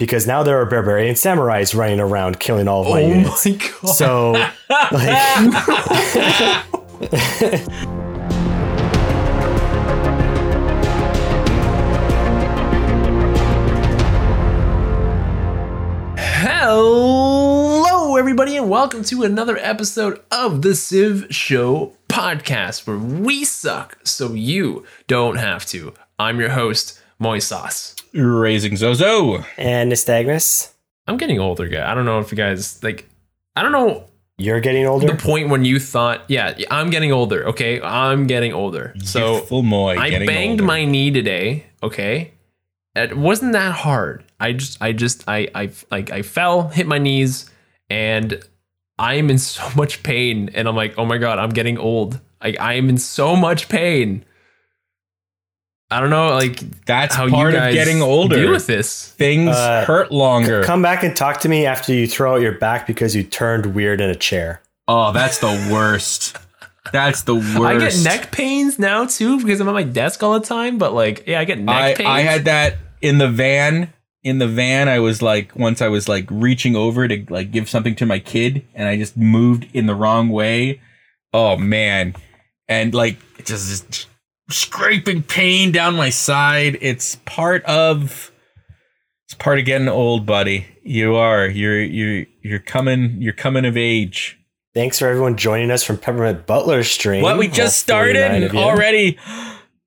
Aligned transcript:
because 0.00 0.26
now 0.26 0.42
there 0.42 0.58
are 0.58 0.64
barbarian 0.64 1.14
samurais 1.14 1.74
running 1.76 2.00
around 2.00 2.40
killing 2.40 2.66
all 2.66 2.80
of 2.82 2.88
my 2.88 3.02
Oh 3.02 3.06
units. 3.06 3.46
my 3.46 3.52
god. 3.52 3.94
So, 3.94 4.32
like, 4.90 5.16
Hello, 16.52 18.16
everybody, 18.16 18.56
and 18.56 18.68
welcome 18.70 19.02
to 19.04 19.22
another 19.22 19.56
episode 19.58 20.20
of 20.30 20.62
the 20.62 20.74
Civ 20.74 21.26
Show 21.30 21.96
podcast, 22.08 22.86
where 22.86 22.96
we 22.98 23.44
suck 23.44 23.98
so 24.04 24.32
you 24.32 24.84
don't 25.06 25.36
have 25.36 25.66
to. 25.66 25.92
I'm 26.18 26.38
your 26.40 26.50
host, 26.50 26.99
MoySauce. 27.20 28.00
Razing 28.12 28.76
Zozo. 28.76 29.44
and 29.56 29.92
Nystagmus, 29.92 30.72
I'm 31.06 31.16
getting 31.16 31.38
older, 31.38 31.68
guy. 31.68 31.90
I 31.90 31.94
don't 31.94 32.04
know 32.04 32.18
if 32.20 32.30
you 32.32 32.36
guys 32.36 32.82
like. 32.82 33.08
I 33.56 33.62
don't 33.62 33.72
know 33.72 34.08
you're 34.40 34.60
getting 34.60 34.86
older. 34.86 35.06
the 35.06 35.16
point 35.16 35.50
when 35.50 35.66
you 35.66 35.78
thought, 35.78 36.22
yeah, 36.28 36.56
I'm 36.70 36.88
getting 36.88 37.12
older. 37.12 37.48
Okay, 37.48 37.80
I'm 37.80 38.26
getting 38.26 38.54
older. 38.54 38.94
So 39.04 39.34
Youthful 39.34 39.62
Moy. 39.62 39.96
I 39.98 40.24
banged 40.24 40.62
older. 40.62 40.64
my 40.64 40.84
knee 40.86 41.10
today. 41.10 41.66
Okay, 41.82 42.32
it 42.94 43.16
wasn't 43.16 43.52
that 43.52 43.72
hard. 43.72 44.24
I 44.40 44.54
just, 44.54 44.80
I 44.80 44.92
just, 44.92 45.24
I, 45.28 45.48
I, 45.54 45.70
like, 45.90 46.10
I 46.10 46.22
fell, 46.22 46.68
hit 46.68 46.86
my 46.86 46.96
knees, 46.96 47.50
and 47.90 48.42
I'm 48.98 49.28
in 49.28 49.38
so 49.38 49.68
much 49.76 50.02
pain. 50.02 50.50
And 50.54 50.66
I'm 50.66 50.76
like, 50.76 50.98
oh 50.98 51.04
my 51.04 51.18
god, 51.18 51.38
I'm 51.38 51.50
getting 51.50 51.76
old. 51.76 52.18
Like, 52.42 52.58
I 52.58 52.74
am 52.74 52.88
in 52.88 52.96
so 52.96 53.36
much 53.36 53.68
pain. 53.68 54.24
I 55.90 56.00
don't 56.00 56.10
know, 56.10 56.28
like, 56.28 56.60
That's 56.86 57.14
how 57.14 57.28
part 57.28 57.52
you 57.52 57.58
of 57.58 57.64
guys 57.64 57.74
getting 57.74 58.00
older. 58.00 58.36
Deal 58.36 58.50
with 58.52 58.66
this. 58.66 59.08
Things 59.12 59.56
Uh, 59.56 59.84
hurt 59.84 60.12
longer. 60.12 60.62
Come 60.62 60.82
back 60.82 61.02
and 61.02 61.16
talk 61.16 61.40
to 61.40 61.48
me 61.48 61.66
after 61.66 61.92
you 61.92 62.06
throw 62.06 62.34
out 62.36 62.40
your 62.42 62.52
back 62.58 62.86
because 62.86 63.16
you 63.16 63.22
turned 63.24 63.74
weird 63.74 64.00
in 64.00 64.08
a 64.10 64.14
chair. 64.14 64.62
oh, 64.86 65.12
that's 65.12 65.38
the 65.38 65.68
worst. 65.72 66.36
That's 66.92 67.22
the 67.22 67.34
worst. 67.36 67.58
I 67.60 67.78
get 67.78 68.02
neck 68.02 68.32
pains 68.32 68.78
now 68.78 69.04
too 69.06 69.38
because 69.38 69.60
I'm 69.60 69.68
at 69.68 69.74
my 69.74 69.82
desk 69.82 70.22
all 70.22 70.38
the 70.38 70.44
time. 70.46 70.78
But 70.78 70.92
like, 70.94 71.24
yeah, 71.26 71.38
I 71.40 71.44
get 71.44 71.58
neck 71.58 71.74
I, 71.76 71.94
pains. 71.94 72.08
I 72.08 72.20
had 72.22 72.44
that 72.46 72.78
in 73.00 73.18
the 73.18 73.28
van. 73.28 73.92
In 74.22 74.38
the 74.38 74.48
van, 74.48 74.88
I 74.88 74.98
was 74.98 75.22
like, 75.22 75.54
once 75.56 75.80
I 75.80 75.88
was 75.88 76.08
like 76.08 76.26
reaching 76.30 76.76
over 76.76 77.06
to 77.08 77.24
like 77.30 77.50
give 77.52 77.68
something 77.70 77.94
to 77.96 78.06
my 78.06 78.18
kid, 78.18 78.64
and 78.74 78.86
I 78.88 78.96
just 78.96 79.16
moved 79.16 79.66
in 79.72 79.86
the 79.86 79.94
wrong 79.94 80.28
way. 80.28 80.80
Oh 81.32 81.56
man, 81.56 82.14
and 82.68 82.92
like 82.92 83.16
it 83.38 83.46
just 83.46 83.68
this 83.68 84.06
scraping 84.50 85.22
pain 85.22 85.72
down 85.72 85.96
my 85.96 86.10
side. 86.10 86.78
It's 86.80 87.16
part 87.24 87.64
of. 87.64 88.32
It's 89.26 89.34
part 89.34 89.58
of 89.58 89.64
getting 89.64 89.88
old, 89.88 90.26
buddy. 90.26 90.66
You 90.82 91.14
are. 91.16 91.46
You're. 91.46 91.82
You're. 91.82 92.26
You're 92.42 92.58
coming. 92.58 93.16
You're 93.20 93.32
coming 93.32 93.64
of 93.64 93.76
age. 93.76 94.38
Thanks 94.74 94.98
for 94.98 95.08
everyone 95.08 95.36
joining 95.36 95.70
us 95.70 95.82
from 95.82 95.98
Peppermint 95.98 96.46
Butler 96.46 96.84
stream. 96.84 97.22
What 97.22 97.38
we 97.38 97.48
just 97.48 97.86
49 97.88 98.48
started 98.48 98.56
already. 98.56 99.18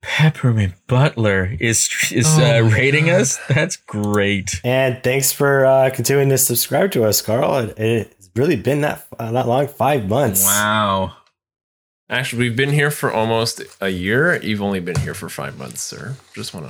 Peppermint 0.02 0.74
Butler 0.88 1.56
is 1.60 1.90
is 2.12 2.28
Oh 2.38 2.58
uh, 2.58 2.70
rating 2.70 3.06
God. 3.06 3.22
us. 3.22 3.40
That's 3.48 3.78
great. 3.78 4.60
And 4.66 5.02
thanks 5.02 5.32
for 5.32 5.66
uh, 5.66 5.90
continuing 5.92 6.28
to 6.30 6.38
subscribe 6.38 6.92
to 6.92 7.06
us, 7.06 7.22
Carl. 7.22 7.56
It, 7.58 7.80
it's 7.80 8.30
really 8.36 8.58
been 8.58 8.82
that 8.82 9.08
uh, 9.18 9.32
not 9.32 9.48
long, 9.48 9.68
five 9.70 10.10
months. 10.10 10.44
Wow. 10.44 11.14
Actually, 12.14 12.44
we've 12.48 12.56
been 12.56 12.70
here 12.70 12.92
for 12.92 13.12
almost 13.12 13.62
a 13.82 13.90
year. 13.90 14.40
You've 14.42 14.62
only 14.62 14.80
been 14.80 14.98
here 15.00 15.14
for 15.16 15.30
five 15.30 15.58
months, 15.58 15.82
sir. 15.84 16.16
Just 16.36 16.54
want 16.54 16.68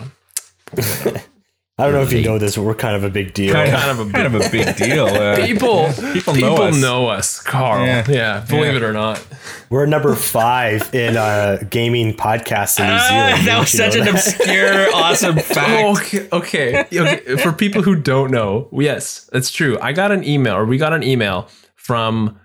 to. 0.76 1.22
I 1.78 1.86
don't 1.86 1.94
know 1.94 2.04
if 2.04 2.14
you 2.14 2.22
know 2.24 2.38
this, 2.38 2.56
but 2.56 2.62
we're 2.62 2.76
kind 2.76 2.96
of 2.96 3.04
a 3.04 3.10
big 3.10 3.34
deal. 3.34 3.52
Kind, 3.52 3.72
Kind 3.72 3.90
of, 3.92 4.00
of 4.00 4.10
a 4.10 4.12
kind 4.14 4.28
of 4.28 4.36
a 4.36 4.50
big 4.50 4.76
deal. 4.78 5.06
Uh, 5.08 5.36
People, 5.46 5.92
people 6.14 6.34
people 6.34 6.56
know 6.56 6.70
know 6.70 7.08
us. 7.08 7.40
us, 7.40 7.44
Carl. 7.44 7.86
Yeah, 7.86 8.06
Yeah. 8.10 8.46
believe 8.48 8.72
Yeah. 8.72 8.78
it 8.78 8.84
or 8.84 8.94
not. 8.94 9.26
We're 9.72 9.86
number 9.88 10.14
five 10.16 10.94
in 10.94 11.18
uh, 11.18 11.64
gaming 11.70 12.14
podcasts 12.14 12.80
in 12.80 12.86
New 12.86 12.94
Ah, 12.94 13.08
Zealand. 13.36 13.48
that 13.48 13.60
was 13.60 13.72
such 13.72 13.96
an 13.96 14.06
that? 14.06 14.14
obscure, 14.14 14.88
awesome 14.96 15.40
fact. 15.40 15.98
Okay, 15.98 16.30
okay, 16.32 16.86
okay. 16.94 17.38
For 17.38 17.52
people 17.52 17.82
who 17.82 17.96
don't 17.96 18.30
know, 18.32 18.70
yes, 18.72 19.28
that's 19.34 19.50
true. 19.52 19.78
I 19.82 19.94
got 19.94 20.12
an 20.12 20.24
email, 20.24 20.54
or 20.56 20.66
we 20.66 20.78
got 20.78 20.94
an 20.94 21.04
email 21.04 21.50
from 21.76 22.40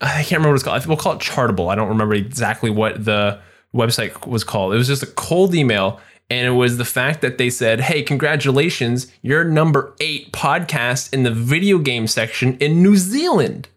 I 0.00 0.22
can't 0.22 0.32
remember 0.32 0.50
what 0.50 0.54
it's 0.56 0.64
called. 0.64 0.86
We'll 0.86 0.96
call 0.96 1.14
it 1.14 1.20
Chartable. 1.20 1.70
I 1.70 1.74
don't 1.74 1.88
remember 1.88 2.14
exactly 2.14 2.70
what 2.70 3.04
the 3.04 3.40
website 3.74 4.26
was 4.26 4.44
called. 4.44 4.74
It 4.74 4.76
was 4.76 4.86
just 4.86 5.02
a 5.02 5.06
cold 5.06 5.54
email, 5.54 6.00
and 6.28 6.46
it 6.46 6.52
was 6.52 6.76
the 6.76 6.84
fact 6.84 7.22
that 7.22 7.38
they 7.38 7.50
said, 7.50 7.80
"Hey, 7.80 8.02
congratulations, 8.02 9.06
you're 9.22 9.44
number 9.44 9.94
eight 10.00 10.32
podcast 10.32 11.12
in 11.12 11.22
the 11.22 11.30
video 11.30 11.78
game 11.78 12.06
section 12.06 12.56
in 12.58 12.82
New 12.82 12.96
Zealand." 12.96 13.68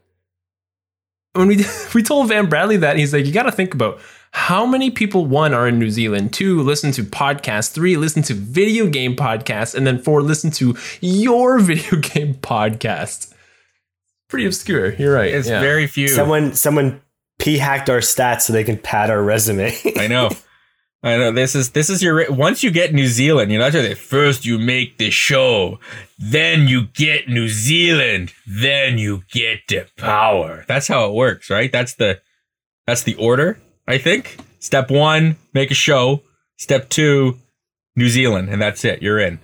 When 1.32 1.48
we 1.48 1.64
we 1.94 2.02
told 2.02 2.28
Van 2.28 2.48
Bradley 2.48 2.76
that, 2.78 2.96
he's 2.96 3.12
like, 3.12 3.26
"You 3.26 3.32
got 3.32 3.44
to 3.44 3.52
think 3.52 3.74
about." 3.74 4.00
How 4.32 4.64
many 4.64 4.92
people, 4.92 5.26
one, 5.26 5.52
are 5.52 5.66
in 5.66 5.80
New 5.80 5.90
Zealand, 5.90 6.32
two, 6.32 6.62
listen 6.62 6.92
to 6.92 7.02
podcasts, 7.02 7.72
three, 7.72 7.96
listen 7.96 8.22
to 8.22 8.34
video 8.34 8.86
game 8.86 9.16
podcasts, 9.16 9.74
and 9.74 9.84
then 9.84 9.98
four, 9.98 10.22
listen 10.22 10.52
to 10.52 10.76
your 11.00 11.58
video 11.70 11.96
game 12.00 12.34
podcast? 12.34 13.29
Pretty 14.30 14.46
obscure. 14.46 14.94
You're 14.94 15.14
right. 15.14 15.32
It's 15.32 15.48
yeah. 15.48 15.60
very 15.60 15.86
few. 15.86 16.08
Someone, 16.08 16.54
someone 16.54 17.02
p 17.38 17.58
hacked 17.58 17.90
our 17.90 17.98
stats 17.98 18.42
so 18.42 18.52
they 18.52 18.64
can 18.64 18.78
pad 18.78 19.10
our 19.10 19.22
resume. 19.22 19.76
I 19.98 20.06
know. 20.08 20.30
I 21.02 21.16
know. 21.16 21.32
This 21.32 21.54
is 21.54 21.70
this 21.70 21.88
is 21.88 22.02
your 22.02 22.30
once 22.30 22.62
you 22.62 22.70
get 22.70 22.92
New 22.92 23.06
Zealand, 23.06 23.50
you're 23.50 23.60
not 23.60 23.72
just 23.72 24.00
first 24.00 24.44
you 24.44 24.58
make 24.58 24.98
the 24.98 25.10
show, 25.10 25.80
then 26.18 26.68
you 26.68 26.88
get 26.88 27.26
New 27.26 27.48
Zealand, 27.48 28.34
then 28.46 28.98
you 28.98 29.22
get 29.30 29.60
the 29.68 29.86
power. 29.96 30.64
That's 30.68 30.88
how 30.88 31.06
it 31.06 31.14
works, 31.14 31.48
right? 31.48 31.72
That's 31.72 31.94
the 31.94 32.20
that's 32.86 33.02
the 33.02 33.14
order, 33.14 33.58
I 33.88 33.96
think. 33.96 34.36
Step 34.58 34.90
one, 34.90 35.36
make 35.54 35.70
a 35.70 35.74
show. 35.74 36.22
Step 36.58 36.90
two, 36.90 37.38
New 37.96 38.10
Zealand, 38.10 38.50
and 38.50 38.60
that's 38.60 38.84
it. 38.84 39.00
You're 39.00 39.18
in. 39.18 39.38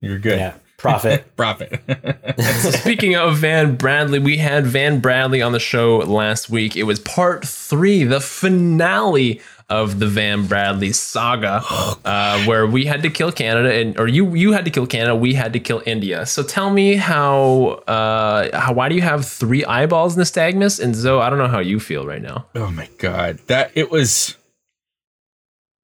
You're 0.00 0.18
good. 0.18 0.38
yeah, 0.38 0.54
profit. 0.80 1.24
Profit. 1.36 1.80
So 2.62 2.70
speaking 2.70 3.14
of 3.16 3.36
Van 3.38 3.76
Bradley, 3.76 4.18
we 4.18 4.38
had 4.38 4.66
Van 4.66 5.00
Bradley 5.00 5.42
on 5.42 5.52
the 5.52 5.60
show 5.60 5.98
last 5.98 6.48
week. 6.50 6.74
It 6.76 6.84
was 6.84 6.98
part 6.98 7.46
three, 7.46 8.04
the 8.04 8.20
finale 8.20 9.40
of 9.68 9.98
the 10.00 10.06
Van 10.06 10.46
Bradley 10.46 10.92
saga, 10.92 11.62
uh, 12.04 12.44
where 12.44 12.66
we 12.66 12.86
had 12.86 13.02
to 13.02 13.10
kill 13.10 13.30
Canada, 13.30 13.72
and 13.72 13.98
or 14.00 14.08
you 14.08 14.34
you 14.34 14.52
had 14.52 14.64
to 14.64 14.70
kill 14.70 14.86
Canada, 14.86 15.14
we 15.14 15.34
had 15.34 15.52
to 15.52 15.60
kill 15.60 15.82
India. 15.86 16.24
So 16.26 16.42
tell 16.42 16.70
me 16.70 16.96
how 16.96 17.82
uh, 17.86 18.58
how 18.58 18.72
why 18.72 18.88
do 18.88 18.94
you 18.94 19.02
have 19.02 19.26
three 19.26 19.64
eyeballs, 19.64 20.16
Nystagmus? 20.16 20.80
And 20.82 20.94
Zoe, 20.96 21.20
I 21.20 21.28
don't 21.30 21.38
know 21.38 21.46
how 21.48 21.60
you 21.60 21.78
feel 21.78 22.06
right 22.06 22.22
now. 22.22 22.46
Oh 22.54 22.70
my 22.70 22.88
god, 22.98 23.38
that 23.46 23.70
it 23.74 23.90
was. 23.90 24.36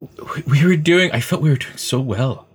we- 0.01 0.43
We 0.47 0.65
were 0.67 0.77
doing. 0.77 1.11
I 1.13 1.21
felt 1.21 1.43
we 1.43 1.51
were 1.51 1.57
doing 1.57 1.77
so 1.77 2.01
well. 2.01 2.46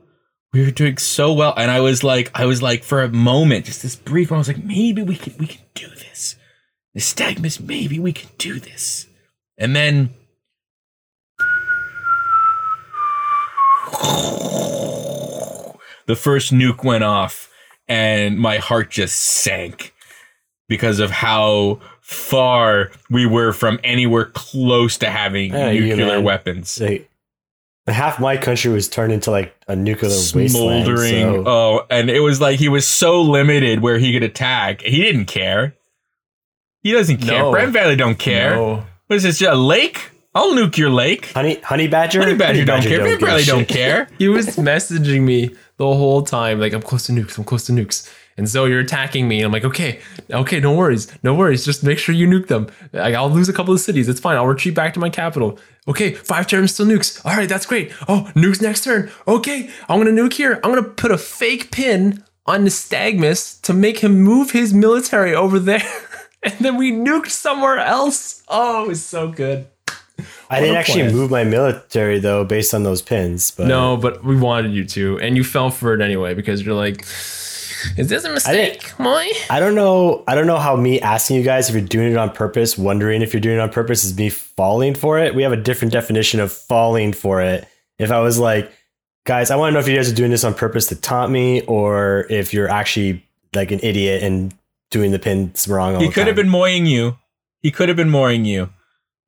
We 0.53 0.65
were 0.65 0.71
doing 0.71 0.97
so 0.97 1.31
well, 1.31 1.53
and 1.55 1.71
I 1.71 1.79
was 1.79 2.03
like, 2.03 2.29
I 2.35 2.45
was 2.45 2.61
like, 2.61 2.83
for 2.83 3.01
a 3.01 3.09
moment, 3.09 3.65
just 3.65 3.81
this 3.81 3.95
brief, 3.95 4.31
moment, 4.31 4.49
I 4.49 4.49
was 4.49 4.57
like, 4.57 4.65
maybe 4.65 5.01
we 5.01 5.15
can, 5.15 5.33
we 5.37 5.47
can 5.47 5.61
do 5.73 5.87
this. 5.87 6.35
The 6.93 6.99
Stagmus, 6.99 7.61
maybe 7.61 7.99
we 7.99 8.11
can 8.11 8.29
do 8.37 8.59
this. 8.59 9.07
And 9.57 9.73
then, 9.73 10.09
the 16.05 16.17
first 16.17 16.51
nuke 16.51 16.83
went 16.83 17.05
off, 17.05 17.49
and 17.87 18.37
my 18.37 18.57
heart 18.57 18.89
just 18.89 19.17
sank 19.19 19.93
because 20.67 20.99
of 20.99 21.11
how 21.11 21.79
far 22.01 22.91
we 23.09 23.25
were 23.25 23.53
from 23.53 23.79
anywhere 23.85 24.25
close 24.25 24.97
to 24.97 25.09
having 25.09 25.53
you, 25.53 25.85
nuclear 25.85 26.07
man. 26.07 26.23
weapons. 26.23 26.77
Half 27.91 28.19
my 28.19 28.37
country 28.37 28.71
was 28.71 28.87
turned 28.89 29.11
into 29.13 29.31
like 29.31 29.55
a 29.67 29.75
nuclear 29.75 30.09
wasteland. 30.11 30.51
Smoldering. 30.51 31.09
so- 31.11 31.43
Oh, 31.45 31.85
and 31.89 32.09
it 32.09 32.19
was 32.21 32.39
like 32.41 32.59
he 32.59 32.69
was 32.69 32.87
so 32.87 33.21
limited 33.21 33.81
where 33.81 33.97
he 33.97 34.13
could 34.13 34.23
attack. 34.23 34.81
He 34.81 35.01
didn't 35.01 35.25
care. 35.25 35.75
He 36.83 36.91
doesn't 36.93 37.17
care. 37.17 37.39
No. 37.39 37.51
Brent 37.51 37.73
Valley 37.73 37.95
don't 37.95 38.17
care. 38.17 38.55
No. 38.55 38.83
What 39.07 39.15
is 39.17 39.23
this? 39.23 39.41
A 39.41 39.53
lake? 39.55 40.09
I'll 40.33 40.53
nuke 40.53 40.77
your 40.77 40.89
lake. 40.89 41.25
honey, 41.33 41.59
honey 41.59 41.87
badger. 41.87 42.21
Honey 42.21 42.35
Badger 42.35 42.63
don't 42.65 42.81
care. 42.81 42.99
Brent 42.99 43.19
give 43.19 43.27
Valley 43.27 43.43
don't 43.43 43.67
care. 43.67 44.07
He 44.17 44.29
was 44.29 44.55
messaging 44.55 45.23
me 45.23 45.53
the 45.77 45.85
whole 45.85 46.21
time, 46.21 46.59
like, 46.59 46.71
I'm 46.73 46.81
close 46.81 47.05
to 47.07 47.11
nukes, 47.11 47.37
I'm 47.37 47.43
close 47.43 47.65
to 47.65 47.73
nukes. 47.73 48.09
And 48.37 48.49
so 48.49 48.65
you're 48.65 48.79
attacking 48.79 49.27
me. 49.27 49.37
And 49.37 49.45
I'm 49.45 49.51
like, 49.51 49.65
okay, 49.65 49.99
okay, 50.31 50.59
no 50.59 50.73
worries, 50.75 51.11
no 51.23 51.33
worries. 51.33 51.65
Just 51.65 51.83
make 51.83 51.97
sure 51.97 52.15
you 52.15 52.27
nuke 52.27 52.47
them. 52.47 52.67
I'll 52.93 53.29
lose 53.29 53.49
a 53.49 53.53
couple 53.53 53.73
of 53.73 53.79
cities. 53.79 54.07
It's 54.09 54.19
fine. 54.19 54.37
I'll 54.37 54.47
retreat 54.47 54.75
back 54.75 54.93
to 54.95 54.99
my 54.99 55.09
capital. 55.09 55.59
Okay, 55.87 56.13
five 56.13 56.47
turns 56.47 56.75
till 56.75 56.85
nukes. 56.85 57.23
All 57.25 57.35
right, 57.35 57.49
that's 57.49 57.65
great. 57.65 57.91
Oh, 58.07 58.31
nukes 58.35 58.61
next 58.61 58.83
turn. 58.83 59.11
Okay, 59.27 59.69
I'm 59.89 59.99
gonna 59.99 60.11
nuke 60.11 60.33
here. 60.33 60.59
I'm 60.63 60.73
gonna 60.73 60.83
put 60.83 61.11
a 61.11 61.17
fake 61.17 61.71
pin 61.71 62.23
on 62.45 62.65
Nystagmus 62.65 63.61
to 63.61 63.73
make 63.73 63.99
him 63.99 64.21
move 64.21 64.51
his 64.51 64.73
military 64.73 65.33
over 65.35 65.59
there. 65.59 65.83
and 66.43 66.53
then 66.59 66.77
we 66.77 66.91
nuked 66.91 67.29
somewhere 67.29 67.77
else. 67.77 68.43
Oh, 68.47 68.85
it 68.85 68.87
was 68.89 69.03
so 69.03 69.29
good. 69.29 69.67
I 70.49 70.59
didn't 70.59 70.75
actually 70.75 71.03
plan. 71.03 71.15
move 71.15 71.31
my 71.31 71.43
military 71.43 72.19
though, 72.19 72.43
based 72.43 72.73
on 72.73 72.83
those 72.83 73.01
pins. 73.01 73.51
But 73.51 73.67
No, 73.67 73.97
but 73.97 74.23
we 74.23 74.35
wanted 74.35 74.73
you 74.73 74.85
to, 74.85 75.19
and 75.19 75.37
you 75.37 75.43
fell 75.43 75.71
for 75.71 75.93
it 75.93 76.01
anyway 76.01 76.33
because 76.33 76.61
you're 76.63 76.75
like, 76.75 77.05
Is 77.97 78.07
this 78.09 78.23
a 78.23 78.27
didn't- 78.27 78.33
mistake, 78.33 78.99
Moy? 78.99 79.27
I 79.49 79.59
don't 79.59 79.75
know. 79.75 80.23
I 80.27 80.35
don't 80.35 80.47
know 80.47 80.57
how 80.59 80.75
me 80.75 80.99
asking 81.01 81.37
you 81.37 81.43
guys 81.43 81.69
if 81.69 81.75
you're 81.75 81.83
doing 81.83 82.11
it 82.11 82.17
on 82.17 82.29
purpose, 82.31 82.77
wondering 82.77 83.21
if 83.21 83.33
you're 83.33 83.41
doing 83.41 83.57
it 83.57 83.61
on 83.61 83.69
purpose, 83.69 84.03
is 84.03 84.17
me 84.17 84.29
falling 84.29 84.93
for 84.95 85.19
it. 85.19 85.35
We 85.35 85.43
have 85.43 85.51
a 85.51 85.57
different 85.57 85.91
definition 85.93 86.39
of 86.39 86.51
falling 86.51 87.13
for 87.13 87.41
it. 87.41 87.67
If 87.99 88.11
I 88.11 88.19
was 88.19 88.39
like, 88.39 88.71
guys, 89.25 89.51
I 89.51 89.55
want 89.55 89.69
to 89.69 89.73
know 89.73 89.79
if 89.79 89.87
you 89.87 89.95
guys 89.95 90.11
are 90.11 90.15
doing 90.15 90.31
this 90.31 90.43
on 90.43 90.53
purpose 90.53 90.87
to 90.87 90.95
taunt 90.95 91.31
me, 91.31 91.61
or 91.63 92.25
if 92.29 92.53
you're 92.53 92.69
actually 92.69 93.23
like 93.53 93.71
an 93.71 93.79
idiot 93.83 94.23
and 94.23 94.53
doing 94.89 95.11
the 95.11 95.19
pins 95.19 95.67
wrong. 95.67 95.95
All 95.95 96.01
He 96.01 96.07
the 96.07 96.13
could 96.13 96.27
have 96.27 96.35
been 96.35 96.49
moying 96.49 96.85
you. 96.85 97.17
He 97.61 97.71
could 97.71 97.87
have 97.89 97.95
been 97.97 98.09
moying 98.09 98.45
you. 98.45 98.69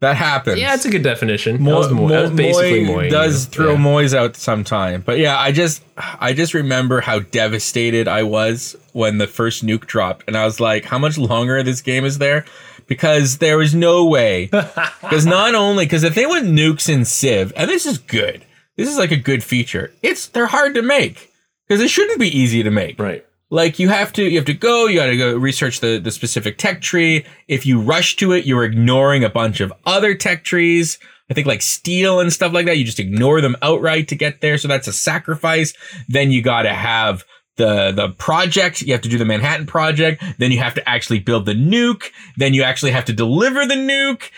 That 0.03 0.15
happens. 0.17 0.59
Yeah, 0.59 0.73
it's 0.75 0.85
a 0.85 0.91
good 0.91 1.01
definition. 1.03 1.61
Mo- 1.63 1.71
that 1.71 1.77
was, 1.77 1.91
mo- 1.91 2.07
Mo- 2.07 2.29
basically 2.35 2.85
Moy 2.85 2.93
Moy. 2.93 3.09
does 3.09 3.45
throw 3.45 3.71
yeah. 3.71 3.77
Moy's 3.77 4.13
out 4.13 4.35
sometime. 4.35 5.01
But 5.01 5.17
yeah, 5.17 5.37
I 5.37 5.51
just 5.51 5.83
I 5.97 6.33
just 6.33 6.53
remember 6.53 7.01
how 7.01 7.19
devastated 7.19 8.07
I 8.07 8.23
was 8.23 8.75
when 8.93 9.17
the 9.17 9.27
first 9.27 9.65
nuke 9.65 9.85
dropped, 9.87 10.23
and 10.27 10.37
I 10.37 10.45
was 10.45 10.59
like, 10.59 10.85
how 10.85 10.99
much 10.99 11.17
longer 11.17 11.63
this 11.63 11.81
game 11.81 12.05
is 12.05 12.17
there? 12.19 12.45
Because 12.85 13.37
there 13.39 13.57
was 13.57 13.73
no 13.73 14.05
way. 14.05 14.49
Because 15.01 15.25
not 15.25 15.53
only 15.53 15.85
because 15.85 16.01
the 16.01 16.09
thing 16.11 16.29
with 16.29 16.43
nukes 16.43 16.89
in 16.89 17.05
Civ, 17.05 17.53
and 17.55 17.69
this 17.69 17.85
is 17.85 17.97
good. 17.99 18.43
This 18.77 18.89
is 18.89 18.97
like 18.97 19.11
a 19.11 19.15
good 19.17 19.43
feature. 19.43 19.91
It's 20.01 20.27
they're 20.27 20.47
hard 20.47 20.73
to 20.75 20.81
make 20.81 21.31
because 21.67 21.81
it 21.81 21.89
shouldn't 21.89 22.19
be 22.19 22.35
easy 22.35 22.63
to 22.63 22.71
make 22.71 22.97
Right. 22.99 23.23
Like 23.53 23.77
you 23.77 23.87
have 23.87 24.11
to 24.11 24.23
you 24.23 24.37
have 24.37 24.45
to 24.45 24.53
go 24.53 24.87
you 24.87 24.97
got 24.97 25.05
to 25.05 25.15
go 25.15 25.37
research 25.37 25.79
the 25.79 25.99
the 25.99 26.09
specific 26.09 26.57
tech 26.57 26.81
tree. 26.81 27.23
If 27.47 27.67
you 27.67 27.79
rush 27.79 28.15
to 28.15 28.31
it 28.33 28.45
you're 28.45 28.63
ignoring 28.63 29.23
a 29.23 29.29
bunch 29.29 29.61
of 29.61 29.71
other 29.85 30.15
tech 30.15 30.43
trees. 30.43 30.97
I 31.29 31.35
think 31.35 31.45
like 31.45 31.61
steel 31.61 32.19
and 32.19 32.33
stuff 32.33 32.51
like 32.51 32.65
that 32.65 32.77
you 32.77 32.83
just 32.83 32.99
ignore 32.99 33.41
them 33.41 33.55
outright 33.61 34.07
to 34.07 34.15
get 34.15 34.41
there 34.41 34.57
so 34.57 34.67
that's 34.67 34.87
a 34.87 34.93
sacrifice. 34.93 35.73
Then 36.09 36.31
you 36.31 36.41
got 36.41 36.63
to 36.63 36.73
have 36.73 37.23
the 37.57 37.91
the 37.91 38.09
project 38.09 38.81
you 38.81 38.91
have 38.91 39.03
to 39.03 39.09
do 39.09 39.19
the 39.19 39.25
manhattan 39.25 39.67
project 39.67 40.23
then 40.39 40.51
you 40.51 40.57
have 40.57 40.73
to 40.73 40.89
actually 40.89 41.19
build 41.19 41.45
the 41.45 41.53
nuke 41.53 42.05
then 42.35 42.55
you 42.55 42.63
actually 42.63 42.89
have 42.89 43.05
to 43.05 43.13
deliver 43.13 43.67
the 43.67 43.75
nuke. 43.75 44.31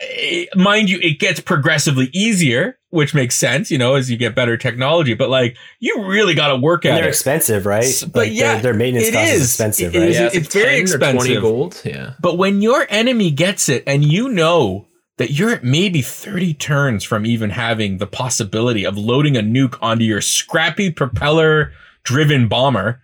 Eh, 0.00 0.46
mind 0.54 0.88
you 0.88 1.00
it 1.02 1.18
gets 1.18 1.40
progressively 1.40 2.08
easier 2.12 2.78
which 2.90 3.14
makes 3.14 3.36
sense 3.36 3.70
you 3.70 3.78
know 3.78 3.94
as 3.94 4.10
you 4.10 4.16
get 4.16 4.34
better 4.34 4.56
technology 4.56 5.14
but 5.14 5.28
like 5.30 5.56
you 5.78 6.04
really 6.06 6.34
got 6.34 6.48
to 6.48 6.56
work 6.56 6.84
And 6.84 6.92
at 6.92 6.96
they're 6.96 7.06
it 7.06 7.08
expensive, 7.10 7.64
right? 7.66 7.84
S- 7.84 8.04
but 8.04 8.26
Like, 8.26 8.32
yeah, 8.32 8.54
their, 8.54 8.62
their 8.62 8.74
maintenance 8.74 9.08
it 9.08 9.12
cost 9.14 9.30
is, 9.32 9.40
is. 9.42 9.48
expensive, 9.48 9.94
It 9.94 9.98
right? 9.98 10.08
is. 10.08 10.16
Yeah, 10.16 10.26
it's 10.26 10.36
it's, 10.36 10.54
very 10.54 10.84
10 10.84 10.94
or 10.94 10.98
20 10.98 11.16
expensive. 11.16 11.42
gold. 11.42 11.82
Yeah. 11.84 12.12
But 12.20 12.36
when 12.38 12.60
your 12.62 12.86
enemy 12.90 13.30
gets 13.30 13.68
it 13.68 13.84
and 13.86 14.04
you 14.04 14.28
know 14.28 14.86
that 15.18 15.30
you're 15.32 15.50
at 15.50 15.62
maybe 15.64 16.02
30 16.02 16.54
turns 16.54 17.04
from 17.04 17.24
even 17.26 17.50
having 17.50 17.98
the 17.98 18.06
possibility 18.06 18.84
of 18.84 18.96
loading 18.98 19.36
a 19.36 19.40
nuke 19.40 19.78
onto 19.82 20.04
your 20.04 20.20
scrappy 20.20 20.90
propeller 20.90 21.72
driven 22.04 22.48
bomber, 22.48 23.02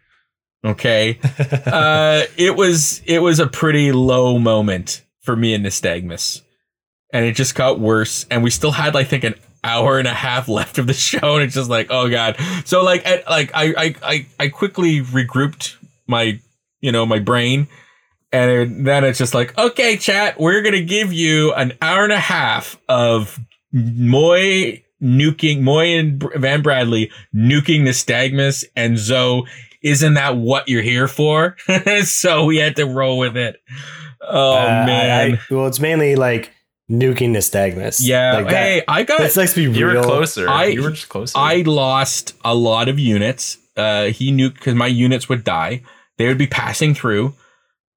okay, 0.64 1.18
uh, 1.66 2.22
it 2.36 2.56
was 2.56 3.02
it 3.06 3.18
was 3.20 3.38
a 3.38 3.46
pretty 3.46 3.92
low 3.92 4.38
moment 4.38 5.04
for 5.22 5.36
me 5.36 5.54
and 5.54 5.64
Nystagmus. 5.64 6.42
And 7.12 7.24
it 7.24 7.32
just 7.36 7.54
got 7.54 7.78
worse. 7.78 8.26
And 8.30 8.42
we 8.42 8.50
still 8.50 8.72
had, 8.72 8.96
I 8.96 9.04
think, 9.04 9.24
an 9.24 9.34
hour 9.66 9.98
and 9.98 10.06
a 10.08 10.14
half 10.14 10.48
left 10.58 10.78
of 10.78 10.86
the 10.86 10.94
show. 10.94 11.34
And 11.34 11.42
it's 11.42 11.54
just 11.54 11.68
like, 11.70 11.88
oh 11.90 12.08
God. 12.08 12.36
So 12.64 12.82
like 12.84 13.04
at, 13.06 13.28
like 13.28 13.50
I, 13.54 13.74
I 13.76 13.94
I 14.02 14.26
I 14.40 14.48
quickly 14.48 15.00
regrouped 15.02 15.76
my 16.06 16.40
you 16.80 16.92
know, 16.92 17.04
my 17.04 17.18
brain. 17.18 17.66
And 18.32 18.86
then 18.86 19.02
it's 19.04 19.18
just 19.18 19.34
like, 19.34 19.56
okay, 19.56 19.96
chat, 19.96 20.38
we're 20.38 20.60
going 20.60 20.74
to 20.74 20.84
give 20.84 21.12
you 21.12 21.52
an 21.54 21.72
hour 21.80 22.04
and 22.04 22.12
a 22.12 22.18
half 22.18 22.78
of 22.88 23.38
Moy 23.72 24.82
nuking, 25.02 25.60
Moy 25.62 25.96
and 25.96 26.22
Van 26.36 26.60
Bradley 26.60 27.10
nuking 27.34 27.82
Nystagmus 27.82 28.64
and 28.76 28.98
Zoe. 28.98 29.44
Isn't 29.82 30.14
that 30.14 30.36
what 30.36 30.68
you're 30.68 30.82
here 30.82 31.08
for? 31.08 31.56
so 32.04 32.44
we 32.44 32.56
had 32.58 32.76
to 32.76 32.84
roll 32.84 33.16
with 33.18 33.36
it. 33.36 33.56
Oh, 34.20 34.56
Uh, 34.58 34.84
man. 34.86 35.34
I- 35.34 35.54
well, 35.54 35.66
it's 35.66 35.80
mainly 35.80 36.16
like 36.16 36.50
nuking 36.90 37.30
Nystagmus. 37.30 38.00
yeah. 38.02 38.34
Like 38.34 38.44
that. 38.46 38.52
hey, 38.52 38.82
I 38.86 39.02
got, 39.02 39.20
Let's, 39.20 39.36
let's 39.36 39.54
be 39.54 39.62
You 39.62 39.70
real. 39.90 40.00
were 40.00 40.02
closer. 40.06 40.48
I- 40.48 40.66
you 40.66 40.82
were 40.82 40.90
just 40.90 41.08
closer. 41.08 41.36
I 41.36 41.62
lost 41.66 42.34
a 42.44 42.54
lot 42.54 42.88
of 42.88 42.98
units. 42.98 43.58
Uh, 43.76 44.04
he 44.06 44.30
knew 44.32 44.50
because 44.50 44.74
my 44.74 44.86
units 44.86 45.28
would 45.28 45.44
die. 45.44 45.82
They 46.18 46.28
would 46.28 46.38
be 46.38 46.46
passing 46.46 46.94
through, 46.94 47.34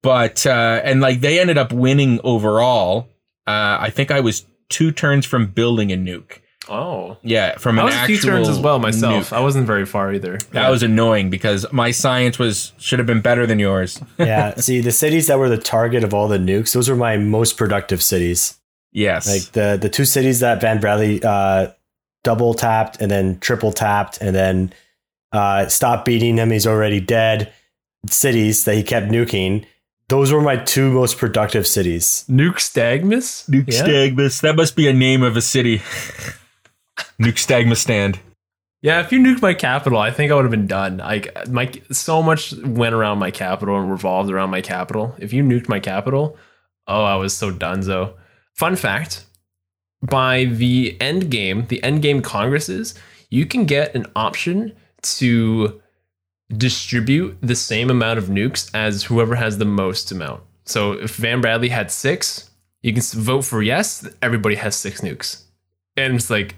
but 0.02 0.46
uh, 0.46 0.80
and 0.84 1.00
like 1.00 1.20
they 1.20 1.40
ended 1.40 1.56
up 1.56 1.72
winning 1.72 2.20
overall. 2.22 3.08
Uh, 3.46 3.78
I 3.80 3.90
think 3.90 4.10
I 4.10 4.20
was 4.20 4.44
two 4.68 4.92
turns 4.92 5.24
from 5.24 5.46
building 5.46 5.90
a 5.90 5.96
nuke. 5.96 6.40
oh. 6.68 7.16
Yeah, 7.22 7.56
from 7.56 7.78
I 7.78 7.82
an 7.82 7.86
was 7.86 7.94
a 7.94 8.04
few 8.06 8.18
turns 8.20 8.46
as 8.48 8.58
well 8.58 8.78
myself. 8.78 9.30
nuke. 9.30 9.32
I 9.36 9.40
wasn't 9.40 9.66
very 9.66 9.86
far 9.86 10.12
either. 10.12 10.36
That 10.52 10.68
was 10.68 10.82
annoying 10.82 11.30
because 11.30 11.64
my 11.72 11.90
science 11.92 12.38
was 12.38 12.72
should 12.76 12.98
have 12.98 13.06
been 13.06 13.22
better 13.22 13.46
than 13.46 13.58
yours. 13.58 13.98
yeah. 14.18 14.54
See, 14.56 14.82
the 14.82 14.92
cities 14.92 15.28
that 15.28 15.38
were 15.38 15.48
the 15.48 15.56
target 15.56 16.04
of 16.04 16.12
all 16.12 16.28
the 16.28 16.36
nukes, 16.38 16.74
those 16.74 16.90
were 16.90 16.96
my 16.96 17.16
most 17.16 17.56
productive 17.56 18.02
cities. 18.02 18.58
Yes, 18.92 19.28
Like 19.28 19.52
the 19.52 19.78
the 19.80 19.88
two 19.88 20.04
cities 20.04 20.40
that 20.40 20.60
Van 20.60 20.80
Bradley 20.80 21.22
uh, 21.22 21.68
double 22.24 22.54
tapped 22.54 23.00
and 23.00 23.10
then 23.10 23.38
triple 23.38 23.72
tapped 23.72 24.20
and 24.20 24.34
then 24.34 24.72
uh, 25.32 25.66
stopped 25.66 26.04
beating 26.04 26.36
him. 26.38 26.50
He's 26.50 26.66
already 26.66 27.00
dead. 27.00 27.52
Cities 28.08 28.64
that 28.64 28.74
he 28.74 28.82
kept 28.82 29.06
nuking. 29.08 29.64
Those 30.08 30.32
were 30.32 30.40
my 30.40 30.56
two 30.56 30.90
most 30.90 31.18
productive 31.18 31.66
cities. 31.68 32.24
Nuke 32.28 32.56
Stagmus? 32.58 33.48
Nuke 33.48 33.72
Yeah. 33.72 33.84
Stagmus. 33.84 34.40
That 34.40 34.56
must 34.56 34.74
be 34.74 34.88
a 34.88 34.92
name 34.92 35.22
of 35.22 35.36
a 35.36 35.42
city. 35.42 35.78
Nuke 37.20 37.38
Stagmus 37.38 37.76
stand. 37.78 38.18
Yeah, 38.82 39.00
if 39.00 39.12
you 39.12 39.20
nuked 39.20 39.42
my 39.42 39.52
capital, 39.52 39.98
I 39.98 40.10
think 40.10 40.32
I 40.32 40.34
would 40.34 40.44
have 40.44 40.50
been 40.50 40.66
done. 40.66 40.96
Like 40.96 41.48
my 41.48 41.70
so 41.92 42.22
much 42.22 42.54
went 42.54 42.94
around 42.94 43.18
my 43.18 43.30
capital 43.30 43.78
and 43.78 43.90
revolved 43.90 44.30
around 44.30 44.50
my 44.50 44.62
capital. 44.62 45.14
If 45.18 45.32
you 45.34 45.44
nuked 45.44 45.68
my 45.68 45.80
capital, 45.80 46.36
oh, 46.86 47.04
I 47.04 47.16
was 47.16 47.36
so 47.36 47.52
donezo. 47.52 48.14
Fun 48.60 48.76
fact: 48.76 49.24
by 50.02 50.44
the 50.44 50.94
end 51.00 51.30
game, 51.30 51.64
the 51.68 51.82
end 51.82 52.02
game 52.02 52.20
congresses, 52.20 52.94
you 53.30 53.46
can 53.46 53.64
get 53.64 53.94
an 53.94 54.04
option 54.14 54.76
to 55.16 55.80
distribute 56.54 57.38
the 57.40 57.54
same 57.54 57.88
amount 57.88 58.18
of 58.18 58.26
nukes 58.26 58.70
as 58.74 59.04
whoever 59.04 59.34
has 59.36 59.56
the 59.56 59.64
most 59.64 60.12
amount. 60.12 60.42
So 60.66 60.92
if 60.92 61.16
Van 61.16 61.40
Bradley 61.40 61.70
had 61.70 61.90
six, 61.90 62.50
you 62.82 62.92
can 62.92 63.00
vote 63.00 63.46
for 63.46 63.62
yes. 63.62 64.06
Everybody 64.20 64.56
has 64.56 64.76
six 64.76 65.00
nukes, 65.00 65.44
and 65.96 66.16
it's 66.16 66.28
like, 66.28 66.56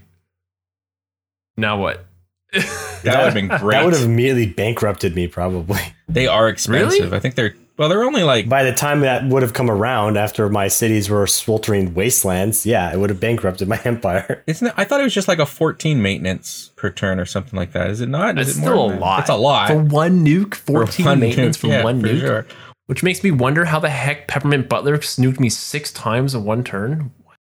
now 1.57 1.79
what? 1.79 2.05
That 2.53 3.05
would 3.05 3.15
have 3.15 3.35
been 3.35 3.47
great. 3.61 3.77
That 3.77 3.85
would 3.85 3.95
have 3.95 4.03
immediately 4.03 4.47
bankrupted 4.47 5.15
me, 5.15 5.29
probably. 5.29 5.79
They 6.09 6.27
are 6.27 6.49
expensive. 6.49 6.99
Really? 6.99 7.17
I 7.17 7.21
think 7.21 7.37
they're 7.37 7.55
well, 7.83 7.89
they're 7.89 8.05
only 8.05 8.23
like 8.23 8.49
By 8.49 8.63
the 8.63 8.73
time 8.73 9.01
that 9.01 9.25
would 9.27 9.43
have 9.43 9.55
come 9.55 9.69
around 9.69 10.17
after 10.17 10.49
my 10.49 10.69
cities 10.69 11.11
were 11.11 11.27
sweltering 11.27 11.95
wastelands, 11.95 12.65
yeah, 12.65 12.93
it 12.93 12.99
would 13.01 13.11
have 13.11 13.19
bankrupted 13.19 13.67
my 13.67 13.81
empire. 13.85 14.45
isn't 14.47 14.69
it? 14.69 14.75
I 14.77 14.85
thought 14.85 15.01
it 15.01 15.05
was 15.05 15.13
just 15.15 15.27
like 15.27 15.41
a 15.41 15.47
14 15.47 16.01
maintenance 16.01 16.71
per 16.77 16.91
turn 16.91 17.19
or 17.19 17.25
something 17.27 17.57
like 17.59 17.73
that. 17.73 17.91
Is 17.91 18.01
it 18.01 18.09
not? 18.09 18.39
Is 18.39 18.51
It's 18.51 18.59
it 18.59 18.61
still 18.61 18.89
more 18.89 18.97
a 18.97 18.99
lot. 19.01 19.21
It's 19.21 19.31
a 19.31 19.35
lot. 19.35 19.67
For 19.69 19.79
one 19.83 20.25
nuke, 20.25 20.55
For 20.55 20.87
14 20.87 21.07
one 21.07 21.19
maintenance 21.21 21.57
nuke, 21.57 21.61
for 21.61 21.67
yeah, 21.67 21.83
one 21.83 22.01
for 22.01 22.07
nuke. 22.07 22.21
sure. 22.21 22.47
Which 22.87 23.03
makes 23.03 23.25
me 23.25 23.33
wonder 23.33 23.65
how 23.65 23.81
the 23.81 23.91
heck 23.91 24.29
Peppermint 24.29 24.69
Butler 24.69 25.01
snooked 25.03 25.41
me 25.41 25.49
six 25.49 25.91
times 25.93 26.35
in 26.37 26.45
one 26.45 26.63
turn. 26.63 27.11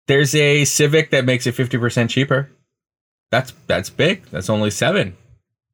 There's 0.09 0.35
a 0.35 0.65
Civic 0.65 1.11
that 1.11 1.25
makes 1.25 1.47
it 1.47 1.55
50% 1.55 2.09
cheaper. 2.11 2.51
That's 3.31 3.53
that's 3.67 3.91
big. 3.91 4.25
That's 4.33 4.51
only 4.51 4.71
seven. 4.71 5.17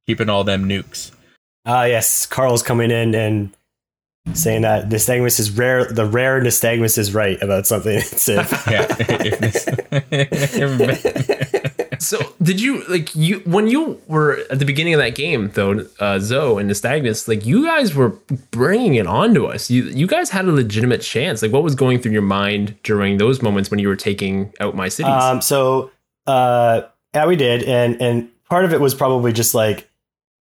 Keeping 0.07 0.29
all 0.29 0.45
them 0.45 0.69
nukes. 0.69 1.11
Ah, 1.65 1.85
yes, 1.85 2.27
Carl's 2.27 2.63
coming 2.63 2.91
in 2.91 3.15
and 3.15 3.51
saying 4.35 4.63
that 4.63 4.89
nystagmus 4.89 5.39
is 5.41 5.51
rare. 5.51 5.85
The 5.85 6.07
rare 6.07 6.41
nystagmus 6.41 6.97
is 6.99 7.15
right 7.15 7.41
about 7.43 7.67
something. 7.67 7.97
It's 8.13 8.29
it. 8.29 8.37
Yeah. 8.71 8.87
If 10.11 11.43
So 12.03 12.19
did 12.43 12.61
you 12.61 12.83
like 12.89 13.15
you 13.15 13.39
when 13.41 13.69
you 13.69 14.01
were 14.09 14.41
at 14.51 14.59
the 14.59 14.65
beginning 14.65 14.93
of 14.93 14.99
that 14.99 15.15
game 15.15 15.51
though, 15.55 15.87
uh, 16.01 16.19
Zoe 16.19 16.61
and 16.61 16.69
Nystagmus, 16.69 17.29
like 17.29 17.47
you 17.47 17.65
guys 17.65 17.95
were 17.95 18.09
bringing 18.51 18.97
it 18.97 19.07
on 19.07 19.35
to 19.35 19.47
us. 19.47 19.71
You 19.71 19.85
you 19.85 20.09
guys 20.09 20.29
had 20.31 20.47
a 20.47 20.53
legitimate 20.53 21.03
chance. 21.03 21.43
Like 21.43 21.53
what 21.53 21.63
was 21.63 21.77
going 21.77 22.01
through 22.01 22.11
your 22.13 22.23
mind 22.23 22.77
during 22.83 23.19
those 23.19 23.41
moments 23.41 23.71
when 23.71 23.79
you 23.79 23.87
were 23.87 23.95
taking 23.95 24.53
out 24.59 24.75
my 24.75 24.89
cities? 24.89 25.13
Um, 25.13 25.41
so 25.41 25.93
uh, 26.27 26.83
yeah, 27.15 27.27
we 27.27 27.37
did, 27.37 27.63
and 27.63 28.01
and 28.03 28.29
part 28.49 28.65
of 28.65 28.73
it 28.73 28.81
was 28.81 28.95
probably 28.95 29.33
just 29.33 29.55
like, 29.55 29.89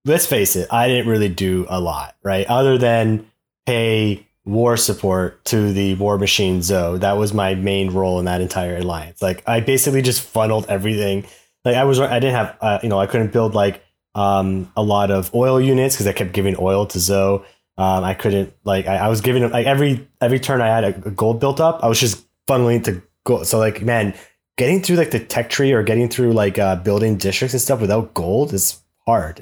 let's 0.04 0.26
face 0.26 0.56
it, 0.56 0.68
I 0.72 0.88
didn't 0.88 1.10
really 1.10 1.30
do 1.30 1.68
a 1.70 1.80
lot, 1.80 2.16
right? 2.24 2.48
Other 2.48 2.80
than 2.80 3.31
pay 3.66 4.28
war 4.44 4.76
support 4.76 5.44
to 5.46 5.72
the 5.72 5.96
war 5.96 6.18
machine 6.18 6.62
Zoe. 6.62 6.98
That 7.00 7.18
was 7.18 7.34
my 7.34 7.56
main 7.56 7.92
role 7.92 8.20
in 8.20 8.26
that 8.26 8.42
entire 8.42 8.78
alliance. 8.78 9.22
Like 9.22 9.44
I 9.48 9.60
basically 9.60 10.02
just 10.02 10.22
funneled 10.22 10.66
everything. 10.68 11.26
Like 11.64 11.76
I 11.76 11.84
was, 11.84 12.00
I 12.00 12.20
didn't 12.20 12.36
have, 12.36 12.58
uh, 12.60 12.80
you 12.82 12.90
know, 12.90 13.00
I 13.00 13.06
couldn't 13.06 13.32
build 13.32 13.54
like 13.54 13.84
um, 14.16 14.72
a 14.76 14.84
lot 14.84 15.12
of 15.12 15.34
oil 15.34 15.62
units 15.62 15.96
because 15.96 16.08
I 16.08 16.14
kept 16.14 16.34
giving 16.34 16.56
oil 16.60 16.86
to 16.88 17.00
Zoe. 17.00 17.44
Um, 17.78 18.04
I 18.04 18.14
couldn't 18.14 18.54
like 18.64 18.88
I, 18.88 18.98
I 18.98 19.08
was 19.08 19.22
giving 19.22 19.50
like 19.50 19.66
every 19.66 20.08
every 20.20 20.40
turn 20.40 20.62
I 20.62 20.68
had 20.68 20.84
a, 20.84 21.08
a 21.08 21.12
gold 21.12 21.40
built 21.40 21.60
up. 21.60 21.84
I 21.84 21.88
was 21.88 22.00
just 22.00 22.26
funneling 22.48 22.84
to 22.84 23.02
gold. 23.24 23.48
So 23.48 23.58
like 23.58 23.82
man, 23.82 24.14
getting 24.58 24.82
through 24.82 24.98
like 24.98 25.12
the 25.12 25.20
tech 25.20 25.50
tree 25.50 25.72
or 25.72 25.82
getting 25.82 26.10
through 26.10 26.34
like 26.34 26.60
uh, 26.60 26.76
building 26.76 27.18
districts 27.18 27.54
and 27.54 27.62
stuff 27.62 27.80
without 27.80 28.14
gold 28.14 28.54
is 28.54 28.80
hard. 29.06 29.40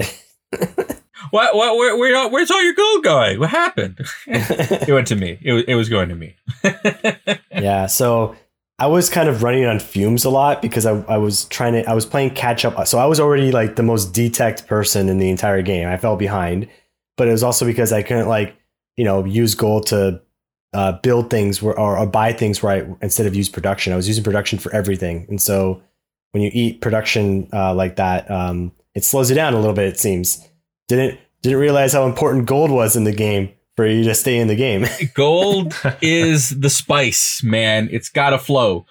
what, 1.32 1.56
what, 1.56 1.76
where, 1.78 1.98
where, 1.98 2.30
where's 2.30 2.52
all 2.52 2.64
your 2.64 2.74
gold 2.74 3.04
going? 3.04 3.40
What 3.40 3.50
happened? 3.50 4.00
it 4.28 4.92
went 4.92 5.08
to 5.08 5.16
me. 5.16 5.38
It 5.42 5.54
was, 5.54 5.64
it 5.68 5.76
was 5.76 5.90
going 5.90 6.10
to 6.10 6.16
me. 6.16 6.36
yeah. 7.52 7.88
So 7.88 8.36
I 8.78 8.88
was 8.88 9.10
kind 9.10 9.28
of 9.28 9.44
running 9.44 9.66
on 9.66 9.80
fumes 9.80 10.26
a 10.26 10.30
lot 10.30 10.62
because 10.62 10.86
I, 10.86 11.02
I 11.02 11.18
was 11.18 11.46
trying 11.46 11.74
to, 11.74 11.90
I 11.90 11.94
was 11.94 12.06
playing 12.06 12.32
catch 12.32 12.66
up. 12.66 12.88
So 12.88 12.98
I 12.98 13.06
was 13.06 13.20
already 13.20 13.52
like 13.52 13.76
the 13.76 13.84
most 13.84 14.14
detect 14.14 14.68
person 14.68 15.10
in 15.10 15.18
the 15.18 15.30
entire 15.30 15.62
game. 15.62 15.88
I 15.88 15.98
fell 15.98 16.16
behind, 16.16 16.68
but 17.18 17.28
it 17.28 17.32
was 17.32 17.44
also 17.44 17.66
because 17.66 17.92
I 17.92 18.04
couldn't 18.04 18.28
like, 18.28 18.56
you 18.96 19.04
know, 19.04 19.26
use 19.26 19.56
gold 19.56 19.88
to 19.88 20.22
uh, 20.74 20.94
build 21.04 21.30
things 21.30 21.62
where, 21.62 21.78
or, 21.78 21.98
or 21.98 22.06
buy 22.06 22.32
things 22.32 22.64
right 22.64 22.86
instead 23.02 23.26
of 23.26 23.36
use 23.36 23.50
production, 23.50 23.92
I 23.92 23.96
was 23.96 24.08
using 24.08 24.24
production 24.24 24.60
for 24.60 24.74
everything. 24.74 25.26
And 25.30 25.42
so 25.42 25.82
when 26.32 26.44
you 26.44 26.52
eat 26.54 26.82
production 26.82 27.50
uh, 27.52 27.74
like 27.74 27.96
that, 27.96 28.30
um, 28.30 28.72
it 28.96 29.04
slows 29.04 29.30
you 29.30 29.36
down 29.36 29.54
a 29.54 29.60
little 29.60 29.74
bit. 29.74 29.88
It 29.88 30.00
seems. 30.00 30.48
Didn't 30.90 31.20
didn't 31.42 31.60
realize 31.60 31.94
how 31.94 32.06
important 32.06 32.48
gold 32.48 32.72
was 32.72 32.98
in 32.98 33.06
the 33.06 33.14
game 33.14 33.54
for 33.78 33.88
you 33.88 34.04
to 34.04 34.16
stay 34.16 34.38
in 34.38 34.48
the 34.48 34.56
game. 34.56 34.86
gold 35.14 35.74
is 36.02 36.50
the 36.50 36.70
spice, 36.70 37.42
man. 37.44 37.88
It's 37.92 38.10
got 38.10 38.32
to 38.32 38.38
flow. 38.38 38.86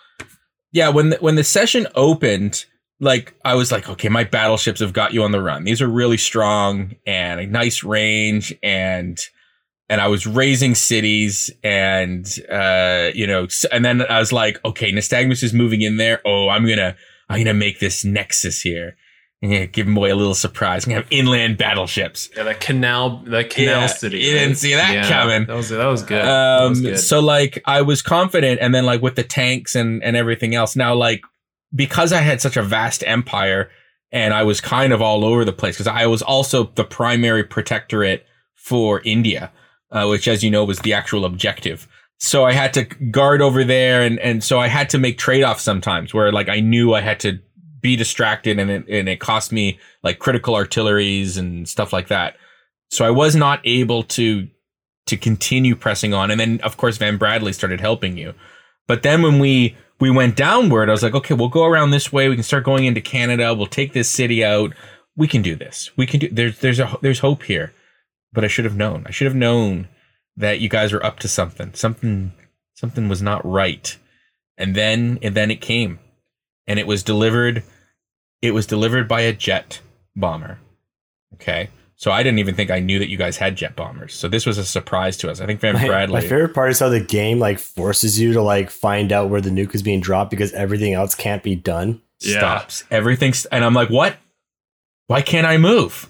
Yeah, 0.72 0.88
when 0.88 1.10
the, 1.10 1.16
when 1.16 1.34
the 1.34 1.44
session 1.44 1.86
opened, 1.94 2.64
like 3.00 3.34
I 3.44 3.54
was 3.54 3.70
like, 3.70 3.88
okay, 3.88 4.08
my 4.08 4.24
battleships 4.24 4.80
have 4.80 4.92
got 4.92 5.12
you 5.12 5.24
on 5.24 5.32
the 5.32 5.42
run. 5.42 5.64
These 5.64 5.82
are 5.82 5.88
really 5.88 6.16
strong 6.16 6.94
and 7.06 7.40
a 7.40 7.46
nice 7.46 7.82
range 7.82 8.54
and 8.62 9.18
and 9.90 10.00
I 10.00 10.06
was 10.06 10.26
razing 10.26 10.74
cities 10.74 11.50
and 11.64 12.26
uh 12.50 13.10
you 13.14 13.26
know 13.26 13.48
and 13.72 13.84
then 13.84 14.02
I 14.02 14.20
was 14.20 14.32
like, 14.32 14.64
okay, 14.64 14.92
Nystagmus 14.92 15.42
is 15.42 15.52
moving 15.52 15.82
in 15.82 15.96
there. 15.96 16.20
Oh, 16.24 16.48
I'm 16.48 16.64
going 16.64 16.78
to 16.78 16.96
I'm 17.28 17.36
going 17.36 17.46
to 17.46 17.54
make 17.54 17.78
this 17.78 18.04
nexus 18.04 18.62
here. 18.62 18.96
Yeah, 19.40 19.66
give 19.66 19.86
him 19.86 19.96
away 19.96 20.10
a 20.10 20.16
little 20.16 20.34
surprise. 20.34 20.84
I'm 20.86 20.92
have 20.94 21.06
inland 21.10 21.58
battleships. 21.58 22.28
Yeah, 22.36 22.42
the 22.42 22.54
canal, 22.54 23.18
the 23.24 23.44
canal 23.44 23.82
Yeah, 23.82 23.86
city. 23.86 24.18
you 24.18 24.32
didn't 24.32 24.56
see 24.56 24.74
that 24.74 24.92
Yeah, 24.92 25.08
coming. 25.08 25.46
That 25.46 25.54
was 25.56 25.68
that 25.68 25.86
was 25.86 26.02
good. 26.02 26.24
that 26.24 26.60
Um, 26.62 26.70
was 26.70 26.80
good. 26.80 26.98
so 26.98 27.20
like 27.20 27.62
I 27.64 27.82
was 27.82 28.02
confident, 28.02 28.60
and 28.60 28.74
then 28.74 28.84
like 28.84 29.00
with 29.00 29.14
the 29.14 29.22
tanks 29.22 29.76
and 29.76 30.02
and 30.02 30.16
everything 30.16 30.54
else. 30.56 30.74
Now 30.74 30.94
like 30.94 31.22
because 31.74 32.12
I 32.12 32.18
had 32.22 32.40
such 32.40 32.56
a 32.56 32.62
vast 32.62 33.04
empire, 33.06 33.70
and 34.10 34.34
I 34.34 34.42
was 34.42 34.60
kind 34.60 34.92
of 34.92 35.00
all 35.00 35.24
over 35.24 35.44
the 35.44 35.52
place 35.52 35.76
because 35.76 35.86
I 35.86 36.06
was 36.06 36.20
also 36.22 36.64
the 36.74 36.84
primary 36.84 37.44
protectorate 37.44 38.26
for 38.56 39.00
India, 39.04 39.52
uh, 39.92 40.06
which, 40.08 40.26
as 40.26 40.42
you 40.42 40.50
know, 40.50 40.64
was 40.64 40.80
the 40.80 40.94
actual 40.94 41.24
objective. 41.24 41.86
So 42.18 42.44
I 42.44 42.52
had 42.52 42.74
to 42.74 42.82
guard 42.84 43.40
over 43.40 43.62
there, 43.62 44.02
and 44.02 44.18
and 44.18 44.42
so 44.42 44.58
I 44.58 44.66
had 44.66 44.90
to 44.90 44.98
make 44.98 45.16
trade 45.16 45.44
offs 45.44 45.62
sometimes 45.62 46.12
where 46.12 46.32
like 46.32 46.48
I 46.48 46.58
knew 46.58 46.92
I 46.94 47.02
had 47.02 47.20
to 47.20 47.38
be 47.80 47.96
distracted, 47.96 48.58
and 48.58 48.70
it 48.70 48.88
and 48.88 49.08
it 49.08 49.20
cost 49.20 49.52
me 49.52 49.78
like 50.02 50.18
critical 50.18 50.54
artilleries 50.54 51.36
and 51.36 51.68
stuff 51.68 51.92
like 51.92 52.08
that. 52.08 52.36
So 52.90 53.04
I 53.04 53.10
was 53.10 53.36
not 53.36 53.60
able 53.64 54.02
to 54.04 54.48
to 55.06 55.16
continue 55.16 55.74
pressing 55.74 56.14
on, 56.14 56.30
and 56.30 56.40
then 56.40 56.60
of 56.62 56.76
course 56.76 56.98
Van 56.98 57.16
Bradley 57.16 57.52
started 57.52 57.80
helping 57.80 58.16
you. 58.16 58.34
But 58.86 59.02
then 59.02 59.22
when 59.22 59.38
we 59.38 59.76
we 60.00 60.10
went 60.10 60.36
downward, 60.36 60.88
I 60.88 60.92
was 60.92 61.02
like, 61.02 61.14
okay, 61.14 61.34
we'll 61.34 61.48
go 61.48 61.64
around 61.64 61.90
this 61.90 62.12
way. 62.12 62.28
We 62.28 62.36
can 62.36 62.44
start 62.44 62.64
going 62.64 62.84
into 62.84 63.00
Canada. 63.00 63.54
We'll 63.54 63.66
take 63.66 63.92
this 63.92 64.08
city 64.08 64.44
out. 64.44 64.72
We 65.16 65.26
can 65.26 65.42
do 65.42 65.56
this. 65.56 65.90
We 65.96 66.06
can 66.06 66.20
do. 66.20 66.28
There's 66.28 66.58
there's 66.60 66.80
a 66.80 66.96
there's 67.02 67.20
hope 67.20 67.44
here. 67.44 67.72
But 68.32 68.44
I 68.44 68.48
should 68.48 68.66
have 68.66 68.76
known. 68.76 69.04
I 69.06 69.10
should 69.10 69.26
have 69.26 69.34
known 69.34 69.88
that 70.36 70.60
you 70.60 70.68
guys 70.68 70.92
were 70.92 71.04
up 71.04 71.18
to 71.20 71.28
something. 71.28 71.74
Something 71.74 72.32
something 72.74 73.08
was 73.08 73.20
not 73.22 73.44
right. 73.44 73.96
And 74.56 74.74
then 74.74 75.18
and 75.22 75.34
then 75.34 75.50
it 75.50 75.60
came, 75.60 75.98
and 76.68 76.78
it 76.78 76.86
was 76.86 77.02
delivered. 77.02 77.64
It 78.40 78.52
was 78.52 78.66
delivered 78.66 79.08
by 79.08 79.22
a 79.22 79.32
jet 79.32 79.80
bomber. 80.14 80.60
Okay. 81.34 81.70
So 81.96 82.12
I 82.12 82.22
didn't 82.22 82.38
even 82.38 82.54
think 82.54 82.70
I 82.70 82.78
knew 82.78 83.00
that 83.00 83.08
you 83.08 83.16
guys 83.16 83.36
had 83.38 83.56
jet 83.56 83.74
bombers. 83.74 84.14
So 84.14 84.28
this 84.28 84.46
was 84.46 84.56
a 84.56 84.64
surprise 84.64 85.16
to 85.16 85.30
us. 85.30 85.40
I 85.40 85.46
think 85.46 85.58
Van 85.58 85.74
My, 85.74 85.84
Bradley. 85.84 86.20
my 86.20 86.20
favorite 86.20 86.54
part 86.54 86.70
is 86.70 86.78
how 86.78 86.88
the 86.88 87.00
game 87.00 87.40
like 87.40 87.58
forces 87.58 88.20
you 88.20 88.32
to 88.34 88.40
like 88.42 88.70
find 88.70 89.10
out 89.10 89.30
where 89.30 89.40
the 89.40 89.50
nuke 89.50 89.74
is 89.74 89.82
being 89.82 90.00
dropped 90.00 90.30
because 90.30 90.52
everything 90.52 90.92
else 90.94 91.16
can't 91.16 91.42
be 91.42 91.56
done. 91.56 92.00
Yeah. 92.20 92.38
stops. 92.38 92.84
Everything's 92.92 93.46
and 93.46 93.64
I'm 93.64 93.74
like, 93.74 93.90
what? 93.90 94.16
Why 95.08 95.22
can't 95.22 95.46
I 95.46 95.56
move? 95.56 96.08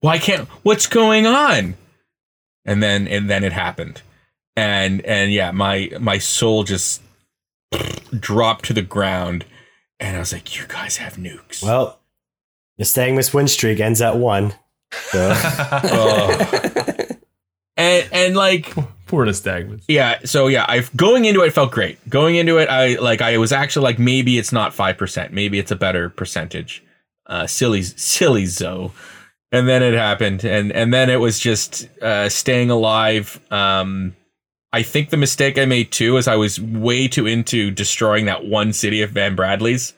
Why 0.00 0.18
can't 0.18 0.46
what's 0.62 0.86
going 0.86 1.26
on? 1.26 1.74
And 2.64 2.80
then 2.80 3.08
and 3.08 3.28
then 3.28 3.42
it 3.42 3.52
happened. 3.52 4.02
And 4.54 5.00
and 5.00 5.32
yeah, 5.32 5.50
my 5.50 5.90
my 5.98 6.18
soul 6.18 6.62
just 6.62 7.02
dropped 8.20 8.66
to 8.66 8.72
the 8.72 8.82
ground 8.82 9.44
and 10.00 10.16
I 10.16 10.20
was 10.20 10.32
like, 10.32 10.56
You 10.58 10.66
guys 10.66 10.96
have 10.98 11.16
nukes. 11.16 11.62
Well, 11.62 11.98
the 12.76 12.84
Stagmus 12.84 13.34
win 13.34 13.48
streak 13.48 13.80
ends 13.80 14.00
at 14.00 14.16
one. 14.16 14.54
So. 14.92 15.30
and 17.76 18.08
and 18.12 18.36
like 18.36 18.74
Poor 19.08 19.24
Nystagmus. 19.24 19.84
Yeah, 19.88 20.18
so 20.24 20.48
yeah, 20.48 20.66
I 20.68 20.84
going 20.94 21.24
into 21.24 21.42
it 21.42 21.54
felt 21.54 21.72
great. 21.72 21.98
Going 22.10 22.36
into 22.36 22.58
it, 22.58 22.68
I 22.68 22.96
like 22.96 23.22
I 23.22 23.38
was 23.38 23.52
actually 23.52 23.84
like 23.84 23.98
maybe 23.98 24.38
it's 24.38 24.52
not 24.52 24.74
five 24.74 24.98
percent, 24.98 25.32
maybe 25.32 25.58
it's 25.58 25.70
a 25.70 25.76
better 25.76 26.10
percentage. 26.10 26.84
Uh, 27.26 27.46
silly, 27.46 27.82
silly 27.82 28.46
Zoe. 28.46 28.90
And 29.50 29.66
then 29.66 29.82
it 29.82 29.94
happened, 29.94 30.44
and 30.44 30.70
and 30.72 30.92
then 30.92 31.08
it 31.08 31.16
was 31.16 31.38
just 31.38 31.88
uh, 32.02 32.28
staying 32.28 32.70
alive. 32.70 33.40
Um, 33.50 34.14
I 34.72 34.82
think 34.82 35.10
the 35.10 35.16
mistake 35.16 35.58
I 35.58 35.64
made 35.64 35.90
too 35.92 36.16
is 36.18 36.28
I 36.28 36.36
was 36.36 36.60
way 36.60 37.08
too 37.08 37.26
into 37.26 37.70
destroying 37.70 38.26
that 38.26 38.44
one 38.44 38.72
city 38.72 39.00
of 39.02 39.10
Van 39.10 39.34
Bradley's 39.34 39.94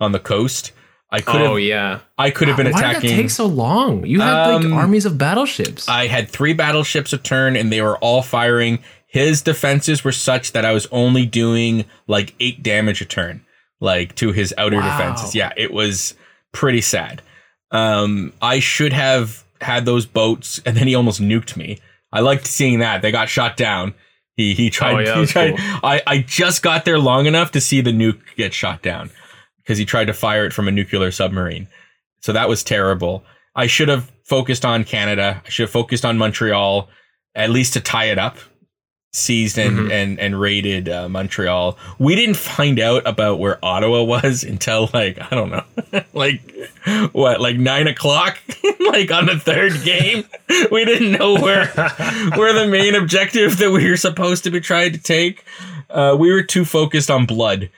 on 0.00 0.12
the 0.12 0.20
coast. 0.20 0.72
I 1.10 1.20
could 1.20 1.40
have, 1.40 1.50
Oh 1.50 1.56
yeah. 1.56 2.00
I 2.16 2.30
could 2.30 2.48
have 2.48 2.56
been 2.56 2.70
Why 2.70 2.78
attacking. 2.78 3.00
did 3.02 3.10
that 3.10 3.22
take 3.22 3.30
so 3.30 3.46
long? 3.46 4.06
You 4.06 4.20
had 4.20 4.50
Um, 4.54 4.62
like 4.70 4.72
armies 4.72 5.04
of 5.04 5.18
battleships. 5.18 5.88
I 5.88 6.06
had 6.06 6.28
three 6.28 6.52
battleships 6.54 7.12
a 7.12 7.18
turn 7.18 7.56
and 7.56 7.70
they 7.72 7.82
were 7.82 7.98
all 7.98 8.22
firing. 8.22 8.78
His 9.06 9.42
defenses 9.42 10.04
were 10.04 10.12
such 10.12 10.52
that 10.52 10.64
I 10.64 10.72
was 10.72 10.86
only 10.90 11.26
doing 11.26 11.84
like 12.06 12.34
eight 12.40 12.62
damage 12.62 13.02
a 13.02 13.04
turn, 13.04 13.44
like 13.80 14.14
to 14.16 14.32
his 14.32 14.54
outer 14.56 14.78
Wow. 14.78 14.96
defenses. 14.96 15.34
Yeah, 15.34 15.52
it 15.56 15.72
was 15.72 16.14
pretty 16.52 16.80
sad. 16.80 17.20
Um, 17.72 18.32
I 18.40 18.60
should 18.60 18.92
have 18.92 19.44
had 19.60 19.84
those 19.84 20.06
boats 20.06 20.60
and 20.64 20.76
then 20.76 20.86
he 20.86 20.94
almost 20.94 21.20
nuked 21.20 21.56
me. 21.56 21.78
I 22.12 22.20
liked 22.20 22.46
seeing 22.46 22.78
that. 22.78 23.02
They 23.02 23.10
got 23.10 23.28
shot 23.28 23.56
down. 23.56 23.94
He 24.36 24.54
he 24.54 24.70
tried. 24.70 24.94
Oh, 24.94 24.98
yeah, 24.98 25.20
he 25.20 25.26
tried 25.26 25.56
cool. 25.56 25.80
I, 25.82 26.02
I 26.06 26.18
just 26.18 26.62
got 26.62 26.84
there 26.84 26.98
long 26.98 27.26
enough 27.26 27.52
to 27.52 27.60
see 27.60 27.80
the 27.80 27.92
nuke 27.92 28.20
get 28.36 28.54
shot 28.54 28.82
down 28.82 29.10
because 29.58 29.78
he 29.78 29.84
tried 29.84 30.06
to 30.06 30.14
fire 30.14 30.44
it 30.44 30.52
from 30.52 30.68
a 30.68 30.72
nuclear 30.72 31.10
submarine. 31.10 31.68
So 32.20 32.32
that 32.32 32.48
was 32.48 32.62
terrible. 32.64 33.24
I 33.54 33.66
should 33.66 33.88
have 33.88 34.10
focused 34.24 34.64
on 34.64 34.84
Canada. 34.84 35.42
I 35.44 35.48
should 35.48 35.64
have 35.64 35.70
focused 35.70 36.04
on 36.04 36.16
Montreal, 36.18 36.88
at 37.34 37.50
least 37.50 37.74
to 37.74 37.80
tie 37.80 38.06
it 38.06 38.18
up. 38.18 38.38
Seized 39.16 39.58
and 39.58 39.78
Mhm. 39.78 39.92
and 39.92 40.18
and 40.20 40.40
raided 40.40 40.88
uh, 40.88 41.06
Montreal. 41.06 41.76
We 41.98 42.14
didn't 42.14 42.38
find 42.38 42.80
out 42.80 43.06
about 43.06 43.38
where 43.38 43.62
Ottawa 43.62 44.02
was 44.04 44.42
until 44.48 44.88
like 44.94 45.18
I 45.20 45.34
don't 45.34 45.50
know, 45.50 45.64
like 46.14 46.40
what, 47.12 47.38
like 47.38 47.58
nine 47.58 47.88
o'clock, 47.88 48.38
like 48.80 49.10
on 49.12 49.26
the 49.26 49.38
third 49.38 49.82
game. 49.84 50.24
We 50.70 50.86
didn't 50.86 51.12
know 51.12 51.34
where 51.34 51.66
where 52.36 52.54
the 52.54 52.66
main 52.70 52.94
objective 52.94 53.58
that 53.58 53.70
we 53.70 53.86
were 53.90 53.98
supposed 53.98 54.44
to 54.44 54.50
be 54.50 54.60
trying 54.60 54.92
to 54.92 54.98
take. 54.98 55.44
Uh, 55.90 56.16
we 56.18 56.32
were 56.32 56.42
too 56.42 56.64
focused 56.64 57.10
on 57.10 57.26
blood. 57.26 57.68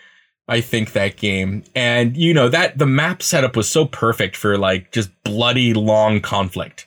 I 0.46 0.60
think 0.60 0.92
that 0.92 1.16
game, 1.16 1.64
and 1.74 2.16
you 2.16 2.32
know 2.32 2.48
that 2.48 2.78
the 2.78 2.86
map 2.86 3.24
setup 3.24 3.56
was 3.56 3.68
so 3.68 3.86
perfect 3.86 4.36
for 4.36 4.56
like 4.56 4.92
just 4.92 5.10
bloody 5.24 5.74
long 5.74 6.20
conflict 6.20 6.86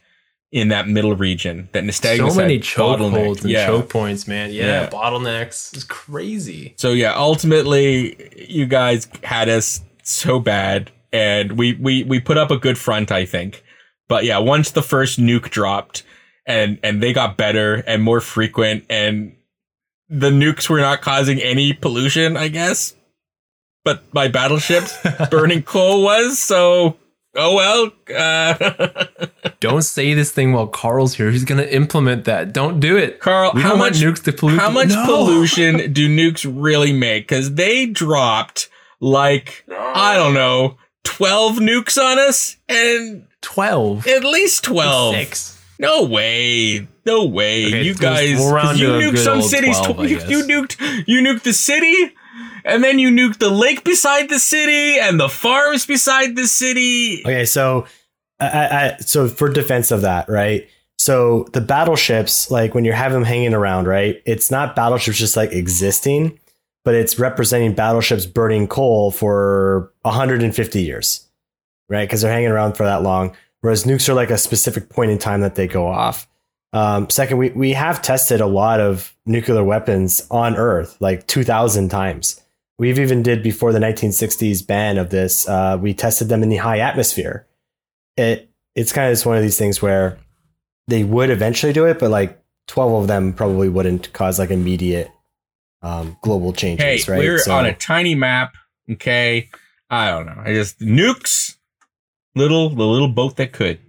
in 0.51 0.69
that 0.69 0.87
middle 0.87 1.15
region. 1.15 1.69
That 1.73 1.83
Nystagmus 1.83 2.31
so 2.31 2.37
many 2.37 2.59
chokeholds 2.59 3.41
and 3.41 3.49
yeah. 3.51 3.65
choke 3.67 3.89
points, 3.89 4.27
man. 4.27 4.51
Yeah, 4.51 4.65
Yeah. 4.65 4.89
bottlenecks. 4.89 5.73
It's 5.73 5.83
crazy. 5.83 6.73
So 6.77 6.91
yeah, 6.91 7.13
ultimately, 7.15 8.47
you 8.49 8.65
guys 8.65 9.07
had 9.23 9.49
us 9.49 9.81
so 10.03 10.39
bad, 10.39 10.91
and 11.11 11.53
we 11.53 11.73
we 11.73 12.03
we 12.03 12.19
put 12.19 12.37
up 12.37 12.51
a 12.51 12.57
good 12.57 12.77
front, 12.77 13.11
I 13.11 13.25
think. 13.25 13.63
But 14.07 14.23
yeah, 14.23 14.37
once 14.37 14.71
the 14.71 14.81
first 14.83 15.19
nuke 15.19 15.49
dropped, 15.49 16.03
and 16.45 16.79
and 16.81 17.03
they 17.03 17.11
got 17.11 17.35
better 17.37 17.75
and 17.85 18.01
more 18.01 18.21
frequent, 18.21 18.85
and 18.89 19.35
the 20.09 20.29
nukes 20.29 20.69
were 20.69 20.79
not 20.79 21.01
causing 21.01 21.39
any 21.39 21.73
pollution, 21.73 22.37
I 22.37 22.47
guess. 22.47 22.93
But 23.83 24.03
my 24.13 24.29
battleships 24.29 24.97
burning 25.29 25.63
coal 25.63 26.03
was 26.03 26.39
so. 26.39 26.97
Oh 27.39 27.55
well. 27.55 27.91
Uh, 28.15 29.05
Don't 29.59 29.83
say 29.83 30.13
this 30.13 30.31
thing 30.31 30.53
while 30.53 30.67
Carl's 30.67 31.13
here. 31.15 31.29
He's 31.31 31.45
gonna 31.45 31.63
implement 31.63 32.25
that. 32.25 32.51
Don't 32.53 32.79
do 32.79 32.97
it. 32.97 33.19
Carl, 33.19 33.51
We 33.53 33.61
how 33.61 33.75
much 33.75 34.03
want 34.03 34.17
nukes 34.17 34.23
to 34.23 34.33
pollute? 34.33 34.59
How 34.59 34.69
much 34.71 34.89
No. 34.89 35.05
pollution 35.05 35.93
do 35.93 36.09
nukes 36.09 36.49
really 36.51 36.93
make? 36.93 37.27
Because 37.27 37.53
they 37.55 37.85
dropped 37.85 38.69
like 38.99 39.65
I 39.71 40.15
don't 40.15 40.33
know, 40.33 40.77
twelve 41.03 41.57
nukes 41.57 41.97
on 42.01 42.17
us, 42.19 42.57
and 42.67 43.25
Twelve. 43.41 44.07
at 44.07 44.23
least 44.23 44.63
twelve. 44.63 45.13
Six. 45.15 45.53
No 45.79 46.05
way, 46.05 46.87
no 47.05 47.25
way. 47.25 47.67
Okay, 47.67 47.83
you 47.83 47.93
guys, 47.93 48.39
we'll 48.39 48.51
round 48.51 48.69
'cause 48.69 48.79
you 48.79 48.87
nuked 48.89 49.19
some 49.19 49.43
cities. 49.43 49.77
12, 49.79 49.99
I 49.99 50.03
you, 50.05 50.17
you 50.27 50.43
nuked, 50.43 51.03
you 51.07 51.21
nuked 51.21 51.43
the 51.43 51.53
city, 51.53 51.93
and 52.67 52.83
then 52.83 52.99
you 52.99 53.09
nuke 53.09 53.39
the 53.39 53.49
lake 53.49 53.83
beside 53.83 54.29
the 54.29 54.39
city 54.39 54.99
and 54.99 55.19
the 55.19 55.29
farms 55.29 55.85
beside 55.85 56.35
the 56.35 56.45
city. 56.45 57.21
Okay, 57.21 57.45
so 57.45 57.85
I, 58.39 58.45
I, 58.47 58.97
so 58.99 59.27
for 59.27 59.49
defense 59.49 59.91
of 59.91 60.01
that, 60.01 60.29
right? 60.29 60.67
So 60.99 61.47
the 61.53 61.61
battleships, 61.61 62.51
like 62.51 62.75
when 62.75 62.85
you 62.85 62.91
have 62.91 63.11
them 63.11 63.23
hanging 63.23 63.53
around, 63.53 63.87
right? 63.87 64.21
It's 64.25 64.51
not 64.51 64.75
battleships 64.75 65.17
just 65.17 65.37
like 65.37 65.51
existing, 65.51 66.39
but 66.83 66.95
it's 66.95 67.19
representing 67.19 67.73
battleships 67.73 68.25
burning 68.25 68.67
coal 68.67 69.11
for 69.11 69.93
150 70.01 70.81
years, 70.81 71.27
right? 71.89 72.07
Because 72.07 72.21
they're 72.21 72.31
hanging 72.31 72.51
around 72.51 72.73
for 72.73 72.83
that 72.83 73.03
long. 73.03 73.35
Whereas 73.61 73.85
nukes 73.85 74.09
are 74.09 74.13
like 74.13 74.29
a 74.29 74.37
specific 74.37 74.89
point 74.89 75.11
in 75.11 75.17
time 75.17 75.41
that 75.41 75.55
they 75.55 75.67
go 75.67 75.87
off. 75.87 76.27
Um, 76.73 77.09
second, 77.09 77.37
we, 77.37 77.49
we 77.51 77.73
have 77.73 78.01
tested 78.01 78.41
a 78.41 78.45
lot 78.45 78.79
of 78.79 79.15
nuclear 79.25 79.63
weapons 79.63 80.27
on 80.29 80.55
Earth, 80.55 80.97
like 80.99 81.25
2,000 81.27 81.89
times. 81.89 82.41
We've 82.79 82.99
even 82.99 83.23
did 83.23 83.41
before 83.41 83.73
the 83.73 83.79
1960s 83.79 84.65
ban 84.65 84.97
of 84.97 85.09
this. 85.09 85.47
Uh, 85.47 85.77
we 85.81 85.93
tested 85.93 86.29
them 86.29 86.43
in 86.43 86.49
the 86.49 86.57
high 86.57 86.79
atmosphere. 86.79 87.47
It 88.15 88.49
it's 88.75 88.91
kind 88.91 89.07
of 89.09 89.13
just 89.13 89.25
one 89.25 89.35
of 89.37 89.41
these 89.43 89.57
things 89.57 89.81
where 89.81 90.19
they 90.87 91.03
would 91.03 91.29
eventually 91.31 91.73
do 91.73 91.85
it, 91.85 91.97
but 91.99 92.11
like 92.11 92.39
12 92.67 93.01
of 93.03 93.07
them 93.07 93.33
probably 93.33 93.69
wouldn't 93.69 94.13
cause 94.13 94.37
like 94.37 94.51
immediate 94.51 95.09
um, 95.81 96.17
global 96.21 96.53
changes. 96.53 97.05
Hey, 97.05 97.11
right? 97.11 97.19
we're 97.19 97.39
So- 97.39 97.55
on 97.55 97.65
a 97.65 97.73
tiny 97.73 98.13
map. 98.15 98.53
Okay, 98.89 99.49
I 99.89 100.09
don't 100.11 100.25
know. 100.27 100.41
I 100.45 100.53
just 100.53 100.79
nukes, 100.79 101.55
little 102.35 102.69
the 102.69 102.85
little 102.85 103.09
boat 103.09 103.35
that 103.37 103.51
could. 103.51 103.79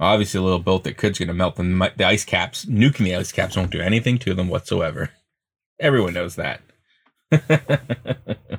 Obviously, 0.00 0.38
a 0.38 0.42
little 0.44 0.60
boat 0.60 0.84
that 0.84 0.96
could's 0.96 1.18
gonna 1.18 1.34
melt 1.34 1.56
the, 1.56 1.92
the 1.96 2.04
ice 2.04 2.24
caps. 2.24 2.64
Nuking 2.66 2.98
the 3.04 3.16
ice 3.16 3.32
caps 3.32 3.56
won't 3.56 3.72
do 3.72 3.80
anything 3.80 4.16
to 4.18 4.34
them 4.34 4.48
whatsoever. 4.48 5.10
Everyone 5.80 6.14
knows 6.14 6.36
that. 6.36 6.60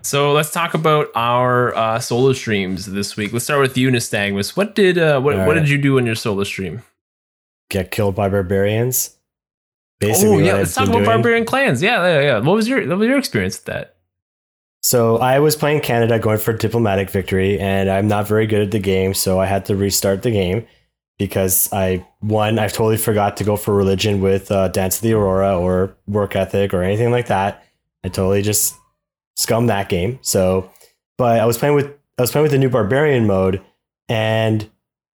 So 0.01 0.31
let's 0.31 0.51
talk 0.51 0.75
about 0.75 1.09
our 1.13 1.75
uh, 1.75 1.99
solo 1.99 2.31
streams 2.31 2.85
this 2.85 3.17
week. 3.17 3.33
Let's 3.33 3.43
start 3.43 3.59
with 3.59 3.77
you, 3.77 3.89
Nystagmus. 3.89 4.55
What 4.55 4.73
did 4.73 4.97
uh, 4.97 5.19
what, 5.19 5.37
All 5.37 5.45
what 5.45 5.55
did 5.55 5.67
you 5.67 5.77
do 5.77 5.97
in 5.97 6.05
your 6.05 6.15
solo 6.15 6.45
stream? 6.45 6.83
get 7.69 7.91
killed 7.91 8.15
by 8.15 8.29
barbarians. 8.29 9.15
Basically, 9.99 10.35
oh 10.35 10.39
yeah, 10.39 10.53
let's 10.53 10.73
talk 10.73 10.85
about 10.85 10.93
doing. 10.99 11.05
barbarian 11.05 11.45
clans. 11.45 11.81
Yeah, 11.81 12.05
yeah, 12.05 12.21
yeah. 12.21 12.39
What 12.39 12.55
was 12.55 12.67
your 12.67 12.87
what 12.87 12.99
was 12.99 13.07
your 13.07 13.17
experience 13.17 13.57
with 13.57 13.65
that? 13.65 13.95
So 14.81 15.17
I 15.17 15.39
was 15.39 15.57
playing 15.57 15.81
Canada, 15.81 16.17
going 16.19 16.37
for 16.37 16.53
diplomatic 16.53 17.09
victory, 17.09 17.59
and 17.59 17.89
I'm 17.89 18.07
not 18.07 18.27
very 18.27 18.47
good 18.47 18.61
at 18.61 18.71
the 18.71 18.79
game, 18.79 19.13
so 19.13 19.39
I 19.39 19.45
had 19.45 19.65
to 19.65 19.75
restart 19.75 20.23
the 20.23 20.31
game 20.31 20.65
because 21.17 21.71
I 21.73 22.05
one 22.21 22.59
I 22.59 22.69
totally 22.69 22.95
forgot 22.95 23.35
to 23.37 23.43
go 23.43 23.57
for 23.57 23.75
religion 23.75 24.21
with 24.21 24.49
uh, 24.51 24.69
Dance 24.69 24.97
of 24.97 25.01
the 25.03 25.13
Aurora 25.13 25.59
or 25.59 25.95
work 26.07 26.35
ethic 26.35 26.73
or 26.73 26.81
anything 26.81 27.11
like 27.11 27.27
that. 27.27 27.65
I 28.03 28.09
totally 28.09 28.41
just 28.41 28.75
scummed 29.35 29.69
that 29.69 29.89
game. 29.89 30.19
So, 30.21 30.69
but 31.17 31.39
I 31.39 31.45
was 31.45 31.57
playing 31.57 31.75
with 31.75 31.91
I 32.17 32.21
was 32.21 32.31
playing 32.31 32.43
with 32.43 32.51
the 32.51 32.57
new 32.57 32.69
barbarian 32.69 33.27
mode, 33.27 33.61
and 34.07 34.69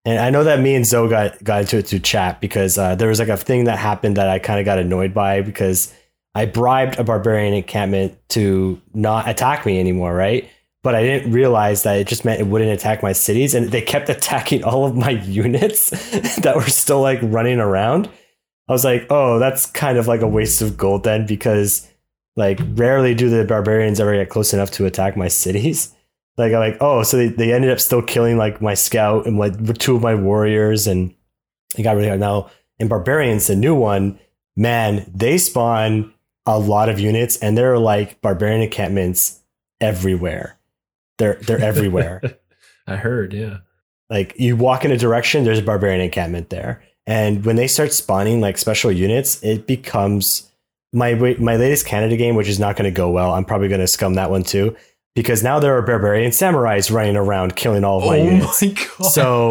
and 0.05 0.19
I 0.19 0.31
know 0.31 0.45
that 0.45 0.61
me 0.61 0.75
and 0.75 0.87
Zoe 0.87 1.09
got 1.09 1.43
got 1.43 1.63
into 1.63 1.79
it 1.79 1.87
through 1.87 2.01
chat 2.01 2.41
because 2.41 2.77
uh, 2.77 2.95
there 2.95 3.09
was 3.09 3.19
like 3.19 3.29
a 3.29 3.37
thing 3.37 3.65
that 3.65 3.79
happened 3.79 4.17
that 4.17 4.29
I 4.29 4.39
kind 4.39 4.61
of 4.61 4.67
got 4.67 4.79
annoyed 4.79 5.15
by 5.15 5.41
because 5.41 5.95
I 6.35 6.47
bribed 6.47 6.99
a 6.99 7.05
barbarian 7.05 7.55
encampment 7.55 8.19
to 8.31 8.81
not 8.93 9.29
attack 9.29 9.65
me 9.65 9.79
anymore, 9.79 10.15
right? 10.15 10.49
But 10.83 10.95
I 10.95 11.03
didn't 11.03 11.33
realize 11.33 11.85
that 11.85 11.97
it 11.99 12.07
just 12.07 12.25
meant 12.25 12.41
it 12.41 12.47
wouldn't 12.47 12.71
attack 12.71 13.03
my 13.03 13.13
cities, 13.13 13.55
and 13.55 13.71
they 13.71 13.83
kept 13.83 14.09
attacking 14.11 14.65
all 14.65 14.85
of 14.85 14.97
my 14.97 15.11
units 15.11 15.91
that 16.41 16.57
were 16.57 16.63
still 16.63 17.01
like 17.01 17.21
running 17.23 17.59
around. 17.59 18.09
I 18.69 18.73
was 18.73 18.85
like, 18.85 19.07
oh, 19.11 19.39
that's 19.39 19.67
kind 19.67 19.99
of 19.99 20.07
like 20.07 20.23
a 20.23 20.29
waste 20.29 20.63
of 20.63 20.77
gold 20.77 21.05
then, 21.05 21.27
because 21.27 21.89
like 22.37 22.61
rarely 22.75 23.15
do 23.15 23.29
the 23.29 23.45
barbarians 23.45 24.01
ever 24.01 24.15
get 24.15 24.29
close 24.29 24.53
enough 24.53 24.71
to 24.73 24.87
attack 24.87 25.17
my 25.17 25.29
cities. 25.29 25.95
Like 26.37 26.53
I'm 26.53 26.59
like, 26.59 26.79
oh, 26.81 27.05
so 27.05 27.17
they, 27.17 27.29
they 27.29 27.53
ended 27.53 27.71
up 27.71 27.79
still 27.79 28.03
killing 28.03 28.37
like 28.37 28.61
my 28.61 28.75
scout 28.75 29.25
and 29.25 29.39
like 29.39 29.79
two 29.79 29.95
of 29.95 30.03
my 30.03 30.17
warriors, 30.17 30.89
and 30.89 31.15
it 31.79 31.85
got 31.85 31.95
really 31.95 32.09
hard. 32.09 32.19
Now 32.19 32.51
in 32.81 32.89
barbarians, 32.89 33.47
the 33.47 33.55
new 33.55 33.73
one, 33.73 34.19
man, 34.57 35.09
they 35.15 35.39
spawn 35.39 36.13
a 36.45 36.59
lot 36.59 36.89
of 36.89 36.99
units, 36.99 37.37
and 37.37 37.57
there 37.57 37.73
are 37.73 37.79
like 37.79 38.21
barbarian 38.21 38.63
encampments 38.63 39.43
everywhere. 39.81 40.59
They're 41.19 41.35
they're 41.35 41.63
everywhere. 41.63 42.21
I 42.89 42.97
heard, 42.97 43.33
yeah. 43.33 43.59
like 44.11 44.35
you 44.37 44.57
walk 44.57 44.85
in 44.85 44.91
a 44.91 44.97
direction, 44.97 45.45
there's 45.45 45.61
a 45.61 45.63
barbarian 45.63 46.01
encampment 46.01 46.51
there, 46.51 46.83
and 47.07 47.45
when 47.45 47.55
they 47.55 47.69
start 47.69 47.93
spawning 47.93 48.41
like 48.41 48.59
special 48.59 48.91
units, 48.91 49.41
it 49.45 49.69
becomes 49.69 50.51
my 50.95 51.15
my 51.39 51.57
latest 51.57 51.87
Canada 51.87 52.17
game, 52.17 52.35
which 52.37 52.49
is 52.49 52.59
not 52.59 52.77
going 52.77 52.91
to 52.91 52.97
go 52.97 53.11
well. 53.11 53.33
I'm 53.35 53.45
probably 53.45 53.69
going 53.69 53.81
to 53.81 53.87
scum 53.87 54.15
that 54.15 54.31
one 54.31 54.45
too, 54.45 54.77
because 55.15 55.43
now 55.43 55.59
there 55.59 55.77
are 55.77 55.83
barbarian 55.83 56.31
samurais 56.31 56.91
running 56.91 57.17
around 57.17 57.57
killing 57.57 57.85
all 57.85 57.99
of 57.99 58.07
my 58.07 58.21
oh 58.21 58.25
units. 58.25 58.63
Oh 58.63 58.69
god. 58.99 59.11
So 59.11 59.49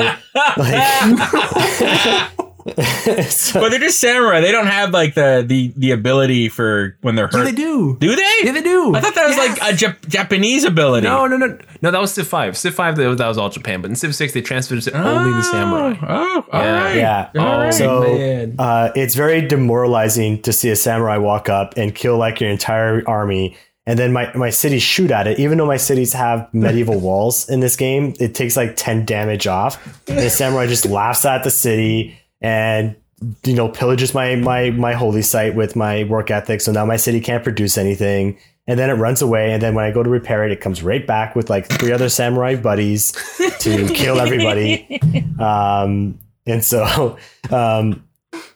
like. 0.58 2.32
so- 3.30 3.60
but 3.60 3.70
they're 3.70 3.80
just 3.80 4.00
samurai. 4.00 4.40
They 4.42 4.52
don't 4.52 4.68
have 4.68 4.92
like 4.92 5.16
the 5.16 5.44
the 5.46 5.74
the 5.76 5.92
ability 5.92 6.50
for 6.50 6.98
when 7.02 7.16
they're 7.16 7.30
yeah, 7.32 7.40
hurt. 7.40 7.46
they 7.46 7.52
do. 7.52 7.98
do 8.00 8.16
they? 8.16 8.36
Yeah, 8.44 8.52
they 8.54 8.62
do. 8.62 8.96
I 8.96 9.02
thought 9.02 9.16
that 9.16 9.28
was 9.28 9.36
Yes. 9.36 9.60
like 9.60 9.74
a 9.74 9.76
Jap- 9.76 10.08
Japanese 10.08 10.64
ability. 10.64 11.06
No, 11.08 11.28
no, 11.28 11.38
no, 11.38 11.58
no. 11.82 11.92
That 11.92 12.00
was 12.00 12.14
Civ 12.14 12.28
Five. 12.28 12.56
Civ 12.58 12.74
Five, 12.76 12.96
that 12.96 13.18
that 13.18 13.28
was 13.28 13.38
all 13.38 13.50
Japan. 13.50 13.82
But 13.82 13.90
in 13.90 13.96
Civ 13.96 14.16
Six, 14.16 14.34
they 14.34 14.42
transferred 14.42 14.78
it 14.80 14.82
to 14.84 14.94
only 14.98 15.32
the 15.32 15.44
samurai. 15.44 15.96
Oh, 16.02 16.46
all 16.52 16.62
Yeah. 16.64 16.84
right. 16.84 16.96
Yeah. 16.96 17.30
All 17.38 17.58
right. 17.60 17.74
So- 17.74 18.02
man. 18.04 18.56
uh, 18.60 18.92
it's 18.96 19.16
very 19.16 19.42
demoralizing 19.48 20.42
to 20.44 20.54
see 20.54 20.70
a 20.70 20.76
samurai 20.76 21.18
walk 21.18 21.50
up 21.50 21.74
and 21.78 21.94
kill 21.94 22.18
like 22.18 22.40
your 22.40 22.50
entire 22.50 23.02
army 23.08 23.58
and 23.86 24.00
then 24.00 24.14
my, 24.14 24.32
my 24.34 24.50
cities 24.50 24.82
shoot 24.82 25.12
at 25.12 25.28
it 25.28 25.40
even 25.40 25.58
though 25.58 25.66
my 25.66 25.76
cities 25.78 26.14
have 26.14 26.48
medieval 26.54 27.00
walls 27.00 27.50
in 27.50 27.60
this 27.60 27.76
game 27.76 28.14
it 28.20 28.34
takes 28.34 28.56
like 28.56 28.76
10 28.78 29.04
damage 29.06 29.46
off 29.46 29.78
and 30.08 30.20
the 30.20 30.30
samurai 30.30 30.66
just 30.68 30.86
laughs 30.86 31.26
at 31.26 31.44
the 31.44 31.50
city 31.52 32.18
and 32.44 32.96
you 33.44 33.54
know 33.54 33.70
pillages 33.70 34.14
my 34.14 34.36
my 34.36 34.70
my 34.72 34.94
holy 34.94 35.22
site 35.22 35.56
with 35.56 35.76
my 35.76 36.04
work 36.04 36.30
ethic 36.30 36.62
so 36.62 36.72
now 36.72 36.86
my 36.86 36.98
city 36.98 37.20
can't 37.20 37.44
produce 37.44 37.78
anything 37.78 38.38
and 38.68 38.78
then 38.78 38.90
it 38.90 38.94
runs 38.94 39.22
away 39.22 39.52
and 39.54 39.64
then 39.64 39.74
when 39.74 39.86
i 39.86 39.92
go 39.92 40.04
to 40.04 40.10
repair 40.10 40.46
it 40.46 40.52
it 40.52 40.60
comes 40.62 40.84
right 40.84 41.08
back 41.08 41.36
with 41.36 41.50
like 41.50 41.68
three 41.68 41.92
other 41.92 42.10
samurai 42.10 42.54
buddies 42.56 43.14
to 43.60 43.88
kill 43.96 44.20
everybody 44.20 45.00
um 45.40 46.20
and 46.46 46.64
so 46.64 47.18
um 47.50 48.04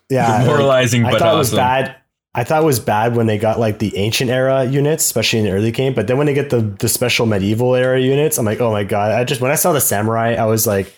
yeah 0.10 0.30
like, 0.30 0.46
Demoralizing, 0.46 1.06
I 1.06 1.12
but 1.12 1.20
thought 1.20 1.34
it 1.34 1.38
was 1.38 1.54
bad. 1.54 1.96
I 2.34 2.44
thought 2.44 2.62
it 2.62 2.66
was 2.66 2.80
bad 2.80 3.16
when 3.16 3.26
they 3.26 3.40
got 3.40 3.60
like 3.60 3.80
the 3.80 3.98
ancient 3.98 4.30
era 4.30 4.64
units, 4.64 5.04
especially 5.04 5.40
in 5.40 5.46
the 5.46 5.52
early 5.52 5.72
game. 5.72 5.96
But 5.96 6.06
then 6.06 6.18
when 6.18 6.28
they 6.28 6.36
get 6.36 6.52
the 6.52 6.62
the 6.62 6.88
special 6.88 7.26
medieval 7.26 7.74
era 7.74 8.00
units, 8.00 8.38
I'm 8.38 8.46
like, 8.46 8.62
oh 8.62 8.72
my 8.72 8.84
god! 8.84 9.12
I 9.12 9.24
just 9.24 9.42
when 9.42 9.50
I 9.50 9.56
saw 9.56 9.74
the 9.74 9.82
samurai, 9.82 10.36
I 10.36 10.46
was 10.46 10.68
like, 10.68 10.96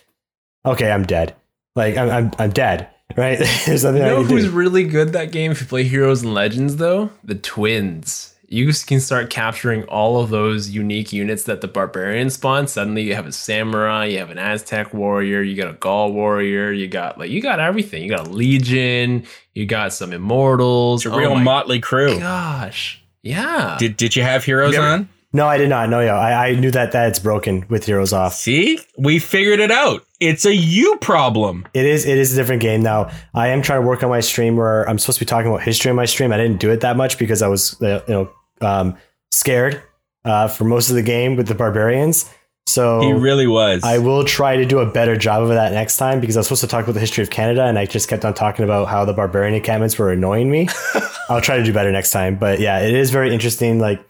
okay, 0.65 0.91
I'm 0.91 1.03
dead. 1.03 1.35
Like 1.79 1.97
I'm 1.97 2.09
I'm, 2.09 2.31
I'm 2.37 2.49
dead. 2.51 2.89
Right? 3.17 3.39
There's 3.65 3.83
nothing 3.83 4.01
You 4.01 4.07
I 4.07 4.09
know 4.09 4.21
can 4.21 4.29
who's 4.29 4.45
do. 4.45 4.51
really 4.51 4.83
good 4.83 5.13
that 5.13 5.31
game 5.31 5.51
if 5.51 5.61
you 5.61 5.67
play 5.67 5.83
Heroes 5.83 6.21
and 6.21 6.33
Legends 6.33 6.75
though? 6.75 7.09
The 7.23 7.35
twins. 7.35 8.35
You 8.51 8.71
can 8.73 8.99
start 8.99 9.29
capturing 9.29 9.83
all 9.83 10.19
of 10.21 10.31
those 10.31 10.71
unique 10.71 11.13
units 11.13 11.43
that 11.43 11.61
the 11.61 11.67
barbarian 11.67 12.31
spawn. 12.31 12.67
Suddenly 12.67 13.03
you 13.03 13.13
have 13.13 13.27
a 13.27 13.31
samurai, 13.31 14.05
you 14.05 14.17
have 14.17 14.31
an 14.31 14.39
Aztec 14.39 14.91
warrior, 14.91 15.41
you 15.43 15.55
got 15.55 15.69
a 15.69 15.73
Gaul 15.73 16.13
warrior, 16.13 16.71
you 16.71 16.87
got 16.87 17.19
like 17.19 17.29
you 17.29 17.41
got 17.43 17.59
everything. 17.59 18.01
You 18.03 18.09
got 18.09 18.27
a 18.27 18.29
legion, 18.31 19.25
you 19.53 19.65
got 19.67 19.93
some 19.93 20.13
immortals. 20.13 21.05
It's 21.05 21.13
a 21.13 21.17
real 21.17 21.33
oh 21.33 21.39
motley 21.39 21.79
crew. 21.79 22.17
gosh. 22.19 23.01
Yeah. 23.21 23.75
Did 23.79 23.97
Did 23.97 24.15
you 24.15 24.23
have 24.23 24.43
heroes 24.43 24.73
You 24.73 24.79
ever- 24.79 24.87
on? 24.87 25.09
No, 25.31 25.47
I 25.47 25.57
did 25.57 25.69
not. 25.69 25.89
No, 25.89 25.99
yo, 26.01 26.15
I, 26.15 26.47
I 26.47 26.55
knew 26.55 26.71
that 26.71 26.91
that's 26.91 27.19
broken 27.19 27.65
with 27.69 27.85
heroes 27.85 28.13
off. 28.13 28.33
See, 28.33 28.79
we 28.97 29.19
figured 29.19 29.59
it 29.59 29.69
out. 29.69 30.03
It's 30.19 30.43
a 30.43 30.55
you 30.55 30.97
problem. 30.97 31.67
It 31.73 31.85
is 31.85 32.05
it 32.05 32.17
is 32.17 32.33
a 32.33 32.35
different 32.35 32.61
game 32.61 32.81
now. 32.81 33.11
I 33.33 33.49
am 33.49 33.61
trying 33.61 33.81
to 33.81 33.87
work 33.87 34.01
on 34.03 34.09
my 34.09 34.21
stream 34.21 34.57
where 34.57 34.89
I'm 34.89 34.97
supposed 34.97 35.19
to 35.19 35.25
be 35.25 35.29
talking 35.29 35.51
about 35.51 35.61
history 35.61 35.91
in 35.91 35.95
my 35.95 36.05
stream. 36.05 36.31
I 36.31 36.37
didn't 36.37 36.59
do 36.59 36.71
it 36.71 36.81
that 36.81 36.97
much 36.97 37.19
because 37.19 37.41
I 37.41 37.47
was 37.47 37.79
uh, 37.81 38.03
you 38.07 38.13
know 38.13 38.31
um, 38.61 38.97
scared 39.31 39.83
uh, 40.25 40.47
for 40.47 40.63
most 40.63 40.89
of 40.89 40.95
the 40.95 41.03
game 41.03 41.35
with 41.35 41.47
the 41.47 41.55
barbarians. 41.55 42.29
So 42.65 43.01
He 43.01 43.13
really 43.13 43.47
was. 43.47 43.83
I 43.83 43.97
will 43.97 44.23
try 44.25 44.55
to 44.57 44.65
do 44.65 44.79
a 44.79 44.85
better 44.85 45.15
job 45.15 45.43
of 45.43 45.49
that 45.49 45.71
next 45.73 45.97
time 45.97 46.19
because 46.19 46.37
I 46.37 46.41
was 46.41 46.47
supposed 46.47 46.61
to 46.61 46.67
talk 46.67 46.83
about 46.83 46.93
the 46.93 46.99
history 46.99 47.23
of 47.23 47.29
Canada 47.29 47.63
and 47.63 47.79
I 47.79 47.85
just 47.85 48.07
kept 48.07 48.25
on 48.25 48.33
talking 48.35 48.63
about 48.63 48.87
how 48.87 49.05
the 49.05 49.13
barbarian 49.13 49.55
encampments 49.55 49.97
were 49.97 50.11
annoying 50.11 50.51
me. 50.51 50.67
I'll 51.29 51.41
try 51.41 51.57
to 51.57 51.63
do 51.63 51.73
better 51.73 51.91
next 51.91 52.11
time. 52.11 52.35
But 52.35 52.59
yeah, 52.59 52.79
it 52.79 52.93
is 52.93 53.09
very 53.09 53.33
interesting. 53.33 53.79
Like 53.79 54.03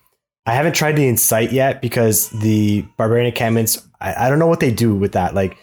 I 0.49 0.53
haven't 0.53 0.73
tried 0.73 0.95
the 0.95 1.07
incite 1.07 1.51
yet 1.51 1.79
because 1.79 2.29
the 2.29 2.81
barbarian 2.97 3.27
encampments, 3.27 3.87
I, 4.01 4.25
I 4.25 4.29
don't 4.29 4.39
know 4.39 4.47
what 4.47 4.59
they 4.59 4.71
do 4.71 4.95
with 4.95 5.11
that. 5.11 5.35
Like 5.35 5.57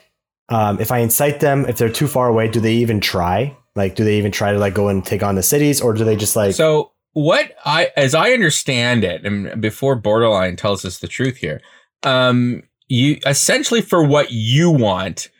um, 0.48 0.80
if 0.80 0.92
I 0.92 0.98
incite 0.98 1.40
them, 1.40 1.66
if 1.66 1.76
they're 1.76 1.90
too 1.90 2.06
far 2.06 2.28
away, 2.28 2.46
do 2.46 2.60
they 2.60 2.74
even 2.74 3.00
try? 3.00 3.56
Like, 3.74 3.96
do 3.96 4.04
they 4.04 4.16
even 4.16 4.30
try 4.30 4.52
to 4.52 4.58
like 4.58 4.74
go 4.74 4.88
and 4.88 5.04
take 5.04 5.24
on 5.24 5.34
the 5.34 5.42
cities 5.42 5.80
or 5.80 5.92
do 5.92 6.04
they 6.04 6.14
just 6.14 6.36
like, 6.36 6.54
so 6.54 6.92
what 7.14 7.52
I, 7.64 7.90
as 7.96 8.14
I 8.14 8.30
understand 8.30 9.02
it, 9.02 9.26
and 9.26 9.60
before 9.60 9.96
Borderline 9.96 10.54
tells 10.54 10.84
us 10.84 10.98
the 10.98 11.08
truth 11.08 11.38
here, 11.38 11.60
um, 12.04 12.62
you 12.86 13.18
essentially 13.26 13.82
for 13.82 14.04
what 14.04 14.30
you 14.30 14.70
want 14.70 15.30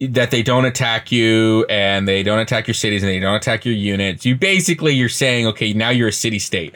that 0.00 0.32
they 0.32 0.42
don't 0.42 0.64
attack 0.64 1.12
you 1.12 1.64
and 1.70 2.08
they 2.08 2.24
don't 2.24 2.40
attack 2.40 2.66
your 2.66 2.74
cities 2.74 3.04
and 3.04 3.10
they 3.12 3.20
don't 3.20 3.36
attack 3.36 3.64
your 3.64 3.76
units. 3.76 4.26
You 4.26 4.34
basically 4.34 4.92
you're 4.92 5.08
saying, 5.08 5.46
okay, 5.46 5.72
now 5.72 5.90
you're 5.90 6.08
a 6.08 6.12
city 6.12 6.40
state. 6.40 6.74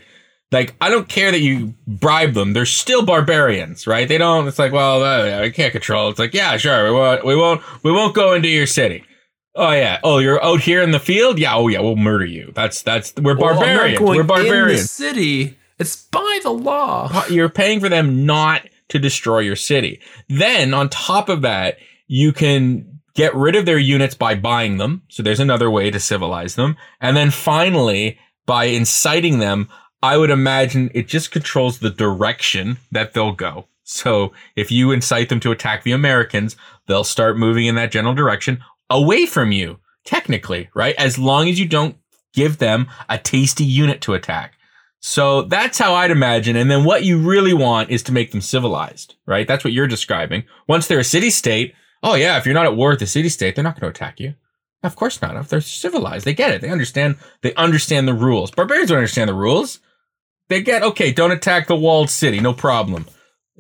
Like, 0.52 0.74
I 0.80 0.90
don't 0.90 1.08
care 1.08 1.32
that 1.32 1.40
you 1.40 1.74
bribe 1.86 2.34
them. 2.34 2.52
They're 2.52 2.66
still 2.66 3.04
barbarians, 3.04 3.86
right? 3.86 4.06
They 4.06 4.18
don't. 4.18 4.46
It's 4.46 4.58
like, 4.58 4.72
well, 4.72 5.02
uh, 5.02 5.40
I 5.42 5.50
can't 5.50 5.72
control. 5.72 6.08
It's 6.08 6.18
like, 6.20 6.34
yeah, 6.34 6.56
sure, 6.56 6.84
we 6.84 6.92
won't, 6.92 7.24
we 7.24 7.36
won't, 7.36 7.62
we 7.82 7.90
won't 7.90 8.14
go 8.14 8.32
into 8.32 8.48
your 8.48 8.66
city. 8.66 9.04
Oh 9.56 9.72
yeah. 9.72 9.98
Oh, 10.04 10.18
you're 10.18 10.42
out 10.44 10.60
here 10.60 10.82
in 10.82 10.90
the 10.90 11.00
field. 11.00 11.38
Yeah. 11.38 11.56
Oh 11.56 11.68
yeah. 11.68 11.80
We'll 11.80 11.96
murder 11.96 12.26
you. 12.26 12.52
That's 12.54 12.82
that's 12.82 13.14
we're 13.16 13.36
Well, 13.36 13.54
barbarians. 13.54 13.98
we're 14.00 14.22
In 14.70 14.76
the 14.82 14.82
city. 14.82 15.58
It's 15.78 15.96
by 15.96 16.40
the 16.42 16.50
law. 16.50 17.24
You're 17.30 17.48
paying 17.48 17.80
for 17.80 17.88
them 17.88 18.26
not 18.26 18.68
to 18.88 18.98
destroy 18.98 19.38
your 19.40 19.56
city. 19.56 20.00
Then 20.28 20.74
on 20.74 20.90
top 20.90 21.30
of 21.30 21.40
that, 21.42 21.78
you 22.06 22.32
can 22.32 23.00
get 23.14 23.34
rid 23.34 23.56
of 23.56 23.64
their 23.64 23.78
units 23.78 24.14
by 24.14 24.34
buying 24.34 24.76
them. 24.76 25.02
So 25.08 25.22
there's 25.22 25.40
another 25.40 25.70
way 25.70 25.90
to 25.90 25.98
civilize 25.98 26.54
them. 26.54 26.76
And 27.00 27.16
then 27.16 27.30
finally, 27.30 28.18
by 28.44 28.64
inciting 28.66 29.38
them, 29.38 29.68
I 30.02 30.16
would 30.16 30.30
imagine 30.30 30.90
it 30.94 31.08
just 31.08 31.30
controls 31.30 31.78
the 31.78 31.90
direction 31.90 32.78
that 32.92 33.12
they'll 33.12 33.32
go. 33.32 33.66
So 33.82 34.32
if 34.56 34.70
you 34.70 34.90
incite 34.90 35.28
them 35.28 35.40
to 35.40 35.52
attack 35.52 35.82
the 35.82 35.92
Americans, 35.92 36.56
they'll 36.86 37.04
start 37.04 37.38
moving 37.38 37.66
in 37.66 37.76
that 37.76 37.92
general 37.92 38.14
direction 38.14 38.62
away 38.90 39.26
from 39.26 39.52
you, 39.52 39.78
technically, 40.04 40.68
right? 40.74 40.94
As 40.96 41.18
long 41.18 41.48
as 41.48 41.58
you 41.58 41.66
don't 41.66 41.96
give 42.34 42.58
them 42.58 42.88
a 43.08 43.18
tasty 43.18 43.64
unit 43.64 44.00
to 44.02 44.14
attack. 44.14 44.54
So 45.00 45.42
that's 45.42 45.78
how 45.78 45.94
I'd 45.94 46.10
imagine. 46.10 46.56
And 46.56 46.70
then 46.70 46.84
what 46.84 47.04
you 47.04 47.18
really 47.18 47.54
want 47.54 47.90
is 47.90 48.02
to 48.04 48.12
make 48.12 48.32
them 48.32 48.40
civilized, 48.40 49.14
right? 49.24 49.46
That's 49.46 49.62
what 49.62 49.72
you're 49.72 49.86
describing. 49.86 50.44
Once 50.66 50.86
they're 50.86 50.98
a 50.98 51.04
city 51.04 51.30
state, 51.30 51.74
oh 52.02 52.14
yeah, 52.14 52.36
if 52.38 52.44
you're 52.44 52.54
not 52.54 52.66
at 52.66 52.76
war 52.76 52.90
with 52.90 52.98
the 52.98 53.06
city 53.06 53.28
state, 53.28 53.54
they're 53.54 53.64
not 53.64 53.78
going 53.78 53.92
to 53.92 53.96
attack 53.96 54.18
you. 54.20 54.34
Of 54.82 54.96
course 54.96 55.22
not. 55.22 55.36
If 55.36 55.48
they're 55.48 55.60
civilized, 55.60 56.24
they 56.24 56.34
get 56.34 56.52
it. 56.52 56.60
They 56.60 56.70
understand. 56.70 57.16
They 57.42 57.54
understand 57.54 58.06
the 58.06 58.14
rules. 58.14 58.50
Barbarians 58.50 58.88
don't 58.88 58.98
understand 58.98 59.28
the 59.28 59.34
rules. 59.34 59.80
They 60.48 60.62
get 60.62 60.82
okay. 60.82 61.12
Don't 61.12 61.32
attack 61.32 61.66
the 61.66 61.76
walled 61.76 62.10
city. 62.10 62.40
No 62.40 62.52
problem. 62.52 63.06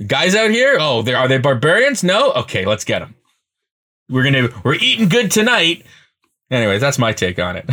Guys 0.06 0.34
out 0.34 0.50
here, 0.50 0.76
oh, 0.78 1.02
they 1.02 1.14
are 1.14 1.26
they 1.28 1.38
barbarians? 1.38 2.04
No. 2.04 2.32
Okay, 2.32 2.66
let's 2.66 2.84
get 2.84 3.00
them. 3.00 3.14
We're 4.08 4.24
gonna 4.24 4.48
we're 4.64 4.74
eating 4.74 5.08
good 5.08 5.30
tonight. 5.30 5.84
Anyways, 6.50 6.80
that's 6.80 6.98
my 6.98 7.12
take 7.12 7.40
on 7.40 7.56
it. 7.56 7.64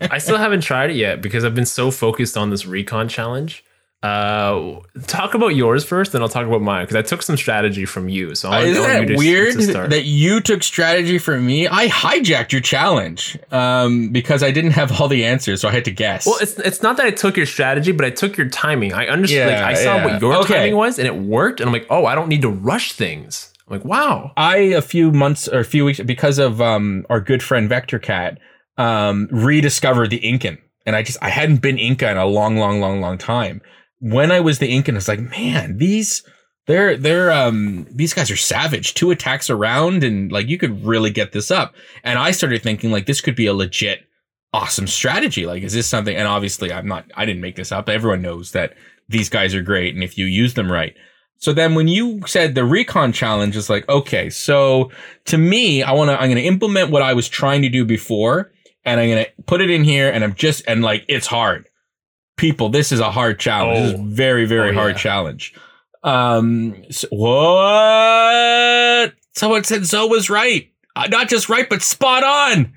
I 0.12 0.18
still 0.18 0.36
haven't 0.36 0.60
tried 0.60 0.90
it 0.90 0.96
yet 0.96 1.20
because 1.20 1.44
I've 1.44 1.56
been 1.56 1.66
so 1.66 1.90
focused 1.90 2.36
on 2.36 2.50
this 2.50 2.66
recon 2.66 3.08
challenge. 3.08 3.64
Uh, 4.04 4.80
talk 5.06 5.32
about 5.32 5.56
yours 5.56 5.82
first, 5.82 6.12
then 6.12 6.20
I'll 6.20 6.28
talk 6.28 6.46
about 6.46 6.60
mine 6.60 6.84
because 6.84 6.96
I 6.96 7.00
took 7.00 7.22
some 7.22 7.38
strategy 7.38 7.86
from 7.86 8.10
you. 8.10 8.34
So 8.34 8.50
I 8.50 8.56
want, 8.58 8.68
Isn't 8.68 8.82
that 8.82 9.06
to, 9.06 9.16
weird 9.16 9.58
to 9.58 9.88
that 9.88 10.04
you 10.04 10.40
took 10.40 10.62
strategy 10.62 11.16
from 11.16 11.46
me? 11.46 11.66
I 11.66 11.88
hijacked 11.88 12.52
your 12.52 12.60
challenge 12.60 13.38
um, 13.50 14.10
because 14.10 14.42
I 14.42 14.50
didn't 14.50 14.72
have 14.72 15.00
all 15.00 15.08
the 15.08 15.24
answers, 15.24 15.62
so 15.62 15.68
I 15.68 15.72
had 15.72 15.86
to 15.86 15.90
guess. 15.90 16.26
well, 16.26 16.36
it's 16.42 16.58
it's 16.58 16.82
not 16.82 16.98
that 16.98 17.06
I 17.06 17.12
took 17.12 17.38
your 17.38 17.46
strategy, 17.46 17.92
but 17.92 18.04
I 18.04 18.10
took 18.10 18.36
your 18.36 18.50
timing. 18.50 18.92
I 18.92 19.06
understood. 19.06 19.48
like, 19.48 19.62
I 19.62 19.72
saw 19.72 19.96
yeah. 19.96 20.04
what 20.04 20.20
your 20.20 20.34
Okay. 20.40 20.54
timing 20.54 20.76
was, 20.76 20.98
and 20.98 21.08
it 21.08 21.16
worked. 21.16 21.60
And 21.60 21.68
I'm 21.68 21.72
like, 21.72 21.86
oh, 21.88 22.04
I 22.04 22.14
don't 22.14 22.28
need 22.28 22.42
to 22.42 22.50
rush 22.50 22.92
things. 22.92 23.54
I'm 23.66 23.78
like, 23.78 23.86
wow. 23.86 24.32
I 24.36 24.56
a 24.56 24.82
few 24.82 25.12
months 25.12 25.48
or 25.48 25.60
a 25.60 25.64
few 25.64 25.86
weeks 25.86 25.98
because 26.00 26.38
of 26.38 26.60
um, 26.60 27.06
our 27.08 27.20
good 27.20 27.42
friend 27.42 27.70
Vector 27.70 27.98
Cat 27.98 28.38
um, 28.76 29.28
rediscovered 29.32 30.10
the 30.10 30.18
Incan, 30.18 30.58
and 30.84 30.94
I 30.94 31.02
just 31.02 31.16
I 31.22 31.30
hadn't 31.30 31.62
been 31.62 31.78
Inca 31.78 32.10
in 32.10 32.18
a 32.18 32.26
long, 32.26 32.58
long, 32.58 32.80
long, 32.80 33.00
long 33.00 33.16
time. 33.16 33.62
When 34.04 34.30
I 34.30 34.40
was 34.40 34.58
the 34.58 34.74
Incan, 34.74 34.96
it's 34.96 35.08
like, 35.08 35.20
man, 35.20 35.78
these 35.78 36.22
they're 36.66 36.96
they're 36.96 37.32
um 37.32 37.86
these 37.90 38.14
guys 38.14 38.30
are 38.30 38.36
savage. 38.36 38.94
Two 38.94 39.10
attacks 39.10 39.50
around, 39.50 40.04
and 40.04 40.30
like 40.30 40.48
you 40.48 40.58
could 40.58 40.84
really 40.84 41.10
get 41.10 41.32
this 41.32 41.50
up. 41.50 41.74
And 42.02 42.18
I 42.18 42.30
started 42.30 42.62
thinking 42.62 42.90
like 42.90 43.06
this 43.06 43.20
could 43.20 43.36
be 43.36 43.46
a 43.46 43.54
legit 43.54 44.06
awesome 44.52 44.86
strategy. 44.86 45.46
Like, 45.46 45.62
is 45.62 45.72
this 45.72 45.86
something? 45.86 46.14
And 46.14 46.28
obviously, 46.28 46.72
I'm 46.72 46.86
not. 46.86 47.10
I 47.14 47.24
didn't 47.24 47.42
make 47.42 47.56
this 47.56 47.72
up. 47.72 47.88
Everyone 47.88 48.22
knows 48.22 48.52
that 48.52 48.74
these 49.08 49.28
guys 49.28 49.54
are 49.54 49.62
great, 49.62 49.94
and 49.94 50.04
if 50.04 50.18
you 50.18 50.26
use 50.26 50.54
them 50.54 50.70
right. 50.70 50.94
So 51.38 51.52
then 51.52 51.74
when 51.74 51.88
you 51.88 52.22
said 52.26 52.54
the 52.54 52.64
recon 52.64 53.12
challenge 53.12 53.56
is 53.56 53.68
like, 53.68 53.86
okay, 53.88 54.30
so 54.30 54.90
to 55.26 55.36
me, 55.36 55.82
I 55.82 55.92
want 55.92 56.08
to, 56.08 56.14
I'm 56.14 56.30
going 56.30 56.36
to 56.36 56.48
implement 56.48 56.90
what 56.90 57.02
I 57.02 57.12
was 57.12 57.28
trying 57.28 57.62
to 57.62 57.68
do 57.68 57.84
before 57.84 58.52
and 58.84 59.00
I'm 59.00 59.10
going 59.10 59.24
to 59.24 59.42
put 59.42 59.60
it 59.60 59.68
in 59.68 59.84
here 59.84 60.10
and 60.10 60.24
I'm 60.24 60.34
just, 60.34 60.62
and 60.66 60.82
like, 60.82 61.04
it's 61.08 61.26
hard. 61.26 61.68
People, 62.36 62.68
this 62.68 62.90
is 62.92 63.00
a 63.00 63.10
hard 63.10 63.38
challenge. 63.38 63.78
This 63.78 63.94
is 63.94 64.00
Oh. 64.00 64.04
very, 64.06 64.44
very 64.46 64.70
Oh, 64.70 64.74
hard 64.74 64.92
yeah. 64.94 64.98
challenge. 64.98 65.54
Um, 66.02 66.74
so- 66.90 67.08
what? 68.04 69.12
Someone 69.34 69.64
said 69.64 69.84
Zoe 69.84 70.08
was 70.08 70.28
right. 70.30 70.68
Uh, 70.96 71.06
not 71.10 71.28
just 71.28 71.48
right, 71.48 71.68
but 71.68 71.82
spot 71.82 72.22
on. 72.24 72.72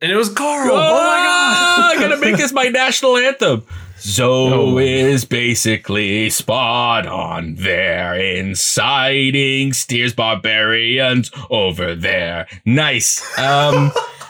And 0.00 0.12
it 0.12 0.16
was 0.16 0.28
Carl. 0.28 0.70
Oh, 0.72 0.76
Oh, 0.76 0.78
my 0.78 1.16
god! 1.16 1.94
I'm 1.96 2.00
gonna 2.00 2.16
make 2.20 2.36
this 2.36 2.52
my 2.52 2.64
national 2.68 3.16
anthem. 3.16 3.62
Zoe 3.98 4.52
Oh 4.52 4.70
my 4.74 4.82
is 4.82 5.24
basically 5.24 6.28
spot 6.30 7.06
on 7.06 7.54
there, 7.56 8.14
inciting 8.14 9.72
steers 9.72 10.12
barbarians 10.12 11.30
over 11.50 11.94
there. 11.94 12.46
Nice. 12.66 13.22
Um, 13.38 13.90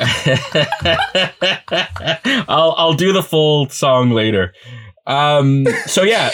I'll 2.48 2.74
I'll 2.76 2.94
do 2.94 3.12
the 3.12 3.22
full 3.22 3.68
song 3.68 4.10
later. 4.10 4.54
Um, 5.06 5.66
so 5.86 6.02
yeah, 6.02 6.30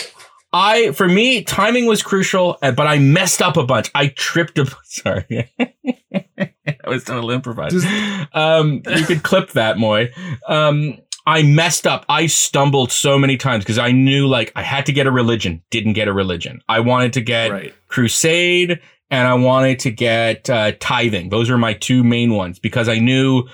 I 0.53 0.93
for 0.93 1.09
me 1.09 1.43
timing 1.43 1.87
was 1.87 2.03
crucial, 2.03 2.59
but 2.61 2.87
I 2.87 2.99
messed 2.99 3.43
up 3.43 3.57
a 3.57 3.65
bunch. 3.65 3.91
I 3.95 4.09
tripped 4.09 4.59
a 4.59 4.67
sorry. 4.85 5.53
I 5.59 6.89
was 6.89 7.05
trying 7.05 7.23
to 7.23 7.31
improvise. 7.31 7.85
um, 8.33 8.83
you 8.87 9.05
could 9.05 9.23
clip 9.23 9.51
that, 9.51 9.79
Moy. 9.79 10.13
Um, 10.47 10.99
I 11.27 11.43
messed 11.43 11.87
up. 11.87 12.07
I 12.09 12.27
stumbled 12.27 12.93
so 12.93 13.19
many 13.19 13.37
times 13.37 13.65
because 13.65 13.79
I 13.79 13.91
knew 13.91 14.29
like 14.29 14.53
I 14.55 14.63
had 14.63 14.87
to 14.87 14.93
get 14.93 15.09
a 15.09 15.11
religion. 15.11 15.63
Didn't 15.71 15.95
get 15.95 16.07
a 16.07 16.13
religion. 16.13 16.61
I 16.69 16.81
wanted 16.81 17.13
to 17.15 17.21
get 17.21 17.51
right. 17.51 17.75
crusade 17.89 18.81
and 19.11 19.27
I 19.27 19.35
wanted 19.35 19.79
to 19.81 19.91
get 19.91 20.49
uh, 20.51 20.73
tithing. 20.81 21.29
Those 21.29 21.51
are 21.51 21.59
my 21.59 21.75
two 21.75 22.03
main 22.05 22.33
ones 22.35 22.59
because 22.59 22.89
I 22.89 22.99
knew 22.99 23.45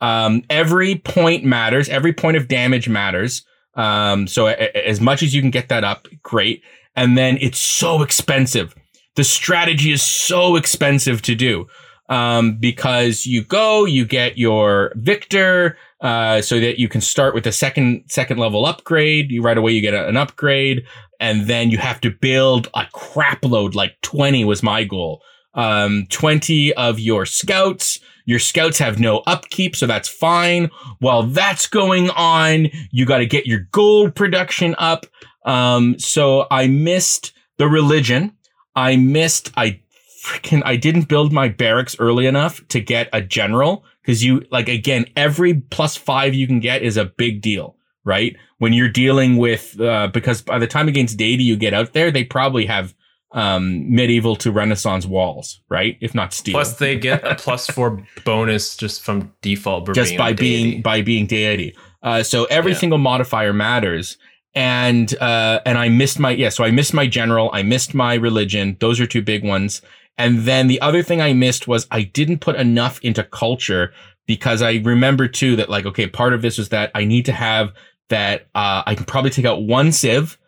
um, 0.00 0.42
every 0.50 0.96
point 0.96 1.44
matters. 1.44 1.88
Every 1.88 2.12
point 2.12 2.36
of 2.36 2.48
damage 2.48 2.88
matters. 2.88 3.44
Um, 3.74 4.26
so 4.26 4.46
a- 4.48 4.52
a- 4.58 4.88
as 4.88 5.00
much 5.00 5.22
as 5.22 5.34
you 5.34 5.40
can 5.40 5.50
get 5.50 5.68
that 5.68 5.84
up, 5.84 6.08
great. 6.22 6.62
And 6.96 7.16
then 7.16 7.38
it's 7.40 7.58
so 7.58 8.02
expensive. 8.02 8.74
The 9.16 9.24
strategy 9.24 9.92
is 9.92 10.02
so 10.04 10.56
expensive 10.56 11.22
to 11.22 11.34
do 11.34 11.66
um, 12.12 12.56
because 12.58 13.26
you 13.26 13.42
go, 13.42 13.86
you 13.86 14.04
get 14.04 14.36
your 14.36 14.92
victor, 14.96 15.76
uh, 16.00 16.42
so 16.42 16.60
that 16.60 16.78
you 16.78 16.88
can 16.88 17.00
start 17.00 17.34
with 17.34 17.46
a 17.46 17.52
second 17.52 18.04
second 18.08 18.38
level 18.38 18.66
upgrade. 18.66 19.30
You 19.30 19.42
right 19.42 19.58
away 19.58 19.72
you 19.72 19.80
get 19.80 19.94
a- 19.94 20.08
an 20.08 20.16
upgrade, 20.16 20.84
and 21.20 21.46
then 21.46 21.70
you 21.70 21.78
have 21.78 22.00
to 22.02 22.10
build 22.10 22.68
a 22.74 22.84
crap 22.92 23.44
load. 23.44 23.74
Like 23.74 23.94
twenty 24.02 24.44
was 24.44 24.62
my 24.62 24.84
goal. 24.84 25.22
Um, 25.54 26.06
twenty 26.10 26.72
of 26.74 26.98
your 26.98 27.24
scouts. 27.26 27.98
Your 28.24 28.38
scouts 28.38 28.78
have 28.78 29.00
no 29.00 29.18
upkeep, 29.26 29.74
so 29.74 29.86
that's 29.86 30.08
fine. 30.08 30.70
While 31.00 31.24
that's 31.24 31.66
going 31.66 32.10
on, 32.10 32.68
you 32.90 33.04
got 33.06 33.18
to 33.18 33.26
get 33.26 33.46
your 33.46 33.66
gold 33.72 34.14
production 34.14 34.74
up. 34.78 35.06
Um, 35.44 35.98
so 35.98 36.46
I 36.50 36.68
missed 36.68 37.32
the 37.58 37.68
religion. 37.68 38.32
I 38.76 38.96
missed. 38.96 39.50
I 39.56 39.81
freaking. 40.22 40.62
I 40.64 40.76
didn't 40.76 41.08
build 41.08 41.32
my 41.32 41.48
barracks 41.48 41.96
early 41.98 42.26
enough 42.26 42.66
to 42.68 42.80
get 42.80 43.08
a 43.12 43.20
general 43.20 43.84
because 44.02 44.22
you 44.24 44.44
like 44.50 44.68
again 44.68 45.06
every 45.16 45.54
plus 45.54 45.96
five 45.96 46.34
you 46.34 46.46
can 46.46 46.60
get 46.60 46.82
is 46.82 46.96
a 46.96 47.04
big 47.04 47.40
deal, 47.40 47.76
right? 48.04 48.36
When 48.58 48.72
you're 48.72 48.88
dealing 48.88 49.36
with 49.36 49.80
uh, 49.80 50.08
because 50.08 50.42
by 50.42 50.58
the 50.58 50.66
time 50.66 50.88
against 50.88 51.16
deity 51.16 51.42
you 51.44 51.56
get 51.56 51.74
out 51.74 51.92
there, 51.92 52.10
they 52.10 52.24
probably 52.24 52.66
have 52.66 52.94
um 53.34 53.90
medieval 53.90 54.36
to 54.36 54.52
renaissance 54.52 55.06
walls 55.06 55.62
right 55.70 55.96
if 56.02 56.14
not 56.14 56.34
steel 56.34 56.52
Plus, 56.52 56.76
they 56.76 56.98
get 56.98 57.26
a 57.26 57.34
plus 57.34 57.66
four 57.66 58.06
bonus 58.26 58.76
just 58.76 59.00
from 59.02 59.32
default 59.40 59.94
just 59.94 60.18
by 60.18 60.28
a 60.30 60.34
deity. 60.34 60.62
being 60.72 60.82
by 60.82 61.00
being 61.00 61.26
deity. 61.26 61.74
Uh, 62.02 62.22
so 62.22 62.44
every 62.50 62.72
Yeah. 62.72 62.78
single 62.78 62.98
modifier 62.98 63.54
matters. 63.54 64.18
And 64.54 65.16
uh, 65.18 65.60
and 65.64 65.78
I 65.78 65.88
missed 65.88 66.18
my 66.18 66.32
yeah, 66.32 66.50
so 66.50 66.62
I 66.62 66.70
missed 66.70 66.92
my 66.92 67.06
general, 67.06 67.48
I 67.54 67.62
missed 67.62 67.94
my 67.94 68.12
religion. 68.14 68.76
Those 68.80 69.00
are 69.00 69.06
two 69.06 69.22
big 69.22 69.42
ones. 69.42 69.80
And 70.18 70.40
then 70.40 70.66
the 70.66 70.80
other 70.80 71.02
thing 71.02 71.20
I 71.20 71.32
missed 71.32 71.66
was 71.66 71.86
I 71.90 72.02
didn't 72.02 72.38
put 72.40 72.56
enough 72.56 73.00
into 73.02 73.24
culture 73.24 73.92
because 74.26 74.62
I 74.62 74.74
remember 74.76 75.26
too 75.28 75.56
that 75.56 75.68
like 75.68 75.86
okay, 75.86 76.06
part 76.06 76.32
of 76.32 76.42
this 76.42 76.58
was 76.58 76.68
that 76.68 76.90
I 76.94 77.04
need 77.04 77.24
to 77.26 77.32
have 77.32 77.72
that 78.08 78.42
uh, 78.54 78.82
I 78.86 78.94
can 78.94 79.04
probably 79.06 79.30
take 79.30 79.44
out 79.46 79.62
one 79.62 79.90
civ, 79.92 80.38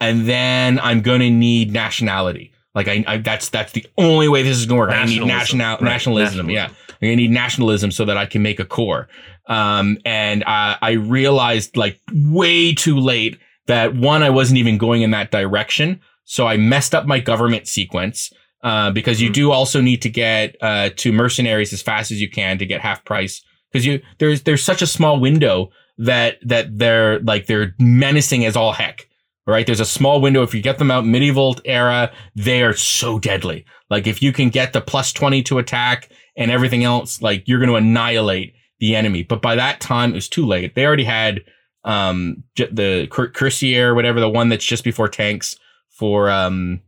and 0.00 0.28
then 0.28 0.78
I'm 0.80 1.00
gonna 1.00 1.30
need 1.30 1.72
nationality. 1.72 2.52
Like 2.74 2.88
I, 2.88 3.04
I 3.06 3.16
that's 3.18 3.48
that's 3.48 3.72
the 3.72 3.86
only 3.96 4.28
way 4.28 4.42
this 4.42 4.58
is 4.58 4.66
gonna 4.66 4.80
work. 4.80 4.90
I 4.90 5.06
need 5.06 5.22
Nationalism. 5.24 5.28
national 5.58 5.70
Right, 5.76 5.82
nationalism. 5.82 6.46
nationalism. 6.46 6.50
Yeah, 6.50 7.08
I'm 7.10 7.16
need 7.16 7.30
nationalism 7.30 7.90
so 7.90 8.04
that 8.04 8.16
I 8.18 8.26
can 8.26 8.42
make 8.42 8.60
a 8.60 8.64
core. 8.66 9.08
Um, 9.48 9.98
and 10.04 10.44
I, 10.46 10.76
I 10.82 10.90
realized 10.92 11.76
like 11.76 12.00
way 12.12 12.74
too 12.74 12.98
late 12.98 13.38
that 13.66 13.94
one, 13.94 14.22
I 14.22 14.30
wasn't 14.30 14.58
even 14.58 14.78
going 14.78 15.02
in 15.02 15.10
that 15.12 15.30
direction. 15.30 16.00
So 16.24 16.46
I 16.46 16.56
messed 16.56 16.94
up 16.94 17.06
my 17.06 17.18
government 17.20 17.66
sequence. 17.66 18.32
Uh, 18.62 18.90
because 18.90 19.20
you 19.20 19.30
Mhm. 19.30 19.34
do 19.34 19.52
also 19.52 19.80
need 19.80 20.02
to 20.02 20.08
get 20.08 20.56
uh, 20.60 20.90
to 20.96 21.12
mercenaries 21.12 21.72
as 21.72 21.82
fast 21.82 22.10
as 22.10 22.20
you 22.20 22.28
can 22.28 22.58
to 22.58 22.66
get 22.66 22.80
half 22.80 23.04
price. 23.04 23.42
Because 23.72 23.86
you 23.86 24.00
there's 24.18 24.42
there's 24.42 24.62
such 24.62 24.82
a 24.82 24.86
small 24.86 25.20
window 25.20 25.70
that 25.98 26.38
that 26.42 26.78
they're 26.78 27.20
like 27.20 27.46
they're 27.46 27.74
menacing 27.78 28.44
as 28.44 28.56
all 28.56 28.72
heck. 28.72 29.08
Right? 29.46 29.64
There's 29.64 29.78
a 29.80 29.84
small 29.84 30.20
window. 30.20 30.42
If 30.42 30.54
you 30.54 30.60
get 30.62 30.78
them 30.78 30.90
out 30.90 31.06
medieval 31.06 31.56
era, 31.64 32.10
they 32.34 32.62
are 32.64 32.72
so 32.74 33.18
deadly. 33.20 33.64
Like 33.90 34.06
if 34.08 34.20
you 34.20 34.32
can 34.32 34.48
get 34.48 34.72
the 34.72 34.80
plus 34.80 35.12
20 35.12 35.42
to 35.44 35.58
attack 35.58 36.08
and 36.36 36.50
everything 36.50 36.82
else, 36.82 37.22
like 37.22 37.44
you're 37.46 37.60
going 37.60 37.70
to 37.70 37.76
annihilate 37.76 38.54
the 38.80 38.96
enemy. 38.96 39.22
But 39.22 39.42
by 39.42 39.54
that 39.54 39.80
time, 39.80 40.10
it 40.10 40.14
was 40.16 40.28
too 40.28 40.44
late. 40.44 40.74
They 40.74 40.84
already 40.84 41.04
had 41.04 41.42
um 41.84 42.42
the 42.56 43.06
Cuirassier, 43.12 43.94
whatever 43.94 44.18
the 44.18 44.28
one 44.28 44.48
that's 44.48 44.64
just 44.64 44.82
before 44.82 45.08
tanks 45.08 45.56
for 45.90 46.28
um 46.30 46.80
for, 46.80 46.85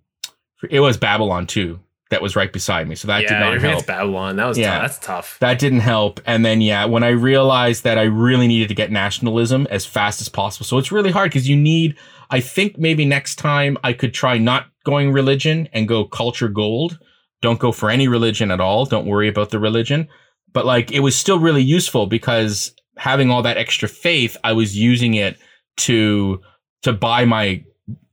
it 0.71 0.81
was 0.81 0.97
Babylon 0.97 1.47
too 1.47 1.81
that 2.11 2.23
was 2.23 2.35
right 2.35 2.53
beside 2.53 2.89
me. 2.89 2.95
So 2.95 3.07
that 3.09 3.23
yeah, 3.23 3.29
did 3.29 3.61
not 3.61 3.61
help. 3.71 3.87
Babylon. 3.87 4.37
That 4.37 4.47
was 4.47 4.59
Yeah. 4.59 4.71
tough. 4.79 4.83
That's 4.83 5.07
tough. 5.07 5.37
That 5.41 5.59
didn't 5.59 5.81
help. 5.81 6.21
And 6.27 6.45
then 6.45 6.61
yeah, 6.61 6.87
when 6.87 7.03
I 7.03 7.11
realized 7.11 7.85
that 7.85 7.99
I 7.99 8.05
really 8.05 8.49
needed 8.49 8.69
to 8.69 8.75
get 8.75 8.91
nationalism 8.91 9.67
as 9.71 9.85
fast 9.85 10.21
as 10.21 10.29
possible. 10.29 10.65
So 10.65 10.79
it's 10.79 10.91
really 10.91 11.11
hard 11.11 11.31
because 11.31 11.49
you 11.49 11.57
need 11.57 11.97
I 12.31 12.41
think 12.41 12.79
maybe 12.79 13.05
next 13.05 13.37
time 13.37 13.79
I 13.83 13.93
could 13.95 14.13
try 14.13 14.37
not 14.39 14.67
going 14.85 15.13
religion 15.13 15.69
and 15.73 15.89
go 15.89 16.05
culture 16.05 16.49
gold. 16.49 16.99
Don't 17.41 17.59
go 17.59 17.73
for 17.73 17.91
any 17.91 18.09
religion 18.09 18.51
at 18.51 18.61
all. 18.61 18.85
Don't 18.85 19.07
worry 19.07 19.29
about 19.29 19.51
the 19.51 19.59
religion. 19.59 20.09
But 20.53 20.65
like 20.67 20.91
it 20.91 21.01
was 21.01 21.15
still 21.15 21.39
really 21.39 21.63
useful 21.63 22.07
because 22.07 22.75
having 22.97 23.31
all 23.31 23.43
that 23.43 23.59
extra 23.59 23.89
faith, 23.89 24.37
I 24.43 24.53
was 24.53 24.77
using 24.77 25.15
it 25.15 25.39
to 25.79 26.41
to 26.83 26.93
buy 26.93 27.25
my 27.27 27.65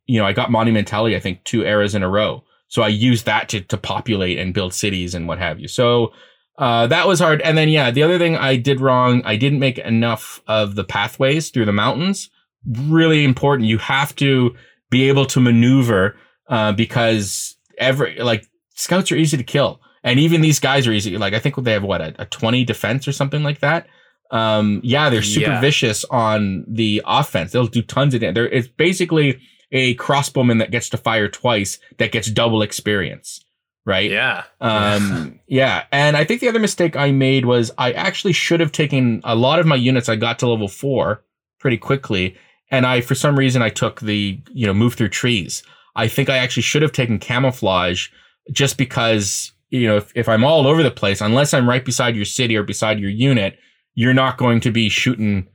you 0.07 0.19
know, 0.19 0.25
I 0.25 0.33
got 0.33 0.49
monumentality 0.49 1.15
I 1.15 1.19
think 1.19 1.43
two 1.43 1.63
eras 1.63 1.95
in 1.95 2.03
a 2.03 2.09
row. 2.09 2.43
So 2.67 2.81
I 2.81 2.87
used 2.87 3.25
that 3.25 3.49
to 3.49 3.61
to 3.61 3.77
populate 3.77 4.37
and 4.39 4.53
build 4.53 4.73
cities 4.73 5.13
and 5.15 5.27
what 5.27 5.39
have 5.39 5.59
you. 5.59 5.67
So 5.67 6.11
uh, 6.57 6.87
that 6.87 7.07
was 7.07 7.19
hard. 7.19 7.41
And 7.41 7.57
then, 7.57 7.67
yeah, 7.69 7.91
the 7.91 8.01
other 8.03 8.17
thing 8.17 8.37
I 8.37 8.55
did 8.55 8.79
wrong, 8.79 9.21
I 9.25 9.35
didn't 9.35 9.59
make 9.59 9.77
enough 9.77 10.41
of 10.47 10.75
the 10.75 10.83
pathways 10.85 11.49
through 11.49 11.65
the 11.65 11.73
mountains. 11.73 12.29
Really 12.65 13.23
important. 13.25 13.67
You 13.69 13.77
have 13.79 14.15
to 14.15 14.55
be 14.89 15.09
able 15.09 15.25
to 15.27 15.39
maneuver 15.39 16.15
uh, 16.47 16.71
because 16.71 17.55
every 17.77 18.17
like 18.19 18.45
scouts 18.75 19.11
are 19.11 19.15
easy 19.17 19.37
to 19.37 19.43
kill, 19.43 19.79
and 20.03 20.19
even 20.19 20.41
these 20.41 20.59
guys 20.59 20.87
are 20.87 20.91
easy. 20.93 21.17
Like 21.17 21.33
I 21.33 21.39
think 21.39 21.55
they 21.57 21.73
have 21.73 21.83
what 21.83 22.01
a, 22.01 22.15
a 22.19 22.25
twenty 22.25 22.63
defense 22.63 23.07
or 23.07 23.11
something 23.11 23.43
like 23.43 23.59
that. 23.59 23.87
Um, 24.31 24.81
yeah, 24.83 25.09
they're 25.09 25.21
super 25.21 25.51
Yeah. 25.51 25.61
vicious 25.61 26.03
on 26.05 26.65
the 26.67 27.01
offense. 27.05 27.51
They'll 27.51 27.67
do 27.67 27.83
tons 27.83 28.13
of 28.15 28.21
damage. 28.21 28.35
They're, 28.35 28.47
it's 28.49 28.67
basically 28.67 29.39
a 29.75 29.93
crossbowman 29.95 30.59
that 30.59 30.71
gets 30.71 30.87
to 30.89 30.97
fire 30.97 31.27
twice 31.27 31.79
that 31.97 32.13
gets 32.13 32.31
double 32.31 32.61
experience, 32.61 33.43
right? 33.85 34.09
Yeah. 34.09 34.45
Um, 34.61 35.41
yeah. 35.47 35.83
And 35.91 36.15
I 36.15 36.23
think 36.23 36.39
the 36.39 36.47
other 36.47 36.59
mistake 36.59 36.95
I 36.95 37.11
made 37.11 37.45
was 37.45 37.71
I 37.77 37.91
actually 37.91 38.31
should 38.31 38.61
have 38.61 38.71
taken 38.71 39.19
a 39.25 39.35
lot 39.35 39.59
of 39.59 39.65
my 39.65 39.75
units. 39.75 40.07
I 40.07 40.15
got 40.15 40.39
to 40.39 40.47
level 40.47 40.69
four 40.69 41.25
pretty 41.59 41.77
quickly. 41.77 42.37
And 42.71 42.85
I, 42.85 43.01
for 43.01 43.15
some 43.15 43.37
reason, 43.37 43.61
I 43.61 43.69
took 43.69 43.99
the, 43.99 44.39
you 44.53 44.65
know, 44.65 44.73
move 44.73 44.93
through 44.93 45.09
trees. 45.09 45.61
I 45.97 46.07
think 46.07 46.29
I 46.29 46.37
actually 46.37 46.63
should 46.63 46.81
have 46.81 46.93
taken 46.93 47.19
camouflage 47.19 48.07
just 48.53 48.77
because, 48.77 49.51
you 49.71 49.87
know, 49.87 49.97
if, 49.97 50.09
if 50.15 50.29
I'm 50.29 50.45
all 50.45 50.67
over 50.67 50.83
the 50.83 50.89
place, 50.89 51.19
unless 51.19 51.53
I'm 51.53 51.67
right 51.67 51.83
beside 51.83 52.15
your 52.15 52.25
city 52.25 52.55
or 52.55 52.63
beside 52.63 52.97
your 52.97 53.09
unit, 53.09 53.59
you're 53.93 54.13
not 54.13 54.37
going 54.37 54.61
to 54.61 54.71
be 54.71 54.87
shooting 54.87 55.49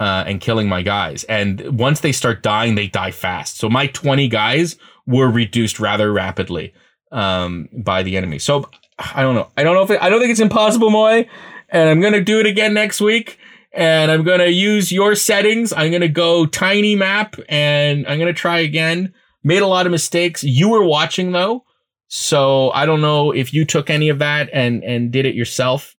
uh, 0.00 0.24
and 0.26 0.40
killing 0.40 0.68
my 0.68 0.82
guys. 0.82 1.24
And 1.24 1.78
once 1.78 2.00
they 2.00 2.12
start 2.12 2.42
dying, 2.42 2.74
they 2.74 2.88
die 2.88 3.10
fast. 3.10 3.58
So 3.58 3.68
my 3.68 3.86
20 3.88 4.28
guys 4.28 4.76
were 5.06 5.30
reduced 5.30 5.78
rather 5.78 6.12
rapidly 6.12 6.74
um, 7.12 7.68
by 7.72 8.02
the 8.02 8.16
enemy. 8.16 8.38
So 8.38 8.68
I 8.98 9.22
don't 9.22 9.34
know. 9.34 9.48
I 9.56 9.62
don't 9.62 9.74
know 9.74 9.82
if 9.82 9.90
it, 9.90 10.02
I 10.02 10.08
don't 10.08 10.20
think 10.20 10.30
it's 10.30 10.40
impossible, 10.40 10.90
Moy. 10.90 11.28
And 11.68 11.88
I'm 11.88 12.00
gonna 12.00 12.22
do 12.22 12.40
it 12.40 12.46
again 12.46 12.74
next 12.74 13.00
week. 13.00 13.38
And 13.72 14.10
I'm 14.10 14.22
gonna 14.22 14.46
use 14.46 14.92
your 14.92 15.14
settings. 15.14 15.72
I'm 15.72 15.90
gonna 15.90 16.08
go 16.08 16.46
tiny 16.46 16.94
map, 16.94 17.34
and 17.48 18.06
I'm 18.06 18.20
gonna 18.20 18.32
try 18.32 18.58
again. 18.58 19.12
Made 19.42 19.62
a 19.62 19.66
lot 19.66 19.84
of 19.84 19.92
mistakes. 19.92 20.44
You 20.44 20.68
were 20.68 20.84
watching 20.84 21.32
though, 21.32 21.64
so 22.06 22.70
I 22.70 22.86
don't 22.86 23.00
know 23.00 23.32
if 23.32 23.52
you 23.52 23.64
took 23.64 23.90
any 23.90 24.08
of 24.10 24.20
that 24.20 24.48
and 24.52 24.84
and 24.84 25.10
did 25.10 25.26
it 25.26 25.34
yourself. 25.34 25.96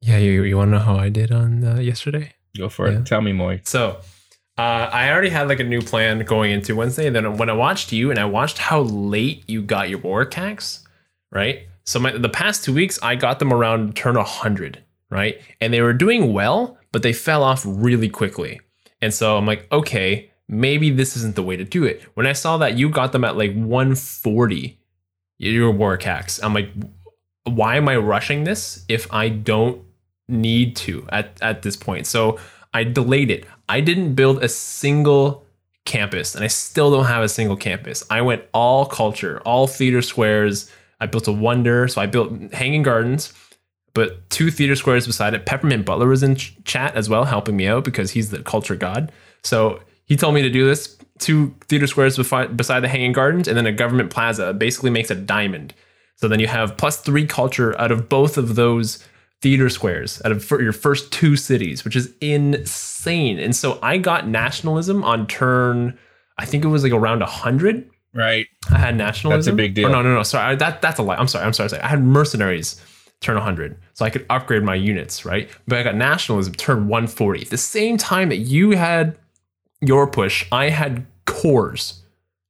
Yeah. 0.00 0.18
You, 0.18 0.44
you 0.44 0.56
want 0.56 0.68
to 0.68 0.78
know 0.78 0.84
how 0.84 0.96
I 0.96 1.08
did 1.08 1.32
on 1.32 1.64
uh, 1.64 1.80
yesterday? 1.80 2.34
Go 2.56 2.68
for 2.68 2.90
Yeah. 2.90 2.98
it. 3.00 3.06
Tell 3.06 3.20
me, 3.20 3.32
more. 3.32 3.60
So 3.64 3.98
uh, 4.56 4.60
I 4.92 5.10
already 5.10 5.30
had 5.30 5.48
like 5.48 5.60
a 5.60 5.64
new 5.64 5.80
plan 5.80 6.20
going 6.24 6.52
into 6.52 6.76
Wednesday. 6.76 7.06
And 7.06 7.16
Then 7.16 7.36
when 7.36 7.50
I 7.50 7.54
watched 7.54 7.92
you 7.92 8.10
and 8.10 8.18
I 8.18 8.24
watched 8.24 8.58
how 8.58 8.80
late 8.82 9.44
you 9.48 9.62
got 9.62 9.88
your 9.90 9.98
Warak'aqs, 10.00 10.80
right? 11.32 11.66
So 11.84 11.98
my, 11.98 12.12
the 12.12 12.28
past 12.28 12.64
two 12.64 12.72
weeks, 12.72 12.98
I 13.02 13.14
got 13.16 13.38
them 13.40 13.52
around 13.52 13.96
turn 13.96 14.14
100, 14.16 14.82
right? 15.10 15.40
And 15.60 15.72
they 15.74 15.80
were 15.82 15.92
doing 15.92 16.32
well, 16.32 16.78
but 16.92 17.02
they 17.02 17.12
fell 17.12 17.42
off 17.42 17.62
really 17.66 18.08
quickly. 18.08 18.60
And 19.02 19.12
so 19.12 19.36
I'm 19.36 19.44
like, 19.46 19.66
okay, 19.72 20.30
maybe 20.48 20.90
this 20.90 21.16
isn't 21.16 21.34
the 21.34 21.42
way 21.42 21.56
to 21.56 21.64
do 21.64 21.84
it. 21.84 22.02
When 22.14 22.26
I 22.26 22.32
saw 22.32 22.56
that 22.58 22.78
you 22.78 22.88
got 22.88 23.12
them 23.12 23.24
at 23.24 23.36
like 23.36 23.52
140, 23.54 24.78
your 25.38 25.72
Warak'aqs, 25.74 26.40
I'm 26.42 26.54
like, 26.54 26.70
why 27.42 27.76
am 27.76 27.88
I 27.88 27.96
rushing 27.96 28.44
this 28.44 28.84
if 28.88 29.12
I 29.12 29.28
don't 29.28 29.82
need 30.28 30.76
to 30.76 31.06
at, 31.10 31.38
at 31.42 31.62
this 31.62 31.76
point? 31.76 32.06
So 32.06 32.38
I 32.72 32.84
delayed 32.84 33.30
it. 33.30 33.46
I 33.68 33.80
didn't 33.80 34.14
build 34.14 34.42
a 34.42 34.48
single 34.48 35.44
campus, 35.84 36.34
and 36.34 36.44
I 36.44 36.48
still 36.48 36.90
don't 36.90 37.06
have 37.06 37.22
a 37.22 37.28
single 37.28 37.56
campus. 37.56 38.04
I 38.10 38.20
went 38.22 38.42
all 38.52 38.86
culture, 38.86 39.40
all 39.44 39.66
theater 39.66 40.02
squares. 40.02 40.70
I 41.00 41.06
built 41.06 41.28
a 41.28 41.32
wonder. 41.32 41.88
So 41.88 42.00
I 42.00 42.06
built 42.06 42.52
hanging 42.52 42.82
gardens, 42.82 43.32
but 43.94 44.28
two 44.30 44.50
theater 44.50 44.76
squares 44.76 45.06
beside 45.06 45.34
it. 45.34 45.46
Peppermint 45.46 45.84
Butler 45.84 46.08
was 46.08 46.22
in 46.22 46.36
ch- 46.36 46.56
chat 46.64 46.94
as 46.96 47.08
well, 47.08 47.24
helping 47.24 47.56
me 47.56 47.66
out 47.66 47.84
because 47.84 48.10
he's 48.12 48.30
the 48.30 48.42
culture 48.42 48.76
god. 48.76 49.12
So 49.42 49.80
he 50.06 50.16
told 50.16 50.34
me 50.34 50.42
to 50.42 50.50
do 50.50 50.66
this 50.66 50.98
two 51.18 51.54
theater 51.68 51.86
squares 51.86 52.18
befi- 52.18 52.56
beside 52.56 52.80
the 52.80 52.88
hanging 52.88 53.12
gardens, 53.12 53.48
and 53.48 53.56
then 53.56 53.66
a 53.66 53.72
government 53.72 54.10
plaza 54.10 54.52
basically 54.52 54.90
makes 54.90 55.10
a 55.10 55.14
diamond. 55.14 55.74
So 56.16 56.28
then 56.28 56.40
you 56.40 56.46
have 56.46 56.76
plus 56.76 57.00
three 57.00 57.26
culture 57.26 57.78
out 57.80 57.90
of 57.90 58.08
both 58.08 58.38
of 58.38 58.54
those 58.54 59.04
theater 59.44 59.68
squares 59.68 60.22
out 60.24 60.32
of 60.32 60.50
your 60.52 60.72
first 60.72 61.12
two 61.12 61.36
cities, 61.36 61.84
which 61.84 61.94
is 61.94 62.14
insane. 62.22 63.38
And 63.38 63.54
so 63.54 63.78
I 63.82 63.98
got 63.98 64.26
nationalism 64.26 65.04
on 65.04 65.26
turn, 65.26 65.98
I 66.38 66.46
think 66.46 66.64
it 66.64 66.68
was 66.68 66.82
like 66.82 66.94
around 66.94 67.20
100. 67.20 67.90
Right. 68.14 68.46
I 68.72 68.78
had 68.78 68.96
nationalism. 68.96 69.38
That's 69.38 69.46
a 69.48 69.54
big 69.54 69.74
deal. 69.74 69.88
Oh, 69.88 69.92
no, 69.92 70.00
no, 70.00 70.14
no. 70.14 70.22
Sorry. 70.22 70.56
That, 70.56 70.80
that's 70.80 70.98
a 70.98 71.02
lie. 71.02 71.16
I'm 71.16 71.28
sorry. 71.28 71.44
I'm 71.44 71.52
sorry. 71.52 71.68
sorry. 71.68 71.82
I 71.82 71.88
had 71.88 72.02
mercenaries 72.02 72.80
turn 73.20 73.34
100. 73.34 73.76
So 73.92 74.06
I 74.06 74.08
could 74.08 74.24
upgrade 74.30 74.62
my 74.62 74.76
units, 74.76 75.26
right? 75.26 75.50
But 75.68 75.78
I 75.78 75.82
got 75.82 75.94
nationalism 75.94 76.54
turn 76.54 76.88
140. 76.88 77.42
At 77.42 77.50
the 77.50 77.58
same 77.58 77.98
time 77.98 78.30
that 78.30 78.38
you 78.38 78.70
had 78.70 79.18
your 79.82 80.06
push, 80.06 80.46
I 80.52 80.70
had 80.70 81.04
cores, 81.26 82.02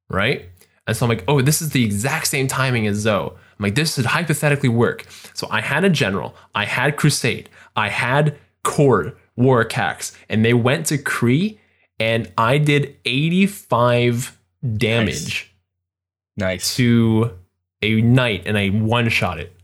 right? 0.09 0.49
And 0.87 0.97
so 0.97 1.07
I'm 1.07 1.09
like, 1.11 1.25
oh, 1.29 1.41
this 1.41 1.63
is 1.63 1.71
the 1.71 1.85
exact 1.85 2.27
same 2.27 2.47
timing 2.47 2.87
as 2.87 2.97
Zoe. 2.99 3.31
I'm 3.31 3.63
like, 3.63 3.75
this 3.75 3.95
should 3.95 4.05
hypothetically 4.07 4.69
work. 4.69 5.07
So 5.33 5.47
I 5.51 5.61
had 5.61 5.85
a 5.85 5.89
general, 5.89 6.35
I 6.55 6.65
had 6.67 6.97
crusade, 6.97 7.49
I 7.77 7.89
had 7.89 8.37
core 8.63 9.15
Warak'aqs, 9.39 10.15
and 10.29 10.45
they 10.45 10.55
went 10.55 10.87
to 10.87 10.99
Cree, 10.99 11.59
and 11.99 12.31
I 12.37 12.59
did 12.59 12.97
85 13.05 14.39
damage 14.77 15.53
Nice. 16.37 16.77
to 16.77 17.33
a 17.83 18.01
knight, 18.03 18.43
and 18.47 18.59
I 18.59 18.69
one 18.69 19.09
shot 19.09 19.39
it. 19.39 19.55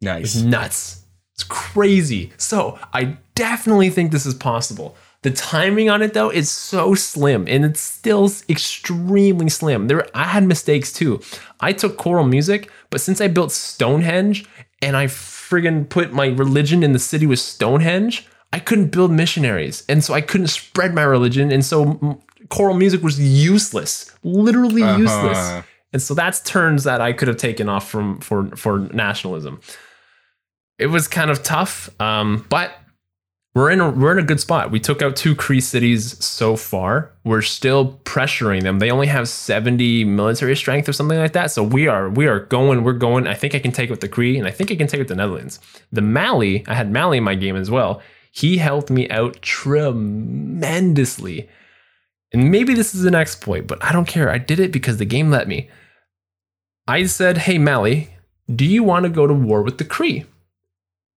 It's 0.00 0.36
Nice. 0.36 0.36
nuts. 0.36 1.02
It's 1.34 1.44
crazy. 1.44 2.32
So 2.38 2.78
I 2.94 3.18
definitely 3.34 3.90
think 3.90 4.10
this 4.12 4.24
is 4.26 4.34
possible. 4.34 4.96
The 5.26 5.32
timing 5.32 5.90
on 5.90 6.02
it 6.02 6.14
though 6.14 6.30
is 6.30 6.48
so 6.48 6.94
slim, 6.94 7.46
and 7.48 7.64
it's 7.64 7.80
still 7.80 8.30
extremely 8.48 9.48
slim. 9.48 9.88
There, 9.88 10.06
I 10.14 10.22
had 10.22 10.44
mistakes 10.44 10.92
too. 10.92 11.20
I 11.58 11.72
took 11.72 11.96
choral 11.96 12.24
music, 12.24 12.70
but 12.90 13.00
since 13.00 13.20
I 13.20 13.26
built 13.26 13.50
Stonehenge 13.50 14.44
and 14.80 14.96
I 14.96 15.06
friggin' 15.08 15.88
put 15.88 16.12
my 16.12 16.26
religion 16.28 16.84
in 16.84 16.92
the 16.92 17.00
city 17.00 17.26
with 17.26 17.40
Stonehenge, 17.40 18.24
I 18.52 18.60
couldn't 18.60 18.92
build 18.92 19.10
missionaries, 19.10 19.82
and 19.88 20.04
so 20.04 20.14
I 20.14 20.20
couldn't 20.20 20.46
spread 20.46 20.94
my 20.94 21.02
religion, 21.02 21.50
and 21.50 21.64
so 21.64 22.20
choral 22.48 22.76
music 22.76 23.02
was 23.02 23.18
useless, 23.18 24.12
literally 24.22 24.84
Uh-huh. 24.84 24.96
useless. 25.06 25.64
And 25.92 26.00
so 26.00 26.14
that's 26.14 26.38
turns 26.38 26.84
that 26.84 27.00
I 27.00 27.12
could 27.12 27.26
have 27.26 27.36
taken 27.36 27.68
off 27.68 27.90
from 27.90 28.20
for 28.20 28.54
for 28.54 28.78
nationalism. 28.92 29.58
It 30.78 30.86
was 30.86 31.08
kind 31.08 31.32
of 31.32 31.42
tough, 31.42 31.90
um, 32.00 32.46
but 32.48 32.70
we're 33.56 33.70
in 33.70 33.80
a, 33.80 33.88
we're 33.88 34.12
in 34.12 34.18
a 34.18 34.26
good 34.26 34.38
spot. 34.38 34.70
We 34.70 34.78
took 34.78 35.00
out 35.00 35.16
two 35.16 35.34
Cree 35.34 35.62
cities 35.62 36.22
so 36.22 36.56
far. 36.56 37.10
We're 37.24 37.40
still 37.40 37.98
pressuring 38.04 38.62
them. 38.62 38.80
They 38.80 38.90
only 38.90 39.06
have 39.06 39.30
70 39.30 40.04
military 40.04 40.54
strength 40.54 40.90
or 40.90 40.92
something 40.92 41.16
like 41.16 41.32
that. 41.32 41.50
So 41.50 41.62
we 41.62 41.88
are 41.88 42.10
we 42.10 42.26
are 42.26 42.40
going. 42.40 42.84
We're 42.84 42.92
going. 42.92 43.26
I 43.26 43.32
think 43.32 43.54
I 43.54 43.58
can 43.58 43.72
take 43.72 43.88
with 43.88 44.02
the 44.02 44.10
Cree, 44.10 44.36
and 44.36 44.46
I 44.46 44.50
think 44.50 44.70
I 44.70 44.76
can 44.76 44.88
take 44.88 44.98
with 44.98 45.08
the 45.08 45.16
Netherlands. 45.16 45.58
The 45.90 46.02
Mali, 46.02 46.68
I 46.68 46.74
had 46.74 46.92
Mali 46.92 47.16
in 47.16 47.24
my 47.24 47.34
game 47.34 47.56
as 47.56 47.70
well. 47.70 48.02
He 48.30 48.58
helped 48.58 48.90
me 48.90 49.08
out 49.08 49.40
tremendously. 49.40 51.48
And 52.34 52.50
maybe 52.50 52.74
this 52.74 52.94
is 52.94 53.06
an 53.06 53.14
exploit, 53.14 53.66
but 53.66 53.82
I 53.82 53.90
don't 53.90 54.06
care. 54.06 54.30
I 54.30 54.36
did 54.36 54.60
it 54.60 54.70
because 54.70 54.98
the 54.98 55.06
game 55.06 55.30
let 55.30 55.48
me. 55.48 55.70
I 56.86 57.06
said, 57.06 57.38
Hey, 57.38 57.56
Mali, 57.56 58.10
do 58.54 58.66
you 58.66 58.82
want 58.82 59.04
to 59.04 59.08
go 59.08 59.26
to 59.26 59.32
war 59.32 59.62
with 59.62 59.78
the 59.78 59.84
Cree? 59.84 60.26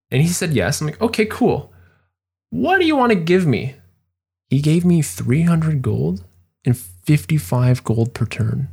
And 0.10 0.22
he 0.22 0.30
said, 0.30 0.54
Yes. 0.54 0.80
I'm 0.80 0.88
like, 0.88 1.02
Okay, 1.02 1.26
cool. 1.26 1.74
What 2.52 2.80
do 2.80 2.86
you 2.86 2.96
want 2.96 3.12
to 3.12 3.16
give 3.20 3.46
me 3.46 3.76
He 4.50 4.62
gave 4.62 4.84
me 4.86 5.02
300 5.02 5.82
gold 5.82 6.24
and 6.66 6.78
55 6.78 7.84
gold 7.84 8.14
per 8.14 8.26
turn 8.26 8.70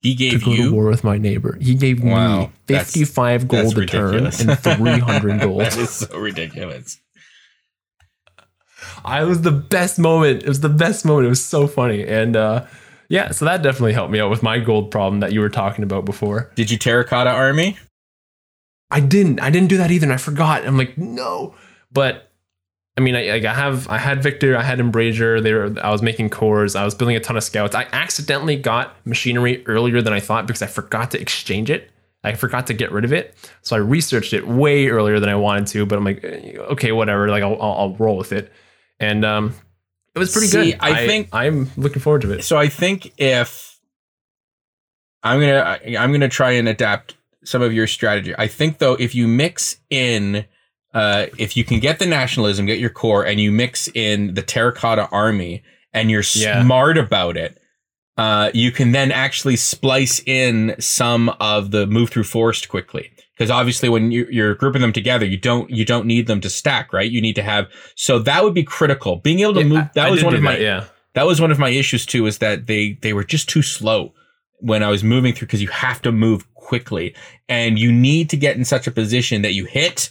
He 0.00 0.14
gave 0.14 0.32
to 0.32 0.38
go 0.44 0.56
to 0.56 0.72
war 0.72 0.86
with 0.86 1.04
my 1.04 1.18
neighbor. 1.18 1.56
He 1.60 1.74
gave 1.74 2.02
Wow, 2.02 2.40
me 2.40 2.50
55 2.66 3.48
that's 3.48 3.62
gold 3.74 3.78
a 3.78 3.86
turn 3.86 4.26
and 4.26 4.32
300 4.58 5.40
gold. 5.40 5.60
that 5.60 5.76
is 5.76 5.90
so 5.90 6.18
ridiculous. 6.18 6.98
I 9.04 9.22
was 9.24 9.42
the 9.42 9.52
best 9.52 9.98
moment. 9.98 10.42
It 10.42 10.48
was 10.48 10.60
the 10.60 10.68
best 10.68 11.04
moment. 11.04 11.26
It 11.26 11.30
was 11.30 11.44
so 11.44 11.66
funny. 11.66 12.04
And 12.06 12.34
uh, 12.36 12.66
yeah, 13.08 13.30
so 13.30 13.44
that 13.44 13.62
definitely 13.62 13.92
helped 13.92 14.12
me 14.12 14.18
out 14.20 14.30
with 14.30 14.42
my 14.42 14.58
gold 14.58 14.90
problem 14.90 15.20
that 15.20 15.32
you 15.32 15.40
were 15.40 15.48
talking 15.48 15.84
about 15.84 16.04
before. 16.04 16.50
Did 16.56 16.70
you 16.70 16.78
terracotta 16.78 17.30
army? 17.30 17.78
I 18.90 19.00
didn't. 19.00 19.40
I 19.40 19.50
didn't 19.50 19.68
do 19.68 19.76
that 19.78 19.90
either. 19.90 20.04
And 20.04 20.12
I 20.12 20.16
forgot. 20.16 20.66
I'm 20.66 20.76
like, 20.76 20.98
no. 20.98 21.54
But 21.92 22.31
I 22.96 23.00
mean, 23.00 23.14
I, 23.16 23.24
like, 23.30 23.44
I 23.44 23.54
have, 23.54 23.88
I 23.88 23.96
had 23.96 24.22
Victor, 24.22 24.56
I 24.56 24.62
had 24.62 24.78
Embrazier. 24.78 25.42
They 25.42 25.54
were, 25.54 25.74
I 25.82 25.90
was 25.90 26.02
making 26.02 26.28
corps. 26.28 26.76
I 26.76 26.84
was 26.84 26.94
building 26.94 27.16
a 27.16 27.20
ton 27.20 27.36
of 27.38 27.42
scouts. 27.42 27.74
I 27.74 27.86
accidentally 27.92 28.56
got 28.56 28.94
machinery 29.06 29.66
earlier 29.66 30.02
than 30.02 30.12
I 30.12 30.20
thought 30.20 30.46
because 30.46 30.60
I 30.60 30.66
forgot 30.66 31.10
to 31.12 31.20
exchange 31.20 31.70
it. 31.70 31.90
I 32.22 32.34
forgot 32.34 32.66
to 32.68 32.74
get 32.74 32.92
rid 32.92 33.04
of 33.04 33.12
it. 33.12 33.34
So 33.62 33.74
I 33.76 33.78
researched 33.78 34.32
it 34.34 34.46
way 34.46 34.88
earlier 34.88 35.18
than 35.20 35.28
I 35.30 35.34
wanted 35.36 35.68
to. 35.68 35.86
But 35.86 35.98
I'm 35.98 36.04
like, 36.04 36.22
eh, 36.22 36.56
okay, 36.58 36.92
whatever. 36.92 37.28
Like 37.28 37.42
I'll, 37.42 37.60
I'll, 37.60 37.72
I'll 37.72 37.94
roll 37.96 38.16
with 38.16 38.32
it. 38.32 38.52
And 39.00 39.24
um, 39.24 39.54
it 40.14 40.18
was 40.18 40.30
pretty 40.32 40.48
See, 40.48 40.72
good. 40.72 40.80
I 40.80 41.06
think- 41.06 41.30
I'm 41.32 41.70
looking 41.76 42.00
forward 42.00 42.22
to 42.22 42.32
it. 42.32 42.42
So 42.44 42.58
I 42.58 42.68
think 42.68 43.12
if 43.18 43.80
I'm 45.22 45.40
gonna 45.40 45.78
I'm 45.98 46.12
gonna 46.12 46.28
try 46.28 46.52
and 46.52 46.68
adapt 46.68 47.16
some 47.44 47.62
of 47.62 47.72
your 47.72 47.86
strategy. 47.86 48.34
I 48.36 48.48
think 48.48 48.78
though, 48.78 48.94
if 48.94 49.14
you 49.14 49.26
mix 49.26 49.76
in, 49.90 50.44
uh, 50.94 51.26
if 51.38 51.56
you 51.56 51.64
can 51.64 51.80
get 51.80 51.98
the 51.98 52.06
nationalism, 52.06 52.66
get 52.66 52.78
your 52.78 52.90
corps, 52.90 53.24
and 53.24 53.40
you 53.40 53.50
mix 53.50 53.88
in 53.94 54.34
the 54.34 54.42
terracotta 54.42 55.08
army, 55.10 55.62
and 55.92 56.10
you're 56.10 56.24
Yeah. 56.34 56.62
smart 56.62 56.98
about 56.98 57.36
it, 57.36 57.58
uh, 58.18 58.50
you 58.52 58.70
can 58.70 58.92
then 58.92 59.10
actually 59.10 59.56
splice 59.56 60.20
in 60.26 60.74
some 60.78 61.30
of 61.40 61.70
the 61.70 61.86
move 61.86 62.10
through 62.10 62.24
forest 62.24 62.68
quickly. 62.68 63.10
Because 63.36 63.50
obviously, 63.50 63.88
when 63.88 64.12
you, 64.12 64.26
you're 64.30 64.54
grouping 64.54 64.82
them 64.82 64.92
together, 64.92 65.24
you 65.24 65.38
don't 65.38 65.70
you 65.70 65.84
don't 65.84 66.06
need 66.06 66.26
them 66.26 66.40
to 66.42 66.50
stack, 66.50 66.92
right? 66.92 67.10
You 67.10 67.20
need 67.22 67.34
to 67.36 67.42
have 67.42 67.66
so 67.96 68.18
that 68.20 68.44
would 68.44 68.54
be 68.54 68.62
critical. 68.62 69.16
Being 69.16 69.40
able 69.40 69.54
to 69.54 69.60
Yeah, 69.60 69.66
move 69.66 69.84
that 69.94 70.06
I 70.06 70.10
was 70.10 70.20
did 70.20 70.26
one 70.26 70.34
of 70.34 70.42
my 70.42 70.58
yeah. 70.58 70.84
that 71.14 71.26
was 71.26 71.40
one 71.40 71.50
of 71.50 71.58
my 71.58 71.70
issues 71.70 72.04
too 72.04 72.26
is 72.26 72.38
that 72.38 72.66
they 72.66 72.98
they 73.00 73.14
were 73.14 73.24
just 73.24 73.48
too 73.48 73.62
slow 73.62 74.12
when 74.58 74.82
I 74.82 74.90
was 74.90 75.02
moving 75.02 75.32
through 75.32 75.46
because 75.46 75.62
you 75.62 75.68
have 75.68 76.02
to 76.02 76.12
move 76.12 76.52
quickly 76.54 77.14
and 77.48 77.78
you 77.78 77.90
need 77.90 78.28
to 78.30 78.36
get 78.36 78.56
in 78.56 78.64
such 78.64 78.86
a 78.86 78.90
position 78.92 79.42
that 79.42 79.54
you 79.54 79.64
hit 79.64 80.10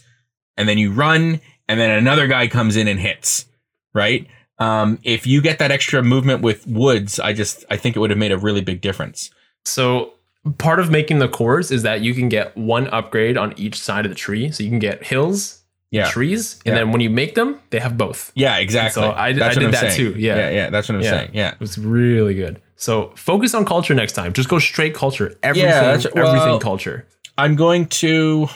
and 0.56 0.68
then 0.68 0.78
you 0.78 0.92
run 0.92 1.40
and 1.68 1.80
then 1.80 1.90
another 1.90 2.26
guy 2.26 2.46
comes 2.48 2.76
in 2.76 2.88
and 2.88 3.00
hits 3.00 3.46
right 3.94 4.26
um, 4.58 4.98
if 5.02 5.26
you 5.26 5.40
get 5.42 5.58
that 5.58 5.70
extra 5.70 6.02
movement 6.02 6.42
with 6.42 6.66
woods 6.66 7.18
I 7.18 7.32
just 7.32 7.64
I 7.70 7.76
think 7.76 7.96
it 7.96 7.98
would 8.00 8.10
have 8.10 8.18
made 8.18 8.32
a 8.32 8.38
really 8.38 8.60
big 8.60 8.80
difference 8.80 9.30
So 9.64 10.12
part 10.58 10.78
of 10.80 10.90
making 10.90 11.18
the 11.20 11.28
corps 11.28 11.70
is 11.72 11.82
that 11.82 12.00
you 12.02 12.14
can 12.14 12.28
get 12.28 12.56
one 12.56 12.88
upgrade 12.88 13.36
on 13.36 13.54
each 13.56 13.78
side 13.78 14.04
of 14.06 14.10
the 14.10 14.16
tree. 14.16 14.50
So 14.50 14.64
you 14.64 14.70
can 14.70 14.80
get 14.80 15.04
hills, 15.04 15.62
yeah 15.92 16.10
trees, 16.10 16.60
and 16.66 16.72
Yeah. 16.74 16.78
then 16.80 16.90
when 16.92 17.00
you 17.00 17.10
make 17.10 17.34
them, 17.36 17.60
they 17.70 17.78
have 17.78 17.96
both. 17.96 18.32
yeah 18.34 18.56
exactly 18.58 19.02
So 19.02 19.10
I- 19.10 19.26
I 19.28 19.32
did 19.32 19.42
I'm 19.42 19.70
that 19.70 19.92
saying. 19.94 19.96
too, 19.96 20.14
yeah. 20.18 20.36
yeah 20.36 20.50
yeah 20.50 20.70
that's 20.70 20.88
what 20.88 20.96
I'm 20.96 21.02
Yeah. 21.02 21.10
saying 21.10 21.30
yeah 21.32 21.52
It 21.52 21.60
was 21.60 21.78
really 21.78 22.34
good. 22.34 22.60
So 22.76 23.12
focus 23.14 23.54
on 23.54 23.64
culture 23.64 23.94
next 23.94 24.12
time. 24.14 24.32
Just 24.32 24.48
go 24.48 24.58
straight 24.58 24.94
culture. 24.94 25.36
Everything, 25.44 25.70
well- 25.70 26.26
everything 26.26 26.58
culture. 26.60 27.06
I'm 27.38 27.54
going 27.56 27.86
to 28.02 28.48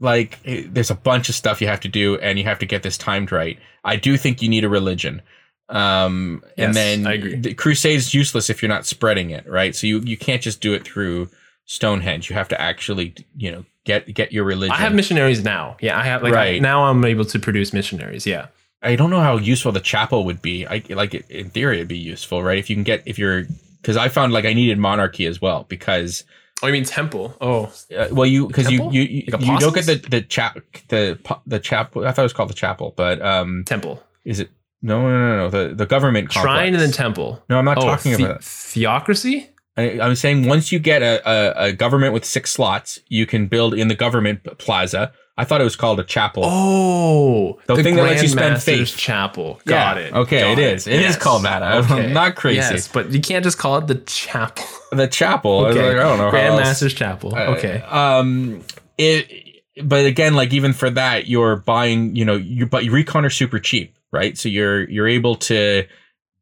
like 0.00 0.38
eh, 0.44 0.64
there's 0.66 0.90
a 0.90 0.94
bunch 0.94 1.28
of 1.28 1.34
stuff 1.34 1.60
you 1.60 1.66
have 1.68 1.80
to 1.80 1.88
do 1.88 2.16
and 2.18 2.38
you 2.38 2.44
have 2.44 2.58
to 2.60 2.66
get 2.66 2.82
this 2.82 2.96
timed 2.98 3.32
right. 3.32 3.58
I 3.84 3.96
do 3.96 4.16
think 4.16 4.42
you 4.42 4.48
need 4.48 4.64
a 4.64 4.68
religion. 4.68 5.22
Um 5.68 6.42
and 6.56 6.74
then 6.74 7.06
I 7.06 7.14
agree. 7.14 7.36
the 7.36 7.52
crusade's 7.54 8.14
useless 8.14 8.48
if 8.48 8.62
you're 8.62 8.68
not 8.70 8.86
spreading 8.86 9.30
it, 9.30 9.46
right? 9.48 9.74
So 9.76 9.86
you 9.86 10.00
you 10.00 10.16
can't 10.16 10.40
just 10.40 10.60
do 10.60 10.72
it 10.72 10.84
through 10.84 11.28
Stonehenge. 11.66 12.30
You 12.30 12.36
have 12.36 12.48
to 12.48 12.60
actually, 12.60 13.14
you 13.36 13.52
know, 13.52 13.64
get 13.84 14.12
get 14.14 14.32
your 14.32 14.44
religion. 14.44 14.72
I 14.74 14.78
have 14.78 14.94
missionaries 14.94 15.44
now. 15.44 15.76
Yeah, 15.80 15.98
I 15.98 16.04
have 16.04 16.22
like 16.22 16.32
I- 16.32 16.36
Right. 16.36 16.62
now 16.62 16.84
I'm 16.84 17.04
able 17.04 17.26
to 17.26 17.38
produce 17.38 17.72
missionaries. 17.74 18.24
Yeah. 18.26 18.46
I 18.80 18.94
don't 18.96 19.10
know 19.10 19.20
how 19.20 19.36
useful 19.36 19.72
the 19.72 19.80
chapel 19.80 20.24
would 20.24 20.40
be. 20.40 20.64
I 20.66 20.82
like 20.88 21.12
it, 21.12 21.28
in 21.28 21.50
theory 21.50 21.76
it'd 21.78 21.88
be 21.88 21.98
useful, 21.98 22.42
right? 22.42 22.58
If 22.58 22.70
you 22.70 22.76
can 22.76 22.84
get 22.84 23.02
if 23.04 23.18
you're 23.18 23.44
cuz 23.82 23.96
I 23.96 24.08
found 24.08 24.32
like 24.32 24.46
I 24.46 24.54
needed 24.54 24.78
monarchy 24.78 25.26
as 25.26 25.42
well 25.42 25.66
because 25.68 26.24
Oh, 26.62 26.66
you 26.66 26.72
mean 26.72 26.84
temple? 26.84 27.36
Oh, 27.40 27.70
Uh, 27.96 28.08
well, 28.10 28.26
you 28.26 28.46
because 28.48 28.70
you 28.70 28.90
you 28.90 29.02
you, 29.02 29.24
Like 29.32 29.42
you 29.42 29.58
don't 29.58 29.74
get 29.74 29.86
the 29.86 29.96
the 30.10 30.22
chap 30.22 30.58
the 30.88 31.18
the 31.46 31.60
chapel. 31.60 32.06
I 32.06 32.12
thought 32.12 32.22
it 32.22 32.24
was 32.24 32.32
called 32.32 32.50
the 32.50 32.54
chapel, 32.54 32.94
but 32.96 33.22
um, 33.22 33.64
temple. 33.64 34.02
is 34.24 34.40
it? 34.40 34.50
No, 34.82 35.02
no, 35.02 35.08
no, 35.08 35.36
no. 35.36 35.50
The 35.50 35.74
the 35.74 35.86
government 35.86 36.32
Shrine 36.32 36.44
complex. 36.44 36.68
and 36.68 36.80
then 36.80 36.92
temple. 36.92 37.42
No, 37.48 37.58
I'm 37.58 37.64
not 37.64 37.78
oh, 37.78 37.82
talking 37.82 38.16
the- 38.16 38.24
about. 38.24 38.42
theocracy. 38.44 39.50
I, 39.78 39.98
I'm 40.00 40.14
saying 40.16 40.46
once 40.46 40.72
you 40.72 40.78
get 40.78 41.00
a, 41.02 41.22
a 41.28 41.66
a 41.68 41.72
government 41.72 42.12
with 42.12 42.24
six 42.24 42.50
slots, 42.50 42.98
you 43.08 43.24
can 43.26 43.46
build 43.46 43.72
in 43.74 43.88
the 43.88 43.94
government 43.94 44.42
plaza. 44.58 45.12
I 45.40 45.44
thought 45.44 45.60
it 45.60 45.64
was 45.64 45.76
called 45.76 46.00
a 46.00 46.04
chapel. 46.04 46.42
Oh, 46.44 47.60
The 47.66 47.80
thing 47.82 47.94
that 47.94 48.02
lets 48.02 48.22
you 48.22 48.28
spend 48.28 48.56
Grandmaster's 48.56 48.90
faith. 48.90 48.98
Chapel. 48.98 49.60
Yeah, 49.64 49.70
Got 49.70 49.98
it. 49.98 50.12
okay, 50.12 50.40
Got 50.40 50.50
it 50.50 50.58
is. 50.58 50.86
It 50.88 51.00
is 51.00 51.16
called 51.16 51.44
that. 51.44 51.62
I'm 51.62 52.12
not 52.12 52.34
crazy. 52.34 52.56
Yes, 52.56 52.88
but 52.88 53.12
you 53.12 53.20
can't 53.20 53.44
just 53.44 53.56
call 53.56 53.78
it 53.78 53.86
the 53.86 53.94
chapel. 53.96 54.64
The 54.90 55.06
chapel. 55.06 55.66
I 55.66 55.68
was 55.68 55.76
Okay. 55.76 55.86
like, 55.88 55.96
I 55.98 56.02
don't 56.08 56.16
know. 56.18 56.30
how 56.30 56.36
else. 56.38 56.60
Grandmaster's 56.82 56.94
Chapel. 56.94 57.34
Uh, 57.34 57.54
Okay. 57.56 57.82
Um, 57.82 58.64
it, 58.96 59.62
but 59.84 60.06
again, 60.06 60.32
like 60.34 60.54
even 60.54 60.72
for 60.72 60.88
that, 60.90 61.26
you're 61.28 61.56
buying, 61.56 62.16
you 62.16 62.24
know, 62.24 62.36
you 62.36 62.64
but 62.66 62.84
recon 62.84 63.24
are 63.26 63.30
super 63.30 63.58
cheap, 63.60 63.94
right? 64.12 64.36
So 64.38 64.48
you're 64.48 64.88
you're 64.88 65.06
able 65.06 65.34
to 65.36 65.84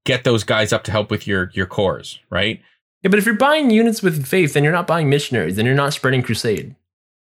get 0.04 0.22
those 0.22 0.44
guys 0.44 0.72
up 0.72 0.84
to 0.84 0.92
help 0.92 1.10
with 1.10 1.26
your 1.26 1.50
your 1.54 1.66
corps, 1.66 2.20
right? 2.30 2.60
Yeah, 3.06 3.10
but 3.10 3.20
if 3.20 3.24
you're 3.24 3.36
buying 3.36 3.70
units 3.70 4.02
with 4.02 4.26
faith, 4.26 4.52
then 4.54 4.64
you're 4.64 4.72
not 4.72 4.88
buying 4.88 5.08
missionaries, 5.08 5.54
then 5.54 5.64
you're 5.64 5.76
not 5.76 5.92
spreading 5.92 6.22
crusade. 6.24 6.74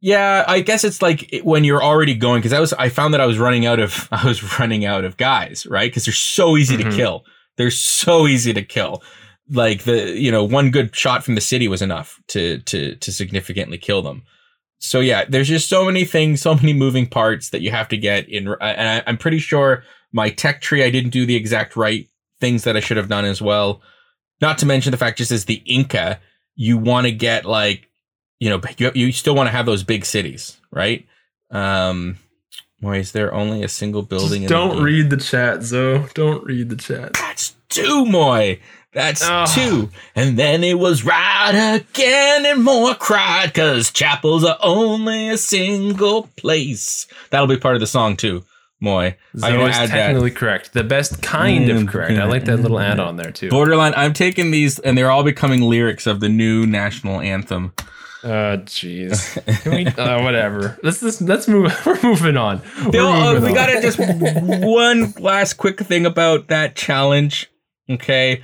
Yeah, 0.02 0.44
I 0.48 0.62
guess 0.62 0.84
it's 0.84 1.00
like 1.02 1.42
when 1.44 1.64
you're 1.64 1.84
already 1.84 2.16
going 2.16 2.40
because 2.40 2.54
I 2.54 2.60
was 2.60 2.74
I 2.74 2.90
found 2.90 3.14
that 3.14 3.22
I 3.22 3.28
was 3.28 3.38
running 3.38 3.68
out 3.68 3.80
of 3.80 4.08
I 4.12 4.26
was 4.26 4.58
running 4.60 4.84
out 4.84 5.04
of 5.04 5.16
guys, 5.18 5.68
right? 5.68 5.92
Because 5.92 6.06
they're 6.06 6.14
so 6.14 6.58
easy 6.58 6.76
Mhm. 6.76 6.90
to 6.90 6.96
kill. 6.98 7.24
They're 7.58 7.70
so 7.70 8.26
easy 8.26 8.52
to 8.54 8.64
kill. 8.64 9.04
Like 9.52 9.84
the 9.84 10.18
you 10.20 10.32
know 10.32 10.44
one 10.44 10.72
good 10.72 10.96
shot 10.96 11.24
from 11.24 11.36
the 11.36 11.42
city 11.42 11.68
was 11.68 11.82
enough 11.84 12.20
to 12.30 12.58
to 12.60 12.96
to 12.96 13.12
significantly 13.12 13.78
kill 13.78 14.02
them. 14.02 14.24
So 14.80 15.02
yeah, 15.02 15.26
there's 15.28 15.50
just 15.50 15.68
so 15.70 15.84
many 15.86 16.04
things, 16.06 16.42
so 16.42 16.56
many 16.56 16.74
moving 16.74 17.06
parts 17.06 17.50
that 17.52 17.62
you 17.62 17.70
have 17.70 17.90
to 17.90 17.98
get 17.98 18.28
in. 18.30 18.48
And 18.62 18.90
I, 18.90 19.04
I'm 19.06 19.18
pretty 19.18 19.40
sure 19.40 19.84
my 20.14 20.30
tech 20.30 20.62
tree 20.62 20.84
I 20.84 20.90
didn't 20.90 21.12
do 21.12 21.26
the 21.26 21.36
exact 21.36 21.76
right 21.76 22.08
things 22.40 22.64
that 22.64 22.78
I 22.78 22.80
should 22.80 22.96
have 22.98 23.10
done 23.10 23.26
as 23.26 23.42
well. 23.42 23.82
Not 24.42 24.58
to 24.60 24.66
mention 24.66 24.92
the 24.92 24.98
fact, 24.98 25.18
just 25.18 25.32
as 25.32 25.46
the 25.46 25.62
Inca, 25.66 26.20
you 26.56 26.78
want 26.78 27.06
to 27.06 27.12
get 27.12 27.46
like 27.46 27.90
you 28.40 28.50
know, 28.50 28.62
you, 28.78 28.92
you 28.94 29.12
still 29.12 29.36
want 29.36 29.48
to 29.48 29.52
have 29.52 29.66
those 29.66 29.84
big 29.84 30.06
cities, 30.06 30.58
right? 30.72 31.06
Um, 31.52 32.18
why 32.80 32.98
is 32.98 33.12
there 33.12 33.34
only 33.34 33.64
a 33.64 33.68
single 33.68 34.02
building? 34.02 34.46
Don't 34.46 34.78
the, 34.78 34.84
read 34.84 35.10
the 35.10 35.18
chat, 35.18 35.64
Zo. 35.64 36.08
Don't 36.14 36.44
read 36.46 36.70
the 36.70 36.78
chat. 36.78 37.14
That's 37.14 37.56
two, 37.68 38.06
Moy. 38.06 38.60
That's 38.94 39.22
Ugh. 39.24 39.48
two. 39.50 39.90
And 40.16 40.40
then 40.40 40.64
it 40.64 40.80
was 40.80 41.04
right 41.04 41.76
again, 41.76 42.46
and 42.46 42.64
more 42.64 42.96
cried, 42.96 43.54
cause 43.54 43.92
chapels 43.92 44.44
are 44.44 44.58
only 44.62 45.30
a 45.30 45.38
single 45.38 46.30
place. 46.38 47.06
That'll 47.30 47.48
be 47.48 47.58
part 47.58 47.76
of 47.76 47.82
the 47.82 47.88
song 47.88 48.16
too, 48.16 48.46
Moy. 48.82 49.18
Zoe 49.38 49.62
is 49.70 49.76
add 49.76 49.90
that. 49.90 49.94
technically 50.08 50.32
correct. 50.32 50.74
The 50.74 50.84
best 50.86 51.22
kind 51.22 51.68
Mm, 51.70 51.82
of 51.82 51.88
correct. 51.88 52.18
I 52.18 52.24
like 52.26 52.46
that 52.46 52.58
little 52.58 52.80
add 52.80 53.00
on 53.00 53.18
there 53.18 53.32
too. 53.32 53.50
Borderline. 53.50 53.94
I'm 53.98 54.14
taking 54.14 54.52
these, 54.52 54.80
and 54.80 54.98
they're 54.98 55.12
all 55.12 55.24
becoming 55.24 55.62
lyrics 55.64 56.08
of 56.08 56.22
the 56.22 56.30
new 56.30 56.66
national 56.66 57.20
anthem. 57.20 57.74
Oh, 58.24 58.58
jeez. 58.66 59.38
Uh, 60.00 60.22
whatever. 60.22 60.78
Let's 60.84 61.02
let's 61.02 61.22
let's 61.22 61.48
move. 61.48 61.74
We're 61.86 62.02
moving 62.02 62.38
on. 62.38 62.62
We're 62.86 62.92
Bill, 62.92 63.08
uh, 63.08 63.40
we 63.40 63.48
on. 63.50 63.54
gotta 63.54 63.82
just 63.82 63.98
one 64.42 65.14
last 65.20 65.54
quick 65.56 65.80
thing 65.80 66.06
about 66.06 66.48
that 66.48 66.76
challenge. 66.76 67.50
Okay. 67.90 68.42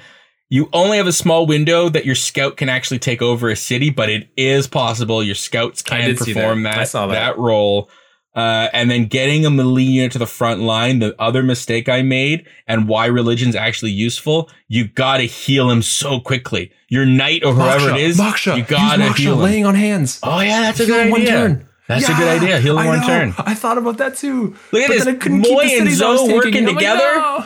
You 0.50 0.70
only 0.74 0.98
have 0.98 1.08
a 1.08 1.12
small 1.14 1.46
window 1.48 1.90
that 1.90 2.06
your 2.06 2.16
scout 2.16 2.56
can 2.56 2.70
actually 2.70 3.00
take 3.00 3.22
over 3.22 3.50
a 3.50 3.56
city, 3.56 3.90
but 3.90 4.10
it 4.10 4.30
is 4.38 4.68
possible. 4.68 5.24
Your 5.24 5.36
scouts 5.36 5.82
can 5.82 6.16
perform 6.16 6.64
that. 6.64 6.90
that. 6.92 7.08
That. 7.08 7.38
role. 7.38 7.90
Uh, 8.36 8.68
and 8.74 8.92
then 8.92 9.06
getting 9.06 9.46
a 9.46 9.50
unit 9.50 10.12
to 10.12 10.18
the 10.20 10.28
front 10.28 10.62
line, 10.62 11.00
the 11.00 11.16
other 11.22 11.42
mistake 11.42 11.88
I 11.88 12.02
made 12.02 12.46
and 12.68 12.86
why 12.88 13.06
religion's 13.06 13.56
actually 13.56 13.92
useful, 13.92 14.50
you 14.68 14.88
gotta 14.90 15.24
heal 15.24 15.70
him 15.72 15.82
so 15.82 16.20
quickly. 16.20 16.72
Your 16.90 17.06
knight 17.06 17.44
or 17.46 17.54
whoever 17.54 17.92
Moksha, 17.92 17.96
it 17.96 18.02
is, 18.02 18.20
Moksha. 18.20 18.58
you 18.58 18.64
gotta 18.64 19.04
Moksha, 19.04 19.16
heal 19.18 19.34
him. 19.36 19.40
laying 19.40 19.66
on 19.66 19.76
hands. 19.76 20.20
Oh 20.22 20.42
yeah, 20.42 20.62
that's 20.62 20.82
a 20.82 20.86
Heal 20.86 20.96
good 20.96 21.14
idea. 21.14 21.28
turn. 21.30 21.70
That's 21.88 22.10
a 22.10 22.14
good 22.14 22.42
idea. 22.42 22.60
Heal 22.60 22.78
I 22.78 22.88
one 22.88 23.02
turn. 23.06 23.34
I 23.38 23.54
thought 23.54 23.78
about 23.78 23.98
that 24.00 24.18
too. 24.18 24.56
Look 24.72 24.82
at 24.84 24.88
But 24.90 24.94
this. 24.96 25.06
then 25.06 25.16
I 25.16 25.18
couldn't 25.20 25.42
keep 25.44 25.54
Moy 25.54 25.62
and 25.62 25.70
cities 25.72 26.02
I 26.02 26.10
was 26.10 26.20
Zoe 26.22 26.34
working 26.34 26.66
like, 26.66 26.76
together? 26.76 27.16
no. 27.16 27.46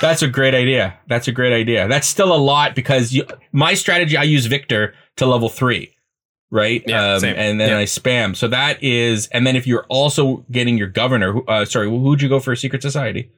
That's 0.00 0.20
a 0.22 0.28
great 0.28 0.54
idea. 0.54 0.94
That's 1.06 1.26
a 1.28 1.32
great 1.32 1.52
idea. 1.52 1.88
That's 1.88 2.06
still 2.06 2.34
a 2.34 2.36
lot 2.36 2.74
because 2.74 3.12
you, 3.12 3.24
my 3.52 3.74
strategy, 3.74 4.16
I 4.16 4.24
use 4.24 4.46
Victor 4.46 4.94
to 5.16 5.26
level 5.26 5.48
three, 5.48 5.91
right? 6.52 6.84
Yeah, 6.86 7.14
um, 7.14 7.20
same. 7.20 7.34
and 7.36 7.60
then 7.60 7.70
Yeah. 7.70 7.78
I 7.78 7.84
spam. 7.84 8.36
So 8.36 8.46
that 8.48 8.80
is, 8.84 9.26
and 9.28 9.44
then 9.44 9.56
if 9.56 9.66
you're 9.66 9.86
also 9.88 10.44
getting 10.52 10.78
your 10.78 10.86
governor, 10.86 11.40
uh, 11.50 11.64
sorry, 11.64 11.88
who'd 11.88 12.22
you 12.22 12.28
go 12.28 12.38
for 12.38 12.52
a 12.52 12.56
secret 12.56 12.82
society? 12.82 13.32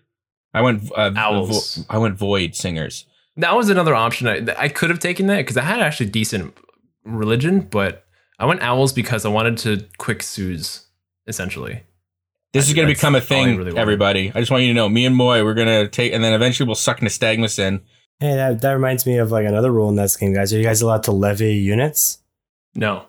I 0.53 0.61
went 0.61 0.93
uh, 0.95 1.13
Owls. 1.17 1.77
vo- 1.77 1.85
I 1.89 1.97
went 1.99 2.17
void 2.19 2.55
singers. 2.55 3.07
That 3.37 3.57
was 3.57 3.71
another 3.71 3.95
option. 3.95 4.29
I, 4.29 4.45
I 4.59 4.69
could 4.69 4.91
have 4.91 4.99
taken 4.99 5.27
that 5.29 5.39
because 5.39 5.57
I 5.57 5.63
had 5.63 5.81
actually 5.81 6.07
decent 6.11 6.55
religion, 7.05 7.61
but 7.61 8.05
I 8.39 8.47
went 8.47 8.63
owls 8.63 8.93
because 8.93 9.25
I 9.25 9.29
wanted 9.29 9.59
to 9.59 9.87
quick 9.99 10.23
Suze, 10.23 10.87
essentially. 11.27 11.83
This 12.53 12.69
is 12.69 12.75
going 12.75 12.87
to 12.87 12.95
become 12.95 13.17
a 13.17 13.21
thing, 13.21 13.57
really 13.57 13.77
everybody. 13.77 14.31
I 14.33 14.39
just 14.39 14.53
want 14.53 14.63
you 14.63 14.69
to 14.69 14.75
know, 14.75 14.89
me 14.89 15.05
and 15.07 15.17
Moy, 15.17 15.43
we're 15.43 15.55
going 15.55 15.67
to 15.67 15.89
take, 15.89 16.13
and 16.13 16.23
then 16.23 16.33
eventually 16.33 16.67
we'll 16.67 16.77
suck 16.77 17.01
Nystagmus 17.01 17.59
in. 17.59 17.81
Hey, 18.21 18.37
that, 18.37 18.61
that 18.61 18.73
reminds 18.73 19.07
me 19.07 19.19
of 19.19 19.33
like 19.33 19.47
another 19.47 19.73
rule 19.73 19.89
in 19.89 19.97
this 19.97 20.17
game, 20.17 20.35
guys. 20.35 20.53
Are 20.55 20.59
you 20.59 20.63
guys 20.63 20.81
allowed 20.81 21.03
to 21.05 21.13
levy 21.13 21.55
units? 21.55 22.19
No. 22.75 23.07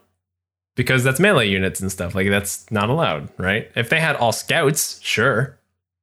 Because 0.76 1.04
that's 1.04 1.20
melee 1.20 1.48
units 1.48 1.80
and 1.80 1.92
stuff. 1.92 2.16
Like 2.16 2.30
that's 2.30 2.70
not 2.72 2.90
allowed, 2.90 3.30
right? 3.38 3.72
If 3.76 3.90
they 3.90 4.00
had 4.00 4.16
all 4.18 4.32
scouts, 4.32 5.00
sure. 5.02 5.58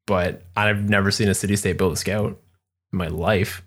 But 0.06 0.42
I've 0.56 0.88
never 0.88 1.10
seen 1.10 1.28
a 1.28 1.34
city 1.34 1.56
state 1.56 1.78
build 1.78 1.92
a 1.92 1.96
scout 1.96 2.38
in 2.92 2.98
my 2.98 3.08
life. 3.08 3.62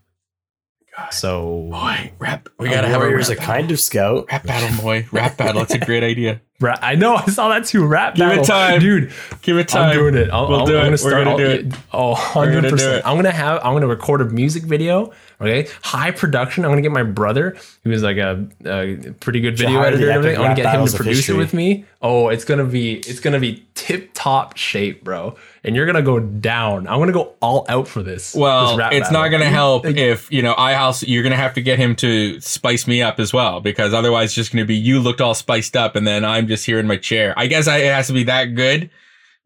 So 1.11 1.67
Moy, 1.71 2.11
rap. 2.19 2.47
We 2.57 2.69
got 2.69 2.81
to 2.81 2.87
have 2.87 3.01
a 3.01 3.05
warrior's 3.05 3.29
a 3.29 3.35
kind 3.35 3.69
of 3.71 3.79
scout. 3.79 4.27
rap 4.31 4.45
battle, 4.45 4.83
Moy. 4.83 5.05
Rap 5.11 5.37
battle. 5.37 5.61
That's 5.61 5.73
a 5.73 5.85
great 5.85 6.03
idea. 6.03 6.41
Ra- 6.61 6.77
I 6.81 6.95
know 6.95 7.15
I 7.15 7.25
saw 7.25 7.49
that 7.49 7.65
too. 7.65 7.85
Rap 7.85 8.15
Give 8.15 8.27
it 8.27 8.29
battle. 8.29 8.45
time. 8.45 8.79
dude. 8.79 9.11
Give 9.41 9.57
it 9.57 9.67
time. 9.67 9.89
I'm 9.89 9.95
doing 9.97 10.15
it. 10.15 10.29
I'll, 10.29 10.47
We'll 10.47 10.59
I'll, 10.61 10.65
do 10.65 10.77
I'm 10.77 10.79
it. 10.79 10.83
gonna 10.83 10.91
We're 10.91 10.97
start. 10.97 11.13
gonna 11.25 11.29
I'll- 11.31 11.37
do 11.37 11.45
it. 11.45 11.73
Oh, 11.91 12.09
We're 12.35 12.45
gonna 12.45 12.55
100 12.55 12.69
percent. 12.71 12.93
it. 12.95 13.01
I'm 13.05 13.17
gonna 13.17 13.31
have. 13.31 13.59
I'm 13.63 13.73
gonna 13.73 13.87
record 13.87 14.21
a 14.21 14.25
music 14.25 14.63
video. 14.63 15.11
Okay, 15.41 15.67
high 15.83 16.11
production. 16.11 16.63
I'm 16.63 16.71
gonna 16.71 16.81
get 16.81 16.93
my 16.93 17.03
brother, 17.03 17.57
who 17.83 17.91
is 17.91 18.01
like 18.03 18.15
a, 18.15 18.47
a 18.65 19.11
pretty 19.19 19.41
good 19.41 19.57
video 19.57 19.81
editor. 19.81 20.09
And 20.09 20.11
Epic 20.11 20.15
everything. 20.15 20.37
I'm 20.37 20.43
gonna 20.43 20.55
get 20.55 20.73
him 20.73 20.85
to 20.87 20.95
produce 20.95 21.17
history. 21.17 21.35
it 21.35 21.37
with 21.39 21.53
me. 21.53 21.83
Oh, 22.01 22.29
it's 22.29 22.45
gonna 22.45 22.63
be. 22.63 22.99
It's 22.99 23.19
gonna 23.19 23.39
be 23.41 23.65
tip 23.75 24.11
top 24.13 24.55
shape, 24.55 25.03
bro. 25.03 25.35
And 25.65 25.75
you're 25.75 25.85
gonna 25.85 26.01
go 26.03 26.19
down. 26.21 26.87
I'm 26.87 26.99
gonna 26.99 27.11
go 27.11 27.33
all 27.41 27.65
out 27.67 27.89
for 27.89 28.01
this. 28.01 28.33
Well, 28.33 28.77
this 28.77 28.85
it's 28.91 28.99
battle. 29.09 29.13
not 29.23 29.27
going 29.29 29.41
to 29.41 29.49
help 29.49 29.83
Like, 29.83 29.97
if, 29.97 30.31
you 30.31 30.41
know, 30.41 30.53
iHouse, 30.53 31.03
you're 31.07 31.23
going 31.23 31.31
to 31.31 31.37
have 31.37 31.55
to 31.55 31.61
get 31.61 31.79
him 31.79 31.95
to 31.97 32.39
spice 32.39 32.85
me 32.87 33.01
up 33.01 33.19
as 33.19 33.33
well, 33.33 33.59
because 33.61 33.93
otherwise 33.93 34.25
it's 34.29 34.35
just 34.35 34.51
going 34.53 34.63
to 34.63 34.67
be 34.67 34.75
you 34.75 34.99
looked 34.99 35.21
all 35.21 35.33
spiced 35.33 35.75
up 35.75 35.95
and 35.95 36.05
then 36.07 36.23
I'm 36.23 36.44
just 36.47 36.65
here 36.65 36.79
in 36.79 36.87
my 36.87 36.97
chair. 36.97 37.33
I 37.37 37.47
guess 37.47 37.67
I, 37.67 37.77
it 37.77 37.93
has 37.93 38.07
to 38.07 38.13
be 38.13 38.23
that 38.25 38.55
good. 38.55 38.89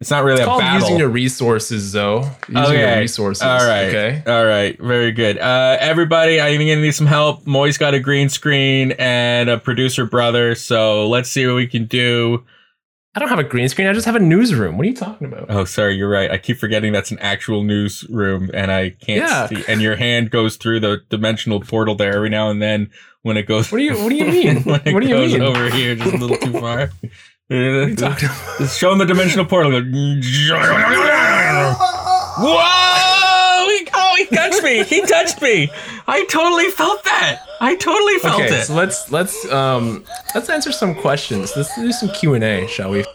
It's 0.01 0.09
not 0.11 0.23
really 0.23 0.35
It's 0.39 0.43
a 0.43 0.45
called 0.45 0.61
battle. 0.61 0.79
using 0.81 0.97
your 0.97 1.09
resources, 1.09 1.91
though. 1.91 2.21
Using 2.47 2.57
Okay. 2.57 2.89
your 2.89 2.99
resources. 2.99 3.43
All 3.43 3.67
right. 3.67 3.87
Okay. 3.89 4.23
All 4.27 4.45
right. 4.45 4.79
Very 4.79 5.11
good. 5.11 5.37
Uh, 5.37 5.75
everybody, 5.81 6.39
I'm 6.39 6.55
going 6.55 6.67
to 6.67 6.75
need 6.81 6.91
some 6.95 7.05
help. 7.07 7.45
Moy's 7.45 7.77
got 7.77 7.93
a 7.93 7.99
green 7.99 8.29
screen 8.29 8.93
and 8.93 9.49
a 9.49 9.57
producer 9.57 10.05
brother. 10.05 10.55
So 10.55 11.09
let's 11.09 11.29
see 11.29 11.45
what 11.45 11.55
we 11.57 11.67
can 11.67 11.83
do. 11.85 12.45
I 13.15 13.19
don't 13.19 13.29
have 13.29 13.39
a 13.39 13.43
green 13.43 13.67
screen. 13.69 13.87
I 13.87 13.93
just 13.93 14.05
have 14.05 14.15
a 14.15 14.19
newsroom. 14.19 14.77
What 14.77 14.85
are 14.85 14.89
you 14.89 14.95
talking 14.95 15.27
about? 15.27 15.47
Oh, 15.49 15.65
sorry. 15.65 15.95
You're 15.95 16.09
right. 16.09 16.29
I 16.29 16.37
keep 16.37 16.57
forgetting 16.57 16.93
that's 16.93 17.09
an 17.11 17.17
actual 17.19 17.63
newsroom 17.63 18.51
and 18.53 18.71
I 18.71 18.91
can't 18.91 19.21
Yeah. 19.21 19.47
see. 19.47 19.63
And 19.67 19.81
your 19.81 19.95
hand 19.95 20.29
goes 20.29 20.57
through 20.57 20.81
the 20.81 21.01
dimensional 21.09 21.59
portal 21.59 21.95
there 21.95 22.15
every 22.15 22.29
now 22.29 22.49
and 22.51 22.61
then 22.61 22.91
when 23.23 23.35
it 23.35 23.43
goes. 23.47 23.71
What 23.71 23.79
do 23.79 23.83
you 23.83 23.97
What 23.97 24.09
do 24.09 24.15
you 24.15 24.25
mean? 24.31 24.63
when 24.63 24.81
it 24.85 24.93
what 24.93 25.01
do 25.01 25.07
you 25.09 25.15
goes 25.15 25.33
mean? 25.33 25.41
over 25.41 25.69
here 25.71 25.95
just 25.95 26.13
a 26.13 26.17
little 26.17 26.37
too 26.37 26.51
far. 26.59 26.91
What 27.47 27.57
are 27.57 27.89
you 27.89 27.95
talking 27.95 28.29
about? 28.29 28.57
Just 28.59 28.77
show 28.79 28.91
him 28.91 28.99
the 28.99 29.05
dimensional 29.07 29.43
portal. 29.45 29.71
Whoa! 32.41 32.98
He, 34.19 34.35
touched 34.35 34.63
me. 34.63 34.83
He 34.83 35.01
touched 35.01 35.41
me. 35.41 35.71
I 36.07 36.25
totally 36.25 36.69
felt 36.71 37.03
that. 37.05 37.41
I 37.61 37.75
totally 37.75 38.17
felt 38.19 38.41
okay, 38.41 38.59
it. 38.59 38.65
so 38.65 38.73
let's 38.75 39.11
let's 39.11 39.49
um 39.51 40.03
let's 40.35 40.49
answer 40.49 40.71
some 40.71 40.93
questions. 40.95 41.53
Let's 41.55 41.73
do 41.75 41.91
some 41.91 42.09
Q 42.09 42.33
and 42.33 42.43
A, 42.43 42.67
shall 42.67 42.91
we? 42.91 43.05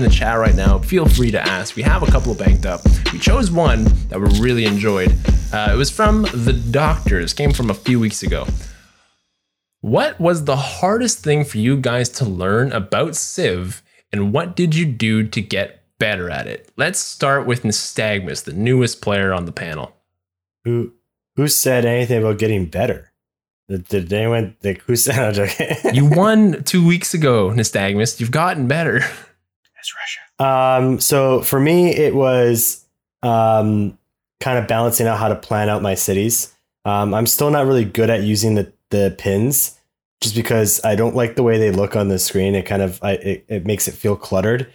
In 0.00 0.08
the 0.08 0.14
chat 0.14 0.38
right 0.38 0.54
now, 0.54 0.78
feel 0.78 1.06
free 1.06 1.30
to 1.30 1.40
ask. 1.40 1.76
We 1.76 1.82
have 1.82 2.02
a 2.02 2.06
couple 2.06 2.34
banked 2.34 2.64
up. 2.64 2.80
We 3.12 3.18
chose 3.18 3.50
one 3.50 3.84
that 4.08 4.18
we 4.18 4.40
really 4.40 4.64
enjoyed. 4.64 5.12
Uh, 5.52 5.70
it 5.72 5.76
was 5.76 5.90
from 5.90 6.22
the 6.22 6.54
doctors, 6.70 7.34
came 7.34 7.52
from 7.52 7.68
a 7.68 7.74
few 7.74 8.00
weeks 8.00 8.22
ago. 8.22 8.46
What 9.82 10.18
was 10.18 10.44
the 10.44 10.56
hardest 10.56 11.22
thing 11.22 11.44
for 11.44 11.58
you 11.58 11.76
guys 11.76 12.08
to 12.10 12.24
learn 12.24 12.72
about 12.72 13.14
Civ, 13.14 13.82
and 14.10 14.32
what 14.32 14.56
did 14.56 14.74
you 14.74 14.86
do 14.86 15.26
to 15.26 15.40
get 15.42 15.82
better 15.98 16.30
at 16.30 16.46
it? 16.46 16.70
Let's 16.78 16.98
start 16.98 17.46
with 17.46 17.62
Nystagmus, 17.62 18.44
the 18.44 18.54
newest 18.54 19.02
player 19.02 19.34
on 19.34 19.44
the 19.44 19.52
panel. 19.52 19.96
Who 20.64 20.92
who 21.36 21.46
said 21.46 21.84
anything 21.84 22.18
about 22.22 22.38
getting 22.38 22.66
better? 22.66 23.12
Did, 23.68 23.86
did 23.88 24.12
anyone 24.12 24.56
like 24.64 24.80
who 24.82 24.96
said? 24.96 25.36
You 25.94 26.06
won 26.06 26.64
two 26.64 26.86
weeks 26.86 27.12
ago, 27.12 27.50
Nystagmus. 27.50 28.18
You've 28.18 28.30
gotten 28.30 28.66
better. 28.66 29.02
Russia. 29.96 30.44
Um, 30.44 31.00
so 31.00 31.42
for 31.42 31.60
me, 31.60 31.94
it 31.94 32.14
was 32.14 32.84
um, 33.22 33.98
kind 34.40 34.58
of 34.58 34.66
balancing 34.66 35.06
out 35.06 35.18
how 35.18 35.28
to 35.28 35.36
plan 35.36 35.68
out 35.68 35.82
my 35.82 35.94
cities. 35.94 36.54
Um, 36.84 37.14
I'm 37.14 37.26
still 37.26 37.50
not 37.50 37.66
really 37.66 37.84
good 37.84 38.10
at 38.10 38.22
using 38.22 38.54
the, 38.54 38.72
the 38.90 39.14
pins 39.18 39.78
just 40.20 40.34
because 40.34 40.80
I 40.84 40.94
don't 40.94 41.14
like 41.14 41.36
the 41.36 41.42
way 41.42 41.58
they 41.58 41.70
look 41.70 41.96
on 41.96 42.08
the 42.08 42.18
screen. 42.18 42.54
It 42.54 42.66
kind 42.66 42.82
of 42.82 43.02
I, 43.02 43.12
it, 43.12 43.44
it 43.48 43.66
makes 43.66 43.88
it 43.88 43.92
feel 43.92 44.16
cluttered. 44.16 44.72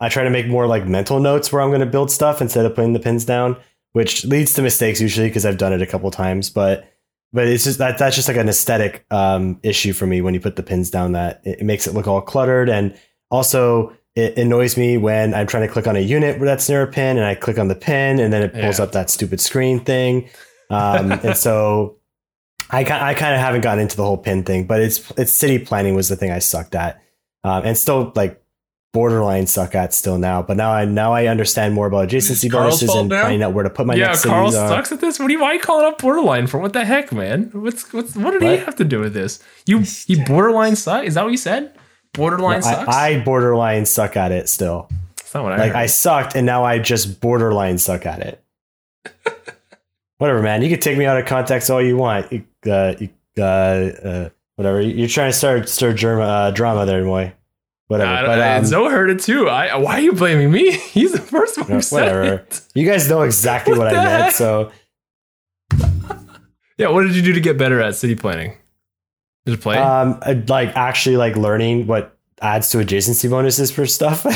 I 0.00 0.08
try 0.08 0.22
to 0.24 0.30
make 0.30 0.46
more 0.46 0.66
like 0.66 0.86
mental 0.86 1.20
notes 1.20 1.52
where 1.52 1.60
I'm 1.60 1.70
going 1.70 1.80
to 1.80 1.86
build 1.86 2.10
stuff 2.10 2.40
instead 2.40 2.64
of 2.64 2.74
putting 2.74 2.92
the 2.92 3.00
pins 3.00 3.24
down, 3.24 3.56
which 3.92 4.24
leads 4.24 4.52
to 4.54 4.62
mistakes 4.62 5.00
usually 5.00 5.28
because 5.28 5.44
I've 5.44 5.58
done 5.58 5.72
it 5.72 5.82
a 5.82 5.86
couple 5.86 6.10
times. 6.10 6.50
But 6.50 6.88
but 7.32 7.46
it's 7.46 7.64
just 7.64 7.78
that 7.78 7.98
that's 7.98 8.16
just 8.16 8.28
like 8.28 8.36
an 8.36 8.48
aesthetic 8.48 9.04
um, 9.10 9.58
issue 9.62 9.92
for 9.92 10.06
me 10.06 10.20
when 10.20 10.34
you 10.34 10.40
put 10.40 10.56
the 10.56 10.62
pins 10.62 10.90
down. 10.90 11.12
That 11.12 11.40
it, 11.44 11.60
it 11.60 11.64
makes 11.64 11.86
it 11.86 11.94
look 11.94 12.06
all 12.06 12.20
cluttered 12.20 12.68
and 12.68 12.96
also 13.30 13.92
it 14.18 14.36
annoys 14.36 14.76
me 14.76 14.96
when 14.96 15.32
I'm 15.32 15.46
trying 15.46 15.66
to 15.66 15.72
click 15.72 15.86
on 15.86 15.94
a 15.94 16.00
unit 16.00 16.38
where 16.38 16.46
that's 16.46 16.68
near 16.68 16.82
a 16.82 16.86
pin 16.86 17.16
and 17.16 17.24
I 17.24 17.34
click 17.36 17.58
on 17.58 17.68
the 17.68 17.74
pin 17.76 18.18
and 18.18 18.32
then 18.32 18.42
it 18.42 18.52
pulls 18.52 18.78
Yeah. 18.78 18.84
up 18.84 18.92
that 18.92 19.10
stupid 19.10 19.40
screen 19.40 19.78
thing. 19.80 20.28
Um, 20.70 21.12
and 21.22 21.36
so 21.36 21.96
I, 22.70 22.80
I 22.80 23.14
kind 23.14 23.34
of 23.34 23.40
haven't 23.40 23.60
gotten 23.60 23.80
into 23.80 23.96
the 23.96 24.04
whole 24.04 24.18
pin 24.18 24.42
thing, 24.42 24.66
but 24.66 24.80
it's 24.80 25.10
it's 25.16 25.32
city 25.32 25.58
planning 25.58 25.94
was 25.94 26.08
the 26.08 26.16
thing 26.16 26.30
I 26.32 26.40
sucked 26.40 26.74
at, 26.74 27.00
um, 27.44 27.64
and 27.64 27.78
still 27.78 28.12
like 28.16 28.42
borderline 28.92 29.46
suck 29.46 29.74
at 29.74 29.94
still 29.94 30.18
now. 30.18 30.42
But 30.42 30.56
now 30.56 30.72
I 30.72 30.84
now 30.84 31.12
I 31.12 31.26
understand 31.28 31.74
more 31.74 31.86
about 31.86 32.08
adjacency 32.08 32.50
bonuses 32.50 32.92
and 32.94 33.08
now? 33.08 33.22
finding 33.22 33.42
out 33.42 33.52
where 33.52 33.64
to 33.64 33.70
put 33.70 33.86
my 33.86 33.94
yeah, 33.94 34.08
next 34.08 34.24
Carl 34.24 34.50
sucks 34.50 34.90
at 34.92 35.00
this. 35.00 35.18
What 35.20 35.28
do 35.28 35.32
you 35.34 35.40
why 35.40 35.48
are 35.52 35.54
you 35.54 35.60
calling 35.60 35.86
up 35.86 36.00
borderline 36.02 36.46
for? 36.46 36.58
What 36.58 36.72
the 36.72 36.84
heck, 36.84 37.12
man? 37.12 37.50
What's 37.52 37.92
what's 37.92 38.16
what 38.16 38.32
did 38.32 38.42
he 38.42 38.56
have 38.56 38.76
to 38.76 38.84
do 38.84 38.98
with 39.00 39.14
this? 39.14 39.38
You 39.64 39.84
you 40.06 40.24
borderline 40.26 40.74
suck? 40.76 41.04
Is 41.04 41.14
that 41.14 41.22
what 41.22 41.30
you 41.30 41.36
said? 41.38 41.72
Borderline 42.12 42.62
sucks. 42.62 42.88
I, 42.94 43.08
I 43.10 43.20
borderline 43.20 43.86
suck 43.86 44.16
at 44.16 44.32
it 44.32 44.48
still. 44.48 44.88
That's 45.16 45.34
not 45.34 45.44
what 45.44 45.52
I 45.52 45.56
Like 45.58 45.72
heard. 45.72 45.76
I 45.76 45.86
sucked, 45.86 46.34
and 46.34 46.46
now 46.46 46.64
I 46.64 46.78
just 46.78 47.20
borderline 47.20 47.78
suck 47.78 48.06
at 48.06 48.20
it. 48.20 48.42
whatever, 50.18 50.42
man. 50.42 50.62
You 50.62 50.70
can 50.70 50.80
take 50.80 50.98
me 50.98 51.04
out 51.06 51.18
of 51.18 51.26
context 51.26 51.70
all 51.70 51.82
you 51.82 51.96
want. 51.96 52.32
You, 52.32 52.44
uh, 52.70 52.94
you, 52.98 53.08
uh, 53.38 53.40
uh, 53.42 54.28
whatever. 54.56 54.80
You're 54.80 55.08
trying 55.08 55.30
to 55.30 55.36
start 55.36 55.68
start 55.68 55.96
drama, 55.96 56.22
uh, 56.24 56.50
drama 56.50 56.86
there, 56.86 57.04
boy. 57.04 57.32
Whatever. 57.88 58.10
I, 58.10 58.26
but 58.26 58.40
um, 58.58 58.64
Zoe 58.66 58.90
heard 58.90 59.10
it 59.10 59.20
too. 59.20 59.48
I 59.48 59.76
why 59.76 59.94
are 59.94 60.00
you 60.00 60.12
blaming 60.12 60.50
me? 60.50 60.72
He's 60.76 61.12
the 61.12 61.20
first 61.20 61.56
one 61.56 61.68
who 61.68 61.74
No, 61.74 61.80
said 61.80 62.00
whatever. 62.02 62.22
it. 62.34 62.60
you 62.74 62.86
guys 62.86 63.08
know 63.08 63.22
exactly 63.22 63.72
What 63.78 63.86
what, 63.92 63.96
I 63.96 64.04
meant. 64.04 64.34
So 64.34 64.70
Yeah, 66.76 66.88
what 66.90 67.02
did 67.04 67.16
you 67.16 67.22
do 67.22 67.32
to 67.32 67.40
get 67.40 67.56
better 67.58 67.80
at 67.80 67.94
city 67.96 68.14
planning? 68.14 68.56
Did 69.48 69.56
you 69.56 69.62
play? 69.62 69.78
um, 69.78 70.20
like 70.48 70.76
actually 70.76 71.16
like 71.16 71.36
learning 71.36 71.86
what 71.86 72.14
adds 72.42 72.68
to 72.70 72.78
adjacency 72.78 73.30
bonuses 73.30 73.70
for 73.70 73.86
stuff. 73.86 74.26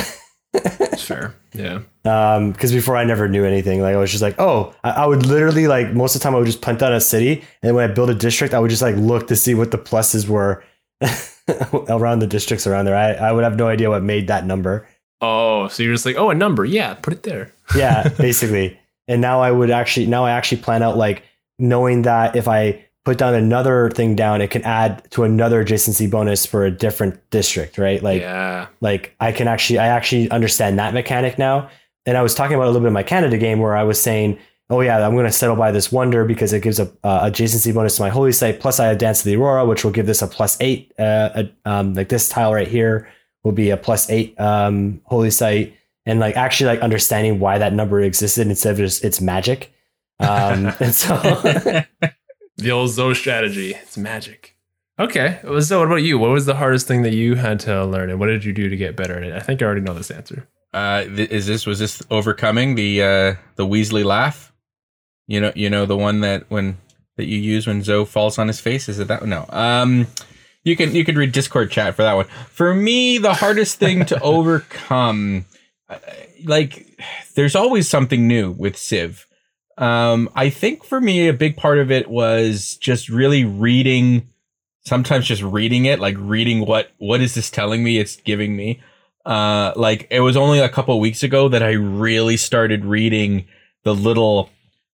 sure. 0.98 1.34
Yeah. 1.54 1.80
um 2.06 2.52
because 2.52 2.72
before 2.72 2.96
i 2.96 3.04
never 3.04 3.28
knew 3.28 3.44
anything 3.44 3.82
like 3.82 3.94
i 3.94 3.98
was 3.98 4.10
just 4.10 4.22
like 4.22 4.38
oh 4.38 4.74
I, 4.82 4.90
I 4.90 5.06
would 5.06 5.26
literally 5.26 5.66
like 5.66 5.92
most 5.92 6.14
of 6.14 6.20
the 6.20 6.24
time 6.24 6.34
i 6.34 6.38
would 6.38 6.46
just 6.46 6.62
punt 6.62 6.78
down 6.78 6.94
a 6.94 7.00
city 7.00 7.44
and 7.62 7.74
when 7.76 7.88
i 7.88 7.92
build 7.92 8.08
a 8.08 8.14
district 8.14 8.54
i 8.54 8.58
would 8.58 8.70
just 8.70 8.80
like 8.80 8.96
look 8.96 9.26
to 9.28 9.36
see 9.36 9.52
what 9.54 9.70
the 9.70 9.76
pluses 9.78 10.26
were 10.26 10.64
around 11.90 12.20
the 12.20 12.26
districts 12.26 12.66
around 12.66 12.86
there 12.86 12.96
I, 12.96 13.12
I 13.12 13.32
would 13.32 13.44
have 13.44 13.56
no 13.56 13.68
idea 13.68 13.90
what 13.90 14.02
made 14.02 14.28
that 14.28 14.46
number 14.46 14.86
Oh, 15.24 15.68
so 15.68 15.84
you're 15.84 15.94
just 15.94 16.04
like, 16.04 16.16
oh, 16.16 16.30
a 16.30 16.34
number. 16.34 16.64
Yeah, 16.64 16.94
put 16.94 17.12
it 17.12 17.22
there. 17.22 17.52
yeah 17.76 18.08
basically 18.08 18.78
and 19.08 19.20
now 19.20 19.40
i 19.40 19.50
would 19.50 19.70
actually 19.70 20.06
now 20.06 20.24
i 20.24 20.30
actually 20.32 20.60
plan 20.62 20.82
out 20.82 20.96
like 20.96 21.22
knowing 21.58 22.02
that 22.02 22.34
if 22.36 22.48
i 22.48 22.84
put 23.04 23.18
down 23.18 23.34
another 23.34 23.90
thing 23.90 24.14
down 24.14 24.40
it 24.40 24.50
can 24.50 24.62
add 24.62 25.08
to 25.10 25.24
another 25.24 25.64
adjacency 25.64 26.08
bonus 26.08 26.46
for 26.46 26.64
a 26.64 26.70
different 26.70 27.18
district 27.30 27.76
right 27.76 28.02
like 28.02 28.20
yeah. 28.20 28.68
like 28.80 29.14
I 29.18 29.32
can 29.32 29.48
actually 29.48 29.78
I 29.78 29.88
actually 29.88 30.30
understand 30.30 30.78
that 30.78 30.94
mechanic 30.94 31.38
now. 31.38 31.70
And 32.04 32.16
I 32.16 32.22
was 32.22 32.34
talking 32.34 32.56
about 32.56 32.64
a 32.64 32.70
little 32.70 32.80
bit 32.80 32.88
of 32.88 32.92
my 32.94 33.02
Canada 33.02 33.38
game 33.38 33.60
where 33.60 33.76
I 33.76 33.84
was 33.84 34.00
saying, 34.00 34.38
oh 34.70 34.80
yeah, 34.80 35.06
I'm 35.06 35.12
going 35.12 35.26
to 35.26 35.32
settle 35.32 35.56
by 35.56 35.70
this 35.70 35.92
wonder 35.92 36.24
because 36.24 36.52
it 36.52 36.62
gives 36.62 36.80
a 36.80 36.90
uh, 37.04 37.28
adjacency 37.30 37.72
bonus 37.72 37.96
to 37.96 38.02
my 38.02 38.08
holy 38.08 38.32
site. 38.32 38.58
Plus 38.58 38.80
I 38.80 38.86
have 38.86 38.98
Dance 38.98 39.20
of 39.20 39.26
the 39.26 39.36
Aurora, 39.36 39.66
which 39.66 39.84
will 39.84 39.92
give 39.92 40.06
this 40.06 40.22
a 40.22 40.26
plus 40.26 40.56
eight. 40.60 40.92
Uh, 40.98 41.02
uh, 41.02 41.44
um, 41.64 41.94
like 41.94 42.08
this 42.08 42.28
tile 42.28 42.52
right 42.52 42.66
here 42.66 43.08
will 43.44 43.52
be 43.52 43.70
a 43.70 43.76
plus 43.76 44.10
eight 44.10 44.38
um, 44.40 45.00
holy 45.04 45.30
site. 45.30 45.76
and 46.06 46.18
like 46.18 46.36
actually 46.36 46.66
like 46.66 46.80
understanding 46.80 47.38
why 47.38 47.58
that 47.58 47.72
number 47.72 48.00
existed 48.00 48.46
instead 48.48 48.72
of 48.72 48.78
just 48.78 49.04
it's 49.04 49.20
magic. 49.20 49.72
Um, 50.20 50.72
and 50.78 50.94
so 50.94 51.16
The 52.56 52.70
old 52.70 52.90
Zoe 52.90 53.14
strategy. 53.14 53.74
It's 53.74 53.96
magic. 53.96 54.56
Okay. 54.98 55.40
So 55.60 55.78
what 55.78 55.86
about 55.86 55.96
you? 55.96 56.18
What 56.18 56.30
was 56.30 56.46
the 56.46 56.54
hardest 56.54 56.86
thing 56.86 57.02
that 57.02 57.14
you 57.14 57.34
had 57.34 57.60
to 57.60 57.84
learn 57.84 58.10
and 58.10 58.20
what 58.20 58.26
did 58.26 58.44
you 58.44 58.52
do 58.52 58.68
to 58.68 58.76
get 58.76 58.96
better 58.96 59.16
at 59.16 59.22
it? 59.22 59.32
I 59.32 59.40
think 59.40 59.62
I 59.62 59.64
already 59.64 59.80
know 59.80 59.94
this 59.94 60.10
answer. 60.10 60.48
Uh, 60.72 61.04
th- 61.04 61.30
is 61.30 61.46
this 61.46 61.66
was 61.66 61.78
this 61.78 62.02
overcoming 62.10 62.76
the 62.76 63.02
uh 63.02 63.34
the 63.56 63.66
Weasley 63.66 64.04
laugh? 64.04 64.52
You 65.26 65.40
know, 65.40 65.52
you 65.54 65.68
know 65.70 65.86
the 65.86 65.96
one 65.96 66.20
that 66.20 66.50
when 66.50 66.78
that 67.16 67.26
you 67.26 67.38
use 67.38 67.66
when 67.66 67.82
Zoe 67.82 68.04
falls 68.04 68.38
on 68.38 68.48
his 68.48 68.60
face. 68.60 68.88
Is 68.88 68.98
it 68.98 69.08
that? 69.08 69.20
One? 69.20 69.30
No. 69.30 69.46
Um, 69.50 70.06
you 70.64 70.76
can 70.76 70.94
you 70.94 71.04
can 71.04 71.16
read 71.16 71.32
Discord 71.32 71.70
chat 71.70 71.94
for 71.94 72.02
that 72.02 72.14
one. 72.14 72.26
For 72.50 72.74
me, 72.74 73.18
the 73.18 73.34
hardest 73.34 73.78
thing 73.78 74.04
to 74.06 74.20
overcome, 74.22 75.44
uh, 75.88 75.98
like, 76.44 76.98
there's 77.34 77.54
always 77.56 77.88
something 77.88 78.26
new 78.26 78.50
with 78.50 78.76
Civ. 78.76 79.26
Um, 79.78 80.28
I 80.34 80.50
think 80.50 80.84
for 80.84 81.00
me, 81.00 81.28
a 81.28 81.32
big 81.32 81.56
part 81.56 81.78
of 81.78 81.90
it 81.90 82.08
was 82.08 82.76
just 82.76 83.08
really 83.08 83.44
reading. 83.44 84.28
Sometimes 84.84 85.26
just 85.26 85.42
reading 85.42 85.84
it, 85.84 86.00
like 86.00 86.16
reading 86.18 86.66
what 86.66 86.90
what 86.98 87.20
is 87.20 87.34
this 87.34 87.50
telling 87.50 87.84
me? 87.84 87.98
It's 87.98 88.16
giving 88.16 88.56
me. 88.56 88.80
Uh, 89.24 89.72
like 89.76 90.08
it 90.10 90.20
was 90.20 90.36
only 90.36 90.58
a 90.58 90.68
couple 90.68 90.98
weeks 90.98 91.22
ago 91.22 91.48
that 91.48 91.62
I 91.62 91.72
really 91.72 92.36
started 92.36 92.84
reading 92.84 93.46
the 93.84 93.94
little 93.94 94.50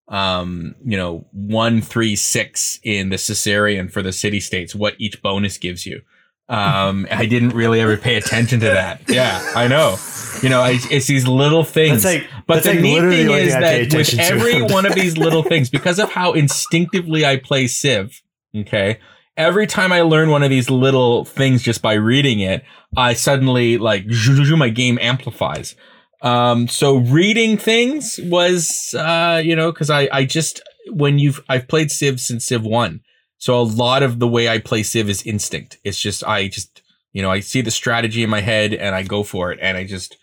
um, 0.09 0.74
you 0.85 0.97
know, 0.97 1.26
one, 1.33 1.81
three, 1.83 2.16
six 2.16 2.81
in 2.83 3.11
the 3.11 3.18
suzerain 3.18 3.89
for 3.91 4.03
the 4.03 4.12
city 4.12 4.41
states, 4.41 4.74
what 4.74 4.95
each 4.99 5.20
bonus 5.22 5.59
gives 5.59 5.85
you. 5.85 6.01
Um, 6.49 7.07
I 7.11 7.26
didn't 7.26 7.51
really 7.51 7.81
ever 7.81 7.99
pay 7.99 8.16
attention 8.16 8.61
to 8.61 8.66
that. 8.70 9.03
Yeah, 9.07 9.39
I 9.55 9.68
know. 9.68 9.97
You 10.43 10.49
know, 10.49 10.64
it's, 10.64 10.91
it's 10.91 11.07
these 11.07 11.26
little 11.29 11.62
things. 11.62 12.05
That's 12.05 12.22
like- 12.22 12.38
but 12.49 12.64
that's 12.64 12.66
the 12.66 12.72
like 12.72 12.82
neat 12.82 13.01
thing 13.01 13.30
is 13.30 13.53
thing 13.53 13.62
I 13.62 13.68
pay 13.68 13.84
that 13.84 13.96
with 13.96 14.18
every 14.18 14.62
one 14.74 14.86
of 14.86 14.94
these 14.94 15.16
little 15.16 15.42
things, 15.42 15.70
because 15.70 15.99
of 15.99 16.11
how 16.11 16.32
instinctively 16.32 17.24
I 17.24 17.36
play 17.36 17.68
Civ, 17.68 18.20
okay, 18.57 18.99
every 19.36 19.66
time 19.66 19.92
I 19.92 20.01
learn 20.01 20.30
one 20.30 20.42
of 20.42 20.51
these 20.51 20.68
little 20.68 21.24
things 21.24 21.62
just 21.62 21.80
by 21.80 21.92
reading 21.92 22.40
it, 22.40 22.64
I 22.96 23.14
suddenly 23.14 23.78
like 23.78 24.05
my 24.57 24.68
game 24.70 24.99
amplifies. 25.01 25.76
Um, 26.22 26.66
so 26.66 26.96
reading 26.96 27.57
things 27.57 28.18
was, 28.24 28.94
uh, 28.99 29.40
you 29.44 29.55
know, 29.55 29.72
cause 29.72 29.90
I, 29.90 30.09
I 30.11 30.24
just, 30.24 30.61
when 30.90 31.18
you've, 31.18 31.40
I've 31.49 31.68
played 31.68 31.92
Civ 31.92 32.18
since 32.18 32.46
Civ 32.46 32.64
1. 32.64 33.01
So 33.36 33.61
a 33.61 33.62
lot 33.62 34.03
of 34.03 34.18
the 34.18 34.26
way 34.26 34.49
I 34.49 34.59
play 34.59 34.82
Civ 34.82 35.09
is 35.09 35.22
instinct. 35.22 35.78
It's 35.84 36.01
just, 36.01 36.24
I 36.24 36.49
just, 36.49 36.82
you 37.12 37.22
know, 37.22 37.30
I 37.30 37.38
see 37.38 37.61
the 37.61 37.70
strategy 37.70 38.24
in 38.24 38.30
my 38.30 38.40
head 38.40 38.74
and 38.74 38.96
I 38.96 39.05
go 39.05 39.22
for 39.22 39.53
it 39.53 39.61
and 39.62 39.76
I 39.76 39.84
just, 39.84 40.16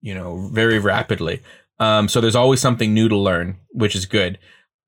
you 0.00 0.14
know, 0.14 0.48
very 0.52 0.78
rapidly. 0.78 1.42
Um, 1.82 2.06
so 2.08 2.20
there's 2.20 2.36
always 2.36 2.60
something 2.60 2.94
new 2.94 3.08
to 3.08 3.16
learn, 3.16 3.58
which 3.70 3.96
is 3.96 4.06
good. 4.06 4.38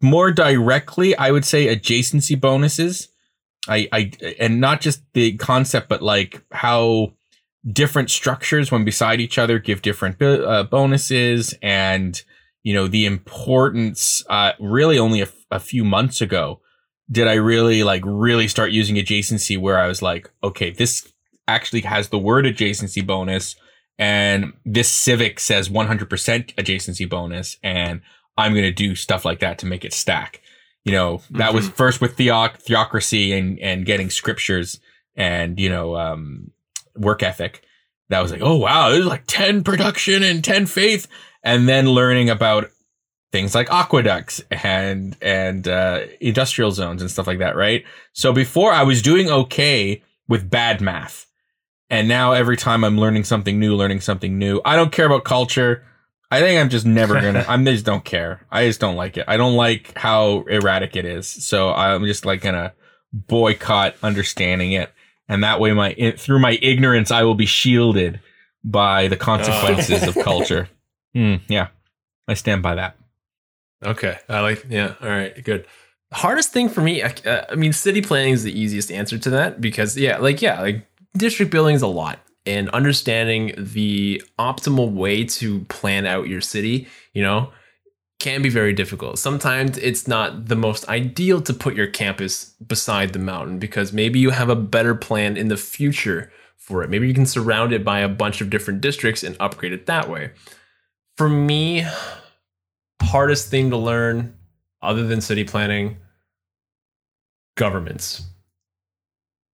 More 0.00 0.30
directly, 0.30 1.16
I 1.16 1.32
would 1.32 1.44
say 1.44 1.74
adjacency 1.74 2.40
bonuses. 2.40 3.08
I, 3.66 3.88
I, 3.90 4.12
and 4.38 4.60
not 4.60 4.80
just 4.80 5.02
the 5.12 5.36
concept, 5.38 5.88
but 5.88 6.02
like 6.02 6.40
how 6.52 7.14
different 7.72 8.10
structures 8.10 8.70
when 8.70 8.84
beside 8.84 9.20
each 9.20 9.38
other 9.38 9.58
give 9.58 9.82
different 9.82 10.22
uh, 10.22 10.62
bonuses 10.62 11.52
and 11.62 12.22
you 12.62 12.74
know 12.74 12.86
the 12.86 13.06
importance 13.06 14.22
uh 14.28 14.52
really 14.60 14.98
only 14.98 15.20
a, 15.20 15.24
f- 15.24 15.46
a 15.50 15.58
few 15.58 15.82
months 15.82 16.20
ago 16.20 16.60
did 17.10 17.26
i 17.26 17.32
really 17.32 17.82
like 17.82 18.02
really 18.04 18.48
start 18.48 18.70
using 18.70 18.96
adjacency 18.96 19.58
where 19.58 19.78
i 19.78 19.86
was 19.86 20.02
like 20.02 20.30
okay 20.42 20.72
this 20.72 21.10
actually 21.48 21.80
has 21.80 22.10
the 22.10 22.18
word 22.18 22.44
adjacency 22.44 23.06
bonus 23.06 23.56
and 23.98 24.52
this 24.64 24.90
civic 24.90 25.38
says 25.38 25.68
100% 25.68 26.06
adjacency 26.54 27.08
bonus 27.08 27.58
and 27.62 28.00
i'm 28.36 28.52
going 28.52 28.64
to 28.64 28.72
do 28.72 28.94
stuff 28.94 29.24
like 29.24 29.40
that 29.40 29.58
to 29.58 29.66
make 29.66 29.84
it 29.84 29.92
stack 29.92 30.40
you 30.84 30.92
know 30.92 31.20
that 31.30 31.54
was 31.54 31.68
first 31.70 32.00
with 32.00 32.16
theoc- 32.16 32.58
theocracy 32.58 33.32
and 33.32 33.58
and 33.60 33.86
getting 33.86 34.10
scriptures 34.10 34.80
and 35.16 35.58
you 35.58 35.68
know 35.68 35.96
um 35.96 36.50
work 36.96 37.22
ethic 37.22 37.64
that 38.08 38.20
was 38.20 38.30
like, 38.30 38.42
oh 38.42 38.56
wow, 38.56 38.90
there's 38.90 39.06
like 39.06 39.24
10 39.26 39.64
production 39.64 40.22
and 40.22 40.44
10 40.44 40.66
faith. 40.66 41.06
And 41.42 41.68
then 41.68 41.88
learning 41.88 42.30
about 42.30 42.70
things 43.32 43.54
like 43.54 43.70
aqueducts 43.70 44.42
and 44.50 45.16
and 45.20 45.66
uh, 45.66 46.02
industrial 46.20 46.70
zones 46.70 47.02
and 47.02 47.10
stuff 47.10 47.26
like 47.26 47.38
that, 47.40 47.56
right? 47.56 47.84
So 48.12 48.32
before 48.32 48.72
I 48.72 48.82
was 48.82 49.02
doing 49.02 49.28
okay 49.28 50.02
with 50.28 50.48
bad 50.48 50.80
math. 50.80 51.26
And 51.94 52.08
now 52.08 52.32
every 52.32 52.56
time 52.56 52.84
I'm 52.84 52.98
learning 52.98 53.24
something 53.24 53.58
new, 53.58 53.76
learning 53.76 54.00
something 54.00 54.38
new. 54.38 54.60
I 54.64 54.76
don't 54.76 54.92
care 54.92 55.06
about 55.06 55.24
culture. 55.24 55.84
I 56.30 56.40
think 56.40 56.60
I'm 56.60 56.68
just 56.68 56.84
never 56.86 57.14
gonna. 57.20 57.44
I'm 57.48 57.64
just 57.64 57.84
don't 57.84 58.04
care. 58.04 58.46
I 58.50 58.66
just 58.66 58.80
don't 58.80 58.96
like 58.96 59.16
it. 59.16 59.24
I 59.28 59.36
don't 59.36 59.54
like 59.54 59.96
how 59.96 60.42
erratic 60.42 60.96
it 60.96 61.04
is. 61.04 61.28
So 61.28 61.72
I'm 61.72 62.04
just 62.04 62.26
like 62.26 62.42
gonna 62.42 62.72
boycott 63.12 63.94
understanding 64.02 64.72
it 64.72 64.92
and 65.28 65.44
that 65.44 65.60
way 65.60 65.72
my 65.72 65.94
through 66.18 66.40
my 66.40 66.58
ignorance 66.60 67.12
i 67.12 67.22
will 67.22 67.36
be 67.36 67.46
shielded 67.46 68.18
by 68.64 69.06
the 69.06 69.16
consequences 69.16 70.02
of 70.08 70.16
culture 70.16 70.68
Hmm, 71.14 71.36
yeah 71.48 71.68
i 72.26 72.34
stand 72.34 72.60
by 72.60 72.74
that 72.74 72.96
Okay. 73.84 74.18
I 74.28 74.40
like, 74.40 74.66
yeah. 74.68 74.94
All 75.00 75.08
right. 75.08 75.42
Good. 75.44 75.66
Hardest 76.12 76.52
thing 76.52 76.68
for 76.68 76.80
me, 76.80 77.02
I, 77.02 77.14
uh, 77.26 77.44
I 77.50 77.54
mean, 77.56 77.72
city 77.72 78.00
planning 78.00 78.32
is 78.32 78.44
the 78.44 78.58
easiest 78.58 78.90
answer 78.92 79.18
to 79.18 79.30
that 79.30 79.60
because, 79.60 79.96
yeah, 79.96 80.18
like, 80.18 80.40
yeah, 80.40 80.60
like 80.60 80.86
district 81.16 81.50
building 81.50 81.74
is 81.74 81.82
a 81.82 81.86
lot 81.86 82.18
and 82.46 82.68
understanding 82.70 83.54
the 83.56 84.22
optimal 84.38 84.92
way 84.92 85.24
to 85.24 85.60
plan 85.64 86.06
out 86.06 86.28
your 86.28 86.40
city, 86.40 86.86
you 87.12 87.22
know, 87.22 87.50
can 88.18 88.42
be 88.42 88.48
very 88.48 88.72
difficult. 88.72 89.18
Sometimes 89.18 89.76
it's 89.78 90.06
not 90.06 90.46
the 90.46 90.56
most 90.56 90.88
ideal 90.88 91.40
to 91.42 91.52
put 91.52 91.74
your 91.74 91.86
campus 91.86 92.50
beside 92.66 93.12
the 93.12 93.18
mountain 93.18 93.58
because 93.58 93.92
maybe 93.92 94.18
you 94.18 94.30
have 94.30 94.48
a 94.48 94.56
better 94.56 94.94
plan 94.94 95.36
in 95.36 95.48
the 95.48 95.56
future 95.56 96.30
for 96.56 96.82
it. 96.82 96.90
Maybe 96.90 97.08
you 97.08 97.14
can 97.14 97.26
surround 97.26 97.72
it 97.72 97.84
by 97.84 98.00
a 98.00 98.08
bunch 98.08 98.40
of 98.40 98.50
different 98.50 98.80
districts 98.80 99.22
and 99.22 99.36
upgrade 99.40 99.72
it 99.72 99.86
that 99.86 100.08
way. 100.08 100.32
For 101.16 101.28
me, 101.28 101.86
hardest 103.02 103.48
thing 103.48 103.70
to 103.70 103.76
learn 103.76 104.34
other 104.82 105.06
than 105.06 105.20
city 105.20 105.44
planning 105.44 105.96
governments 107.56 108.22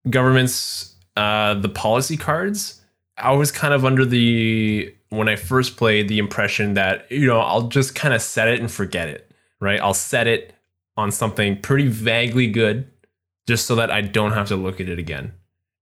governments 0.08 0.89
uh 1.16 1.54
the 1.54 1.68
policy 1.68 2.16
cards 2.16 2.80
i 3.18 3.32
was 3.32 3.50
kind 3.50 3.74
of 3.74 3.84
under 3.84 4.04
the 4.04 4.94
when 5.08 5.28
i 5.28 5.36
first 5.36 5.76
played 5.76 6.08
the 6.08 6.18
impression 6.18 6.74
that 6.74 7.10
you 7.10 7.26
know 7.26 7.40
i'll 7.40 7.68
just 7.68 7.94
kind 7.94 8.14
of 8.14 8.22
set 8.22 8.48
it 8.48 8.60
and 8.60 8.70
forget 8.70 9.08
it 9.08 9.30
right? 9.60 9.80
I'll 9.80 9.94
set 9.94 10.26
it 10.26 10.54
on 10.96 11.12
something 11.12 11.60
pretty 11.60 11.86
vaguely 11.86 12.48
good 12.48 12.90
just 13.46 13.66
so 13.66 13.74
that 13.76 13.90
i 13.90 14.00
don't 14.00 14.32
have 14.32 14.48
to 14.48 14.56
look 14.56 14.80
at 14.80 14.88
it 14.88 14.98
again. 14.98 15.32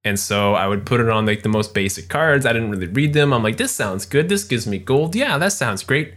And 0.04 0.18
so 0.18 0.54
i 0.54 0.66
would 0.66 0.86
put 0.86 1.00
it 1.00 1.08
on 1.08 1.26
like 1.26 1.42
the 1.42 1.48
most 1.48 1.74
basic 1.74 2.08
cards. 2.08 2.46
I 2.46 2.52
didn't 2.52 2.70
really 2.70 2.86
read 2.86 3.14
them. 3.14 3.32
I'm 3.32 3.42
like 3.42 3.56
this 3.56 3.72
sounds 3.72 4.06
good. 4.06 4.28
This 4.28 4.44
gives 4.44 4.66
me 4.66 4.78
gold. 4.78 5.14
Yeah 5.14 5.38
that 5.38 5.52
sounds 5.52 5.82
great. 5.82 6.14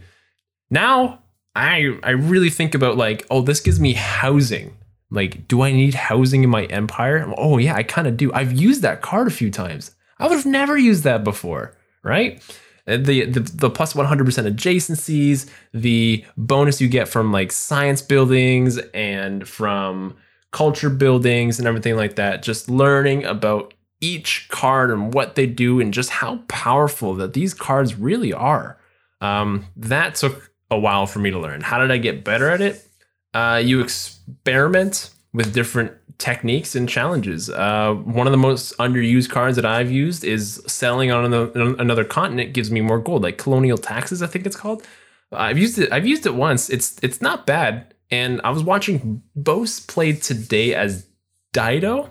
Now 0.70 1.20
I 1.54 1.98
I 2.02 2.10
really 2.10 2.50
think 2.50 2.74
about 2.74 2.96
like, 2.96 3.26
oh, 3.30 3.42
this 3.42 3.60
gives 3.60 3.80
me 3.80 3.94
housing. 3.94 4.76
Like, 5.12 5.46
do 5.46 5.60
I 5.60 5.72
need 5.72 5.92
housing 5.94 6.42
in 6.42 6.48
my 6.48 6.64
empire? 6.64 7.32
Oh 7.36 7.58
yeah, 7.58 7.74
I 7.74 7.82
kind 7.82 8.08
of 8.08 8.16
do. 8.16 8.32
I've 8.32 8.52
used 8.52 8.80
that 8.82 9.02
card 9.02 9.26
a 9.26 9.30
few 9.30 9.50
times. 9.50 9.94
I 10.18 10.26
would 10.26 10.36
have 10.36 10.46
never 10.46 10.76
used 10.76 11.04
that 11.04 11.22
before, 11.22 11.76
right? 12.02 12.42
The 12.86 13.26
the, 13.26 13.40
the 13.40 13.70
plus 13.70 13.92
100% 13.92 14.06
adjacencies, 14.08 15.50
the 15.74 16.24
bonus 16.38 16.80
you 16.80 16.88
get 16.88 17.08
from 17.08 17.30
like 17.30 17.52
science 17.52 18.00
buildings 18.00 18.78
and 18.94 19.46
from 19.46 20.16
culture 20.50 20.90
buildings 20.90 21.58
and 21.58 21.68
everything 21.68 21.94
like 21.94 22.16
that. 22.16 22.42
Just 22.42 22.70
learning 22.70 23.24
about 23.24 23.74
each 24.00 24.48
card 24.48 24.90
and 24.90 25.12
what 25.12 25.34
they 25.34 25.46
do 25.46 25.78
and 25.78 25.92
just 25.92 26.08
how 26.08 26.38
powerful 26.48 27.14
that 27.14 27.34
these 27.34 27.52
cards 27.52 27.96
really 27.96 28.32
are. 28.32 28.78
Um, 29.20 29.66
that 29.76 30.14
took 30.14 30.50
a 30.70 30.78
while 30.78 31.06
for 31.06 31.18
me 31.18 31.30
to 31.30 31.38
learn. 31.38 31.60
How 31.60 31.78
did 31.78 31.90
I 31.90 31.98
get 31.98 32.24
better 32.24 32.48
at 32.48 32.62
it? 32.62 32.88
Uh, 33.34 33.60
you 33.62 33.80
experiment 33.80 35.10
with 35.32 35.54
different 35.54 35.92
techniques 36.18 36.74
and 36.76 36.88
challenges. 36.88 37.50
Uh, 37.50 37.94
one 37.94 38.26
of 38.26 38.30
the 38.30 38.36
most 38.36 38.76
underused 38.78 39.30
cards 39.30 39.56
that 39.56 39.64
I've 39.64 39.90
used 39.90 40.24
is 40.24 40.62
selling 40.66 41.10
on 41.10 41.24
another, 41.24 41.74
another 41.78 42.04
continent 42.04 42.52
gives 42.52 42.70
me 42.70 42.80
more 42.80 42.98
gold, 42.98 43.22
like 43.22 43.38
colonial 43.38 43.78
taxes, 43.78 44.22
I 44.22 44.26
think 44.26 44.46
it's 44.46 44.56
called. 44.56 44.86
I've 45.32 45.58
used 45.58 45.78
it. 45.78 45.90
I've 45.92 46.06
used 46.06 46.26
it 46.26 46.34
once. 46.34 46.68
It's 46.68 46.98
it's 47.02 47.20
not 47.22 47.46
bad. 47.46 47.94
And 48.10 48.40
I 48.44 48.50
was 48.50 48.62
watching 48.62 49.22
Bose 49.34 49.80
play 49.80 50.12
today 50.12 50.74
as 50.74 51.06
Dido, 51.52 52.10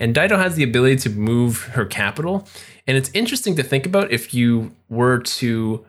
and 0.00 0.14
Dido 0.14 0.38
has 0.38 0.54
the 0.56 0.62
ability 0.62 0.96
to 0.96 1.10
move 1.10 1.64
her 1.74 1.84
capital. 1.84 2.48
And 2.86 2.96
it's 2.96 3.10
interesting 3.12 3.56
to 3.56 3.62
think 3.62 3.84
about 3.84 4.10
if 4.10 4.32
you 4.32 4.74
were 4.88 5.18
to 5.18 5.84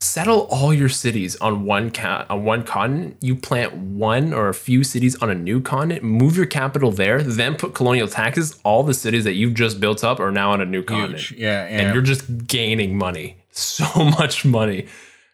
settle 0.00 0.40
all 0.50 0.74
your 0.74 0.90
cities 0.90 1.36
on 1.36 1.64
one 1.64 1.90
ca- 1.90 2.26
on 2.28 2.44
one 2.44 2.62
continent 2.62 3.16
you 3.20 3.34
plant 3.34 3.74
one 3.74 4.34
or 4.34 4.48
a 4.48 4.54
few 4.54 4.84
cities 4.84 5.16
on 5.22 5.30
a 5.30 5.34
new 5.34 5.58
continent 5.60 6.02
move 6.04 6.36
your 6.36 6.44
capital 6.44 6.90
there 6.92 7.22
then 7.22 7.54
put 7.56 7.74
colonial 7.74 8.06
taxes 8.06 8.58
all 8.62 8.82
the 8.82 8.92
cities 8.92 9.24
that 9.24 9.32
you've 9.32 9.54
just 9.54 9.80
built 9.80 10.04
up 10.04 10.20
are 10.20 10.30
now 10.30 10.50
on 10.52 10.60
a 10.60 10.66
new 10.66 10.82
continent 10.82 11.18
Huge. 11.20 11.40
Yeah, 11.40 11.66
yeah. 11.68 11.80
and 11.80 11.94
you're 11.94 12.02
just 12.02 12.46
gaining 12.46 12.98
money 12.98 13.38
so 13.50 13.86
much 14.18 14.44
money. 14.44 14.86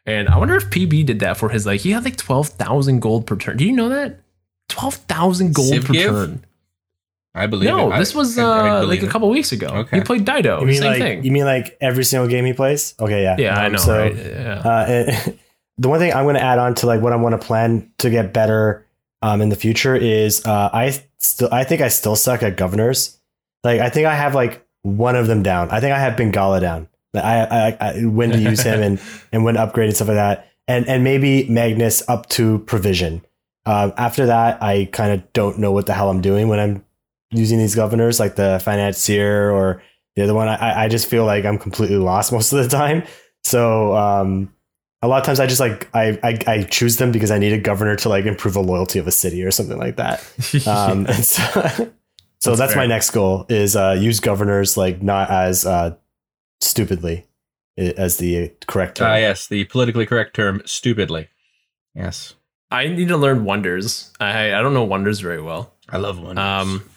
And 0.06 0.28
I 0.28 0.38
wonder 0.38 0.54
if 0.56 0.64
PB 0.70 1.06
did 1.06 1.20
that 1.20 1.36
for 1.36 1.48
his 1.48 1.66
like 1.66 1.80
he 1.80 1.90
had 1.90 2.04
like 2.04 2.16
twelve 2.16 2.48
thousand 2.48 3.00
gold 3.00 3.26
per 3.26 3.36
turn. 3.36 3.56
Do 3.56 3.64
you 3.64 3.72
know 3.72 3.88
that? 3.88 4.20
Twelve 4.68 4.94
thousand 4.94 5.54
gold 5.54 5.68
Civ 5.68 5.84
per 5.86 5.92
give? 5.92 6.10
turn. 6.10 6.44
I 7.34 7.46
believe. 7.46 7.68
No, 7.70 7.90
it. 7.90 7.94
I- 7.94 7.98
this 7.98 8.14
was 8.14 8.36
I- 8.38 8.42
I 8.42 8.70
uh, 8.70 8.80
believe 8.82 9.00
like 9.02 9.08
a 9.08 9.12
couple 9.12 9.28
weeks 9.30 9.52
ago. 9.52 9.66
Okay. 9.68 9.98
He 9.98 10.04
played 10.04 10.24
Dido. 10.24 10.60
You 10.60 10.66
mean 10.66 10.76
Same 10.80 10.90
like 10.92 10.98
thing. 11.00 11.24
you 11.24 11.30
mean 11.32 11.44
like 11.44 11.76
every 11.80 12.04
single 12.04 12.28
game 12.28 12.44
he 12.44 12.52
plays? 12.52 12.94
Okay, 13.00 13.22
yeah. 13.22 13.36
yeah, 13.38 13.58
I 13.58 13.66
Um, 13.66 13.72
know, 13.72 13.78
so, 13.78 13.98
right? 13.98 14.14
Yeah. 14.16 14.62
Uh, 14.64 14.84
and 14.88 15.38
the 15.78 15.88
one 15.88 15.98
thing 15.98 16.12
I'm 16.12 16.24
going 16.24 16.34
to 16.36 16.42
add 16.42 16.58
on 16.58 16.74
to 16.76 16.86
like 16.86 17.00
what 17.00 17.12
I 17.12 17.16
want 17.16 17.40
to 17.40 17.44
plan 17.46 17.90
to 17.98 18.10
get 18.10 18.32
better 18.32 18.86
um, 19.22 19.40
in 19.40 19.48
the 19.48 19.56
future 19.56 19.94
is 19.96 20.44
uh, 20.46 20.68
I 20.72 20.98
still 21.18 21.48
I 21.52 21.64
think 21.64 21.80
I 21.80 21.88
still 21.88 22.16
suck 22.16 22.42
at 22.42 22.56
governors. 22.56 23.18
Like 23.64 23.80
I 23.80 23.88
think 23.88 24.06
I 24.06 24.14
have 24.14 24.34
like 24.34 24.66
one 24.82 25.16
of 25.16 25.26
them 25.26 25.42
down. 25.42 25.70
I 25.70 25.80
think 25.80 25.94
I 25.94 25.98
have 25.98 26.14
Pingala 26.14 26.60
down. 26.60 26.88
I, 27.14 27.20
I, 27.20 27.76
I 27.80 28.04
when 28.06 28.30
to 28.30 28.38
use 28.38 28.62
him 28.62 28.80
and 28.82 29.00
and 29.32 29.44
when 29.44 29.54
to 29.54 29.60
upgrade 29.62 29.88
and 29.88 29.96
stuff 29.96 30.08
like 30.08 30.16
that. 30.16 30.48
And 30.68 30.86
and 30.88 31.02
maybe 31.04 31.48
Magnus 31.48 32.02
up 32.08 32.28
to 32.30 32.58
provision. 32.60 33.22
Um, 33.64 33.92
after 33.96 34.26
that, 34.26 34.62
I 34.62 34.88
kind 34.92 35.12
of 35.12 35.32
don't 35.32 35.58
know 35.58 35.70
what 35.72 35.86
the 35.86 35.94
hell 35.94 36.10
I'm 36.10 36.20
doing 36.20 36.48
when 36.48 36.58
I'm 36.58 36.84
using 37.32 37.58
these 37.58 37.74
governors, 37.74 38.20
like 38.20 38.36
the 38.36 38.60
financier 38.64 39.50
or 39.50 39.82
the 40.16 40.22
other 40.22 40.34
one. 40.34 40.48
I 40.48 40.84
I 40.84 40.88
just 40.88 41.08
feel 41.08 41.24
like 41.24 41.44
I'm 41.44 41.58
completely 41.58 41.96
lost 41.96 42.32
most 42.36 42.52
of 42.52 42.62
the 42.62 42.68
time. 42.68 43.04
So 43.44 43.96
um, 43.96 44.54
a 45.02 45.08
lot 45.08 45.18
of 45.18 45.26
times 45.26 45.40
I 45.40 45.46
just 45.46 45.60
like 45.60 45.88
I, 45.94 46.18
I 46.22 46.38
I 46.46 46.62
choose 46.62 46.96
them 46.96 47.10
because 47.10 47.30
I 47.30 47.38
need 47.38 47.52
a 47.52 47.58
governor 47.58 47.96
to 47.96 48.08
like 48.08 48.24
improve 48.24 48.54
the 48.54 48.62
loyalty 48.62 48.98
of 48.98 49.06
a 49.06 49.12
city 49.12 49.42
or 49.42 49.50
something 49.50 49.78
like 49.78 49.96
that. 49.96 50.24
Um, 50.66 51.06
and 51.08 51.24
so 51.24 51.90
so 52.42 52.50
That's 52.50 52.58
that's, 52.58 52.76
my 52.76 52.86
next 52.86 53.10
goal 53.10 53.46
is 53.48 53.76
uh, 53.76 53.96
use 53.98 54.18
governors 54.18 54.76
like 54.76 55.00
not 55.00 55.30
as 55.30 55.64
uh, 55.64 55.94
stupidly 56.60 57.24
as 57.76 58.16
the 58.16 58.52
correct 58.66 58.96
term. 58.96 59.10
Ah, 59.10 59.16
yes, 59.16 59.46
the 59.46 59.64
politically 59.66 60.06
correct 60.06 60.34
term, 60.34 60.60
stupidly. 60.64 61.28
Yes, 61.94 62.34
I 62.70 62.88
need 62.88 63.08
to 63.08 63.16
learn 63.16 63.44
wonders. 63.44 64.10
I 64.18 64.54
I 64.54 64.60
don't 64.62 64.74
know 64.74 64.84
wonders 64.84 65.20
very 65.20 65.40
well. 65.40 65.74
I 65.88 65.98
love 65.98 66.18
one. 66.18 66.36
Um, 66.38 66.88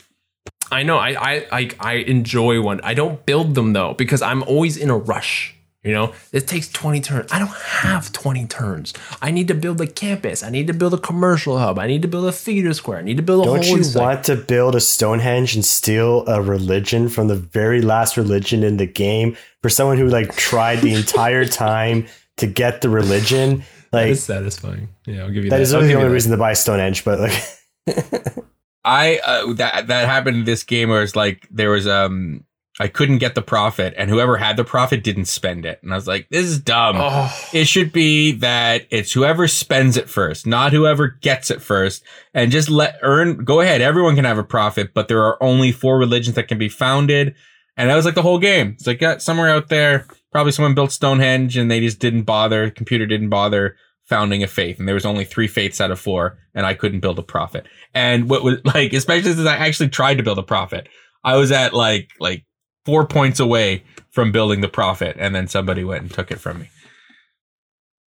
I 0.79 0.83
know. 0.83 0.97
I 0.97 1.09
I 1.31 1.33
I, 1.59 1.69
I 1.79 1.93
enjoy 2.15 2.61
one. 2.61 2.79
I 2.83 2.93
don't 2.93 3.25
build 3.25 3.55
them 3.55 3.73
though 3.73 3.93
because 3.93 4.21
I'm 4.21 4.41
always 4.43 4.75
in 4.77 4.89
a 4.89 4.97
rush. 4.97 5.51
You 5.87 5.93
know, 5.93 6.13
it 6.33 6.47
takes 6.47 6.67
20 6.69 6.99
turns. 7.01 7.31
I 7.31 7.37
don't 7.37 7.53
have 7.53 8.11
20 8.11 8.47
turns. 8.47 8.91
I 9.21 9.29
need 9.29 9.47
to 9.49 9.53
build 9.53 9.79
a 9.81 9.85
campus. 9.85 10.41
I 10.41 10.49
need 10.49 10.65
to 10.65 10.73
build 10.73 10.95
a 10.95 10.97
commercial 10.97 11.59
hub. 11.59 11.77
I 11.77 11.85
need 11.85 12.01
to 12.01 12.07
build 12.07 12.25
a 12.25 12.31
theater 12.31 12.73
square. 12.73 12.97
I 12.97 13.03
need 13.03 13.17
to 13.17 13.23
build 13.23 13.43
a 13.43 13.45
Don't 13.45 13.63
whole 13.63 13.77
you 13.77 13.83
site. 13.83 14.01
want 14.01 14.23
to 14.25 14.35
build 14.35 14.73
a 14.73 14.79
Stonehenge 14.81 15.53
and 15.53 15.63
steal 15.63 16.23
a 16.27 16.41
religion 16.41 17.07
from 17.07 17.27
the 17.27 17.35
very 17.35 17.81
last 17.83 18.17
religion 18.17 18.63
in 18.63 18.77
the 18.77 18.87
game 18.87 19.37
for 19.61 19.69
someone 19.69 19.99
who 19.99 20.07
like 20.07 20.35
tried 20.35 20.77
the 20.81 20.95
entire 20.95 21.45
time 21.67 22.07
to 22.37 22.47
get 22.47 22.81
the 22.81 22.89
religion? 22.89 23.61
Like 23.93 24.13
It's 24.13 24.21
satisfying. 24.23 24.89
Yeah, 25.05 25.21
I'll 25.21 25.29
give 25.29 25.43
you 25.43 25.51
that. 25.51 25.57
that 25.57 25.61
is 25.61 25.71
really 25.71 25.89
the 25.89 25.93
only 26.01 26.09
reason 26.09 26.31
to 26.31 26.37
buy 26.37 26.53
Stonehenge, 26.53 27.05
but 27.05 27.19
like 27.19 27.37
I 28.85 29.17
uh, 29.17 29.53
that 29.53 29.87
that 29.87 30.07
happened 30.07 30.37
in 30.37 30.43
this 30.45 30.63
game 30.63 30.89
where 30.89 31.01
it's 31.01 31.15
like 31.15 31.47
there 31.49 31.71
was 31.71 31.87
um 31.87 32.45
I 32.79 32.87
couldn't 32.87 33.19
get 33.19 33.35
the 33.35 33.41
prophet, 33.41 33.93
and 33.97 34.09
whoever 34.09 34.35
had 34.37 34.57
the 34.57 34.65
prophet 34.65 35.01
didn't 35.01 35.25
spend 35.25 35.65
it, 35.65 35.79
and 35.81 35.93
I 35.93 35.95
was 35.95 36.07
like, 36.07 36.27
this 36.29 36.45
is 36.45 36.59
dumb. 36.59 36.97
Oh, 36.99 37.33
It 37.53 37.65
should 37.65 37.93
be 37.93 38.33
that 38.33 38.85
it's 38.89 39.13
whoever 39.13 39.47
spends 39.47 39.95
it 39.95 40.09
first, 40.09 40.45
not 40.45 40.73
whoever 40.73 41.07
gets 41.07 41.49
it 41.49 41.61
first, 41.61 42.03
and 42.33 42.51
just 42.51 42.69
let 42.69 42.99
earn. 43.01 43.43
Go 43.43 43.61
ahead, 43.61 43.81
everyone 43.81 44.15
can 44.15 44.25
have 44.25 44.37
a 44.37 44.43
prophet, 44.43 44.93
but 44.93 45.07
there 45.07 45.23
are 45.23 45.41
only 45.41 45.71
four 45.71 45.97
religions 45.97 46.35
that 46.35 46.47
can 46.47 46.57
be 46.57 46.69
founded, 46.69 47.33
and 47.77 47.89
that 47.89 47.95
was 47.95 48.05
like 48.05 48.15
the 48.15 48.21
whole 48.21 48.39
game. 48.39 48.71
It's 48.71 48.85
like 48.85 49.01
yeah, 49.01 49.17
somewhere 49.17 49.49
out 49.49 49.69
there, 49.69 50.05
probably 50.31 50.51
someone 50.51 50.75
built 50.75 50.91
Stonehenge, 50.91 51.57
and 51.57 51.71
they 51.71 51.79
just 51.79 51.99
didn't 51.99 52.23
bother. 52.23 52.69
Computer 52.69 53.07
didn't 53.07 53.29
bother 53.29 53.77
founding 54.05 54.43
a 54.43 54.47
faith, 54.47 54.77
and 54.79 54.87
there 54.87 54.95
was 54.95 55.05
only 55.05 55.25
three 55.25 55.47
faiths 55.47 55.81
out 55.81 55.91
of 55.91 55.99
four, 55.99 56.37
and 56.53 56.65
I 56.65 56.73
couldn't 56.75 56.99
build 56.99 57.17
a 57.19 57.23
prophet. 57.23 57.65
And 57.93 58.29
what 58.29 58.43
was 58.43 58.59
like, 58.65 58.93
especially 58.93 59.33
since 59.33 59.47
I 59.47 59.55
actually 59.55 59.89
tried 59.89 60.15
to 60.17 60.23
build 60.23 60.37
a 60.39 60.43
prophet, 60.43 60.87
I 61.23 61.35
was 61.37 61.51
at 61.51 61.73
like 61.73 62.09
like 62.19 62.45
four 62.85 63.05
points 63.07 63.39
away 63.39 63.83
from 64.11 64.31
building 64.31 64.61
the 64.61 64.67
prophet, 64.69 65.17
and 65.19 65.33
then 65.35 65.47
somebody 65.47 65.83
went 65.83 66.03
and 66.03 66.11
took 66.11 66.31
it 66.31 66.39
from 66.39 66.59
me. 66.59 66.69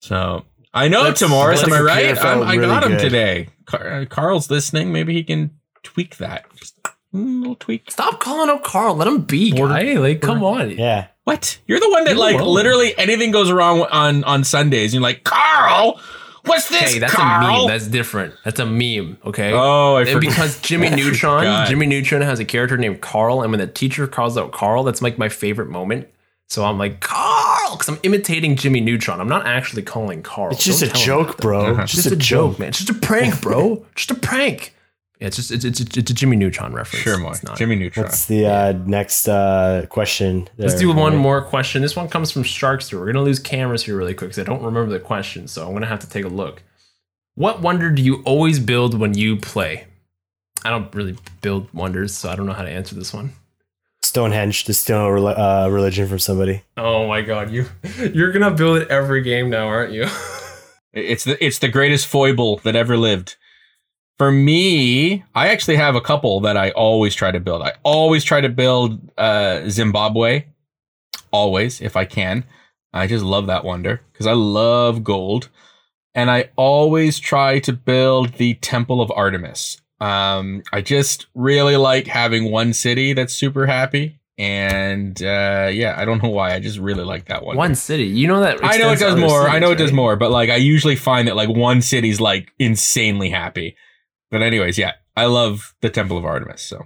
So 0.02 0.46
I 0.74 0.88
know 0.88 1.04
That's- 1.04 1.22
Tamoris, 1.22 1.64
am 1.64 1.74
I 1.74 1.80
right? 1.80 2.18
I 2.18 2.56
really 2.56 2.68
got 2.68 2.84
him 2.84 2.94
good. 2.94 3.02
today. 3.02 3.48
Car- 3.66 3.88
uh, 4.02 4.06
Carl's 4.06 4.50
listening. 4.52 4.92
Maybe 4.92 5.14
he 5.14 5.24
can 5.24 5.52
tweak 5.84 6.18
that. 6.18 6.46
Just 6.56 6.76
little 7.14 7.56
tweak. 7.56 7.90
stop 7.92 8.20
calling 8.20 8.50
out 8.50 8.64
Carl. 8.64 8.96
Let 8.96 9.08
him 9.08 9.22
be, 9.22 9.52
Border- 9.54 9.74
guy. 9.74 9.94
Like, 9.94 10.22
come 10.22 10.44
on. 10.44 10.72
yeah. 10.72 11.08
What? 11.26 11.60
You're 11.68 11.80
the 11.80 11.90
one 11.90 12.04
that 12.04 12.18
Leave 12.18 12.32
him 12.32 12.34
like 12.36 12.42
alone. 12.42 12.54
literally 12.56 12.98
anything 12.98 13.32
goes 13.32 13.52
wrong 13.52 13.82
on 13.84 14.24
on 14.26 14.44
Sundays. 14.44 14.94
You're 14.94 15.02
like 15.04 15.24
Carl. 15.24 16.00
What's 16.46 16.68
this? 16.68 16.92
Hey, 16.94 17.00
that's 17.00 17.14
Carl? 17.14 17.46
a 17.56 17.58
meme. 17.60 17.68
That's 17.70 17.88
different. 17.88 18.34
That's 18.44 18.60
a 18.60 18.66
meme. 18.66 19.18
Okay. 19.26 19.54
oh, 19.54 19.96
I 19.96 20.02
And 20.02 20.10
forgot. 20.10 20.22
because 20.30 20.60
Jimmy 20.60 20.90
Neutron, 20.96 21.40
forgot. 21.44 21.68
Jimmy 21.70 21.86
Neutron 21.86 22.22
has 22.22 22.42
a 22.42 22.46
character 22.46 22.76
named 22.76 23.00
Carl, 23.00 23.42
and 23.42 23.52
when 23.52 23.62
the 23.62 23.68
teacher 23.68 24.06
calls 24.08 24.38
out 24.38 24.52
Carl, 24.52 24.84
that's 24.84 25.02
like 25.02 25.18
my 25.18 25.30
favorite 25.30 25.70
moment. 25.70 26.10
So 26.50 26.66
I'm 26.66 26.78
like 26.78 27.00
Carl, 27.00 27.78
because 27.78 27.88
I'm 27.88 28.00
imitating 28.04 28.58
Jimmy 28.58 28.82
Neutron. 28.82 29.22
I'm 29.22 29.30
not 29.30 29.46
actually 29.48 29.84
calling 29.84 30.22
Carl. 30.22 30.52
It's 30.52 30.66
just 30.66 30.82
Don't 30.82 30.92
a 30.92 30.94
joke, 30.94 31.38
bro. 31.38 31.68
Uh-huh. 31.72 31.84
It's 31.84 31.94
just, 31.94 32.12
a 32.12 32.18
joke, 32.18 32.60
man. 32.60 32.70
It's 32.70 32.80
just 32.80 32.90
a 32.90 32.94
prank, 32.96 33.42
bro. 33.42 33.86
just 33.96 34.12
a 34.12 34.16
prank. 34.16 34.76
Yeah, 35.24 35.28
it's 35.28 35.38
just 35.38 35.52
it's, 35.52 35.64
it's, 35.64 35.80
it's 35.80 36.12
a 36.12 36.14
Jimmy 36.14 36.36
Neutron 36.36 36.74
reference. 36.74 37.02
sure, 37.02 37.18
more 37.18 37.34
not. 37.44 37.58
Jimmy 37.58 37.78
Neutron. 37.78 38.08
What's 38.08 38.26
the 38.26 38.46
uh, 38.46 38.74
next 38.86 39.30
uh, 39.30 39.86
question? 39.88 40.50
Let's 40.58 40.76
do 40.76 40.90
one 40.90 41.14
right? 41.14 41.22
more 41.22 41.42
question. 41.42 41.82
This 41.82 41.96
one 41.96 42.10
comes 42.10 42.30
from 42.30 42.44
Sharkster. 42.44 43.00
We're 43.00 43.06
gonna 43.06 43.24
lose 43.24 43.40
cameras 43.40 43.86
here 43.86 43.96
really 43.96 44.14
quick 44.14 44.32
because 44.32 44.40
I 44.40 44.44
don't 44.44 44.62
remember 44.62 44.92
the 44.92 45.00
question, 45.00 45.48
so 45.48 45.66
I'm 45.66 45.72
gonna 45.72 45.86
have 45.86 46.02
to 46.02 46.10
take 46.10 46.26
a 46.26 46.28
look. 46.28 46.62
What 47.36 47.62
wonder 47.62 47.90
do 47.90 48.02
you 48.02 48.22
always 48.26 48.60
build 48.60 49.00
when 49.00 49.14
you 49.14 49.38
play? 49.38 49.88
I 50.66 50.70
don't 50.70 50.94
really 50.94 51.16
build 51.40 51.74
wonders, 51.74 52.14
so 52.14 52.28
I 52.30 52.36
don't 52.36 52.46
know 52.46 52.52
how 52.52 52.64
to 52.64 52.70
answer 52.70 52.94
this 52.94 53.14
one. 53.14 53.32
Stonehenge 54.02 54.66
to 54.66 54.74
steal 54.74 54.98
a 54.98 55.66
uh, 55.66 55.70
religion 55.70 56.06
from 56.10 56.20
somebody. 56.20 56.64
Oh 56.76 57.08
my 57.08 57.22
god, 57.22 57.50
you 57.50 57.68
you're 58.14 58.34
gonna 58.34 58.52
build 58.52 58.80
it 58.80 58.90
every 58.90 59.22
game 59.22 59.50
now, 59.50 59.68
aren't 59.68 59.94
you? 59.94 60.06
It's 60.96 61.24
the 61.24 61.44
it's 61.44 61.58
the 61.58 61.70
greatest 61.70 62.06
foible 62.06 62.58
that 62.58 62.76
ever 62.76 62.98
lived. 62.98 63.36
For 64.18 64.32
me, 64.32 65.24
I 65.34 65.48
actually 65.50 65.78
have 65.78 65.96
a 65.96 66.02
couple 66.02 66.40
that 66.42 66.56
I 66.56 66.70
always 66.72 67.16
try 67.16 67.32
to 67.32 67.40
build. 67.40 67.62
I 67.62 67.74
always 67.84 68.24
try 68.24 68.42
to 68.42 68.50
build 68.50 69.00
uh, 69.18 69.68
Zimbabwe, 69.70 70.46
always 71.32 71.82
if 71.82 71.98
I 71.98 72.06
can. 72.06 72.46
I 72.94 73.08
just 73.08 73.26
love 73.26 73.48
that 73.48 73.66
wonder 73.66 74.02
because 74.12 74.28
I 74.28 74.34
love 74.34 75.04
gold, 75.04 75.50
and 76.14 76.30
I 76.30 76.52
always 76.56 77.20
try 77.20 77.60
to 77.60 77.74
build 77.74 78.34
the 78.34 78.54
Temple 78.56 79.02
of 79.02 79.12
Artemis. 79.16 79.82
Um, 80.00 80.62
I 80.72 80.82
just 80.82 81.26
really 81.34 81.76
like 81.76 82.08
having 82.08 82.52
one 82.52 82.74
city 82.74 83.14
that's 83.14 83.34
super 83.34 83.66
happy, 83.66 84.20
and 84.38 85.20
uh, 85.24 85.72
yeah, 85.74 85.96
I 85.98 86.06
don't 86.06 86.22
know 86.22 86.30
why. 86.30 86.54
I 86.54 86.60
just 86.60 86.78
really 86.78 87.04
like 87.04 87.26
that 87.26 87.44
one. 87.44 87.58
One 87.58 87.74
city. 87.74 88.06
You 88.06 88.28
know 88.28 88.42
that 88.42 88.64
I 88.64 88.78
know 88.78 88.92
it 88.92 89.00
does 89.00 89.20
more. 89.20 89.50
I 89.50 89.58
know 89.58 89.72
it 89.72 89.80
cities, 89.80 89.90
does 89.90 89.94
more, 89.94 90.16
but 90.16 90.30
like 90.30 90.52
I 90.52 90.58
usually 90.58 90.96
find 90.96 91.28
that 91.28 91.36
like 91.36 91.50
one 91.50 91.82
city's 91.82 92.22
like 92.22 92.54
insanely 92.60 93.30
happy. 93.30 93.76
But 94.34 94.42
anyways, 94.42 94.78
yeah, 94.78 94.94
I 95.16 95.26
love 95.28 95.74
the 95.82 95.90
Temple 95.90 96.18
of 96.18 96.26
Artemis. 96.26 96.62
So 96.62 96.80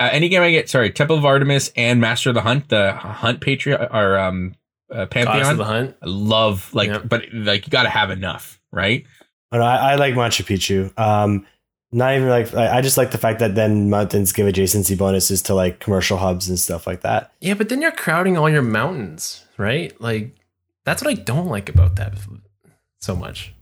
uh, 0.00 0.08
any 0.12 0.28
game 0.28 0.40
I 0.40 0.50
get, 0.52 0.70
sorry, 0.70 0.90
Temple 0.90 1.18
of 1.18 1.24
Artemis 1.24 1.70
and 1.76 2.00
Master 2.00 2.30
of 2.30 2.34
the 2.34 2.40
Hunt, 2.42 2.68
the 2.70 2.92
Hunt 2.92 3.40
Patriot 3.40 3.88
or 3.92 4.16
um 4.18 4.54
uh, 4.90 5.06
Goddess 5.06 5.10
Pantheon. 5.26 5.50
of 5.52 5.58
the 5.58 5.64
hunt. 5.64 5.96
I 6.02 6.06
love 6.06 6.72
like, 6.74 6.88
Yep. 6.90 7.08
but 7.08 7.24
like 7.32 7.66
you 7.66 7.70
got 7.70 7.82
to 7.84 7.88
have 7.88 8.10
enough, 8.10 8.60
right? 8.70 9.04
No, 9.50 9.60
I, 9.60 9.92
I 9.92 9.94
like 9.96 10.14
Machu 10.14 10.44
Picchu. 10.44 10.96
Um, 10.98 11.46
not 11.90 12.14
even 12.14 12.28
like 12.28 12.54
I, 12.54 12.78
I 12.78 12.80
just 12.82 12.96
like 12.96 13.10
the 13.10 13.18
fact 13.18 13.40
that 13.40 13.54
then 13.54 13.90
mountains 13.90 14.32
give 14.32 14.46
adjacency 14.46 14.96
bonuses 14.96 15.42
to 15.42 15.54
like 15.54 15.80
commercial 15.80 16.18
hubs 16.18 16.48
and 16.48 16.58
stuff 16.58 16.86
like 16.86 17.00
that. 17.02 17.32
Yeah, 17.40 17.54
but 17.54 17.68
then 17.68 17.82
you're 17.82 17.90
crowding 17.92 18.36
all 18.38 18.48
your 18.48 18.62
mountains, 18.62 19.44
right? 19.58 19.98
Like 20.00 20.36
that's 20.84 21.02
what 21.02 21.10
I 21.10 21.14
don't 21.20 21.48
like 21.48 21.68
about 21.68 21.96
that 21.96 22.14
so 23.00 23.16
much. 23.16 23.52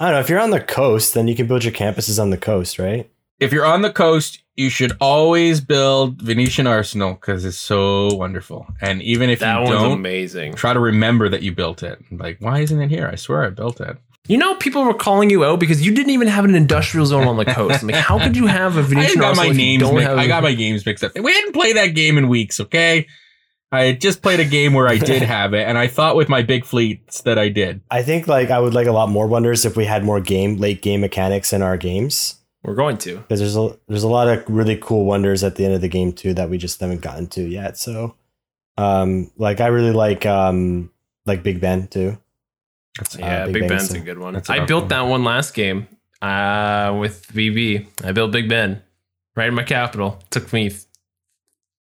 I 0.00 0.06
don't 0.06 0.14
know 0.14 0.20
if 0.20 0.28
you're 0.30 0.40
on 0.40 0.50
the 0.50 0.60
coast, 0.60 1.14
then 1.14 1.28
you 1.28 1.36
can 1.36 1.46
build 1.46 1.62
your 1.62 1.72
campuses 1.74 2.20
on 2.20 2.30
the 2.30 2.38
coast, 2.38 2.78
right? 2.78 3.10
If 3.38 3.52
you're 3.52 3.66
on 3.66 3.82
the 3.82 3.92
coast, 3.92 4.42
you 4.56 4.68
should 4.70 4.92
always 5.00 5.60
build 5.60 6.20
Venetian 6.22 6.66
Arsenal 6.66 7.14
because 7.14 7.44
it's 7.44 7.56
so 7.58 8.08
wonderful. 8.14 8.66
And 8.80 9.02
even 9.02 9.30
if 9.30 9.40
That 9.40 9.54
you 9.60 9.64
one's 9.64 9.82
don't, 9.82 9.92
amazing. 9.92 10.54
try 10.54 10.72
to 10.72 10.80
remember 10.80 11.28
that 11.28 11.42
you 11.42 11.52
built 11.52 11.82
it. 11.82 11.98
Like, 12.10 12.38
why 12.40 12.60
isn't 12.60 12.80
it 12.80 12.90
here? 12.90 13.08
I 13.10 13.16
swear 13.16 13.44
I 13.44 13.50
built 13.50 13.80
it. 13.80 13.96
You 14.26 14.36
know, 14.38 14.54
people 14.56 14.84
were 14.84 14.94
calling 14.94 15.28
you 15.30 15.44
out 15.44 15.58
because 15.60 15.84
you 15.84 15.94
didn't 15.94 16.10
even 16.12 16.28
have 16.28 16.44
an 16.44 16.54
industrial 16.54 17.06
zone 17.06 17.26
on 17.26 17.36
the 17.36 17.44
coast. 17.46 17.82
I'm 17.82 17.88
like, 17.88 17.96
how 17.96 18.18
could 18.18 18.36
you 18.36 18.46
have 18.46 18.76
a 18.76 18.82
Venetian 18.90 19.20
got 19.20 19.36
my 19.36 19.44
Arsenal 19.48 19.50
if 19.52 19.56
you 19.58 19.64
names. 19.64 19.82
don't 19.82 19.96
mi- 19.96 20.02
have? 20.02 20.18
I 20.18 20.26
got 20.26 20.42
my 20.42 20.52
games 20.54 20.84
mixed 20.86 21.02
up. 21.04 21.18
We 21.18 21.32
hadn't 21.32 21.52
played 21.52 21.76
that 21.76 21.88
game 21.88 22.16
in 22.18 22.28
weeks. 22.28 22.60
Okay, 22.60 23.06
I 23.72 23.82
had 23.84 24.00
just 24.00 24.20
played 24.20 24.40
a 24.40 24.44
game 24.44 24.72
where 24.74 24.88
I 24.88 24.98
did 24.98 25.22
have 25.36 25.54
it, 25.54 25.66
and 25.68 25.78
I 25.78 25.86
thought 25.86 26.16
with 26.16 26.28
my 26.28 26.42
big 26.42 26.64
fleets 26.64 27.22
that 27.22 27.38
I 27.38 27.48
did. 27.50 27.80
I 27.90 28.02
think 28.02 28.26
like 28.26 28.50
I 28.50 28.58
would 28.58 28.74
like 28.74 28.86
a 28.88 28.92
lot 28.92 29.08
more 29.08 29.26
wonders 29.28 29.64
if 29.64 29.76
we 29.76 29.84
had 29.84 30.04
more 30.04 30.20
game 30.20 30.56
late 30.56 30.82
game 30.82 31.00
mechanics 31.02 31.52
in 31.52 31.62
our 31.62 31.76
games 31.76 32.36
We're 32.64 32.74
going 32.74 32.98
to. 32.98 33.18
because 33.18 33.38
there's 33.40 33.56
a 33.56 33.76
there's 33.88 34.02
a 34.02 34.08
lot 34.08 34.28
of 34.28 34.42
really 34.48 34.76
cool 34.76 35.04
wonders 35.04 35.44
at 35.44 35.54
the 35.56 35.64
end 35.64 35.74
of 35.74 35.80
the 35.80 35.88
game 35.88 36.12
too 36.12 36.34
that 36.34 36.50
we 36.50 36.58
just 36.58 36.80
haven't 36.80 37.00
gotten 37.02 37.26
to 37.28 37.42
yet. 37.42 37.78
So 37.78 38.16
Um, 38.76 39.30
like 39.36 39.60
I 39.60 39.68
really 39.68 39.92
like 39.92 40.26
um 40.26 40.90
like 41.26 41.42
Big 41.44 41.60
Ben 41.60 41.86
too. 41.86 42.18
That's, 42.98 43.16
Yeah, 43.16 43.44
Big 43.44 43.54
Big, 43.54 43.68
Ben's 43.68 43.88
Ben's 43.88 43.94
a 43.94 43.98
a- 43.98 44.04
good 44.04 44.18
one. 44.18 44.34
that's 44.34 44.48
a 44.50 44.54
I 44.54 44.64
built 44.64 44.82
one. 44.84 44.88
that 44.88 45.02
one 45.02 45.22
last 45.24 45.54
game 45.54 45.86
uh, 46.22 46.96
with 46.98 47.26
VB. 47.32 47.86
I 48.04 48.10
built 48.12 48.32
Big 48.32 48.48
Ben 48.48 48.82
right 49.36 49.46
in 49.48 49.54
my 49.54 49.62
capital. 49.62 50.18
Took 50.30 50.52
me 50.52 50.72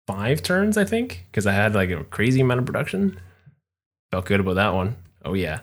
five 0.06 0.42
turns, 0.42 0.76
I 0.76 0.84
think, 0.84 1.24
because 1.30 1.46
I 1.46 1.52
had 1.52 1.74
like 1.74 1.90
a 1.90 2.04
crazy 2.04 2.40
amount 2.40 2.60
of 2.60 2.66
production. 2.66 3.20
Felt 4.10 4.26
good 4.26 4.40
about 4.40 4.54
that 4.54 4.74
one. 4.74 4.96
Oh 5.24 5.34
yeah. 5.34 5.60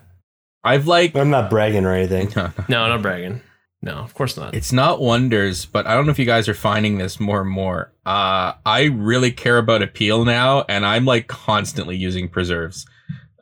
I've 0.62 0.86
like 0.86 1.14
I'm 1.16 1.30
not 1.30 1.50
bragging 1.50 1.84
or 1.84 1.92
anything. 1.92 2.28
No, 2.68 2.88
not 2.88 3.02
bragging. 3.02 3.40
No, 3.82 3.96
of 3.96 4.14
course 4.14 4.36
not. 4.38 4.54
It's 4.54 4.72
not 4.72 5.00
wonders, 5.00 5.66
but 5.66 5.86
I 5.86 5.92
don't 5.94 6.06
know 6.06 6.12
if 6.12 6.18
you 6.18 6.24
guys 6.24 6.48
are 6.48 6.54
finding 6.54 6.96
this 6.96 7.20
more 7.20 7.42
and 7.42 7.50
more. 7.50 7.92
Uh, 8.06 8.54
I 8.64 8.84
really 8.84 9.30
care 9.30 9.58
about 9.58 9.82
appeal 9.82 10.24
now, 10.24 10.64
and 10.70 10.86
I'm 10.86 11.04
like 11.04 11.26
constantly 11.26 11.94
using 11.94 12.30
preserves. 12.30 12.86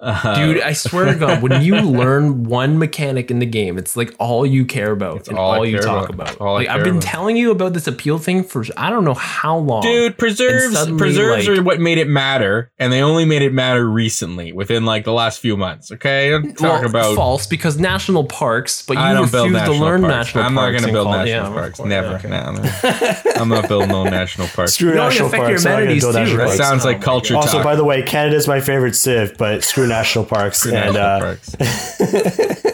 Uh, 0.03 0.35
Dude, 0.35 0.61
I 0.61 0.73
swear 0.73 1.05
to 1.05 1.15
God, 1.15 1.43
when 1.43 1.63
you 1.63 1.77
learn 1.81 2.43
one 2.43 2.77
mechanic 2.77 3.31
in 3.31 3.39
the 3.39 3.47
game, 3.47 3.79
it's 3.79 3.97
like 3.97 4.13
all 4.19 4.45
you 4.45 4.65
care 4.65 4.91
about 4.91 5.19
It's 5.19 5.29
and 5.29 5.39
all 5.39 5.53
all, 5.55 5.65
you 5.65 5.79
talk 5.79 6.09
about. 6.09 6.31
about. 6.35 6.41
All 6.41 6.57
I 6.57 6.61
like 6.65 6.69
I've 6.69 6.83
been 6.83 6.97
about. 6.97 7.03
telling 7.05 7.37
you 7.37 7.53
about 7.53 7.73
this 7.73 7.87
appeal 7.87 8.19
thing 8.19 8.43
for 8.43 8.65
I 8.77 8.91
don't 8.91 9.05
know 9.05 9.15
how 9.15 9.57
long. 9.59 9.83
dude, 9.83 10.19
preserves 10.19 10.75
suddenly, 10.75 10.99
preserves 10.99 11.47
like- 11.47 11.57
are 11.59 11.63
what 11.63 11.79
made 11.81 11.99
it 11.99 12.09
matter, 12.09 12.73
and 12.81 12.93
they 12.93 13.01
only 13.01 13.25
made 13.25 13.43
it 13.43 13.53
matter 13.53 13.89
recently, 13.89 14.53
within 14.53 14.85
like 14.85 15.05
the 15.05 15.13
last 15.13 15.39
few 15.39 15.57
months. 15.57 15.93
Okay, 15.93 16.35
I'm 16.35 16.53
talking 16.53 16.61
well, 16.61 16.85
about. 16.87 17.15
false 17.15 17.47
because 17.47 17.79
national 17.79 18.25
parks, 18.25 18.85
but 18.85 18.95
you 18.95 19.01
I 19.05 19.13
don't 19.13 19.31
build 19.31 19.53
refuse 19.53 19.63
to 19.63 19.69
national 19.71 19.87
learn 19.87 20.01
parks. 20.03 20.15
national 20.35 20.45
I'm 20.45 20.55
not 20.55 20.71
going 20.71 20.83
to 20.83 20.93
build 20.93 21.07
call- 21.07 21.17
national 21.19 21.49
yeah, 21.49 21.55
parks. 21.55 21.77
course, 21.79 21.89
Never. 21.89 22.15
okay. 22.17 22.29
No, 22.29 22.51
no. 22.53 23.23
I'm 23.37 23.49
not 23.49 23.69
building 23.69 23.89
no 23.91 24.03
national 24.05 24.49
parks. 24.49 24.75
Screw 24.75 24.89
You 24.89 24.95
don't 24.95 25.11
national 25.11 25.29
affect 25.29 25.41
your 25.43 25.49
parks. 25.51 25.65
I'm 25.67 25.71
not 25.71 25.77
gonna 25.77 25.83
amenities 25.85 26.03
build 26.03 26.15
too, 26.15 26.19
national? 26.21 26.39
That 26.39 26.45
parks. 26.47 26.59
sounds 26.59 26.85
Oh 26.85 26.89
like 26.89 27.01
culture 27.03 27.37
Also, 27.37 27.63
by 27.63 27.77
the 27.77 27.85
way, 27.85 28.03
Canada's 28.03 28.49
my 28.49 28.61
favorite 28.61 28.97
civ, 28.97 29.37
but 29.39 29.63
screw 29.63 29.87
national 29.93 30.25
parks. 30.25 30.65
and 30.65 30.75
National 30.75 31.03
uh, 31.03 31.21
parks. 31.21 31.57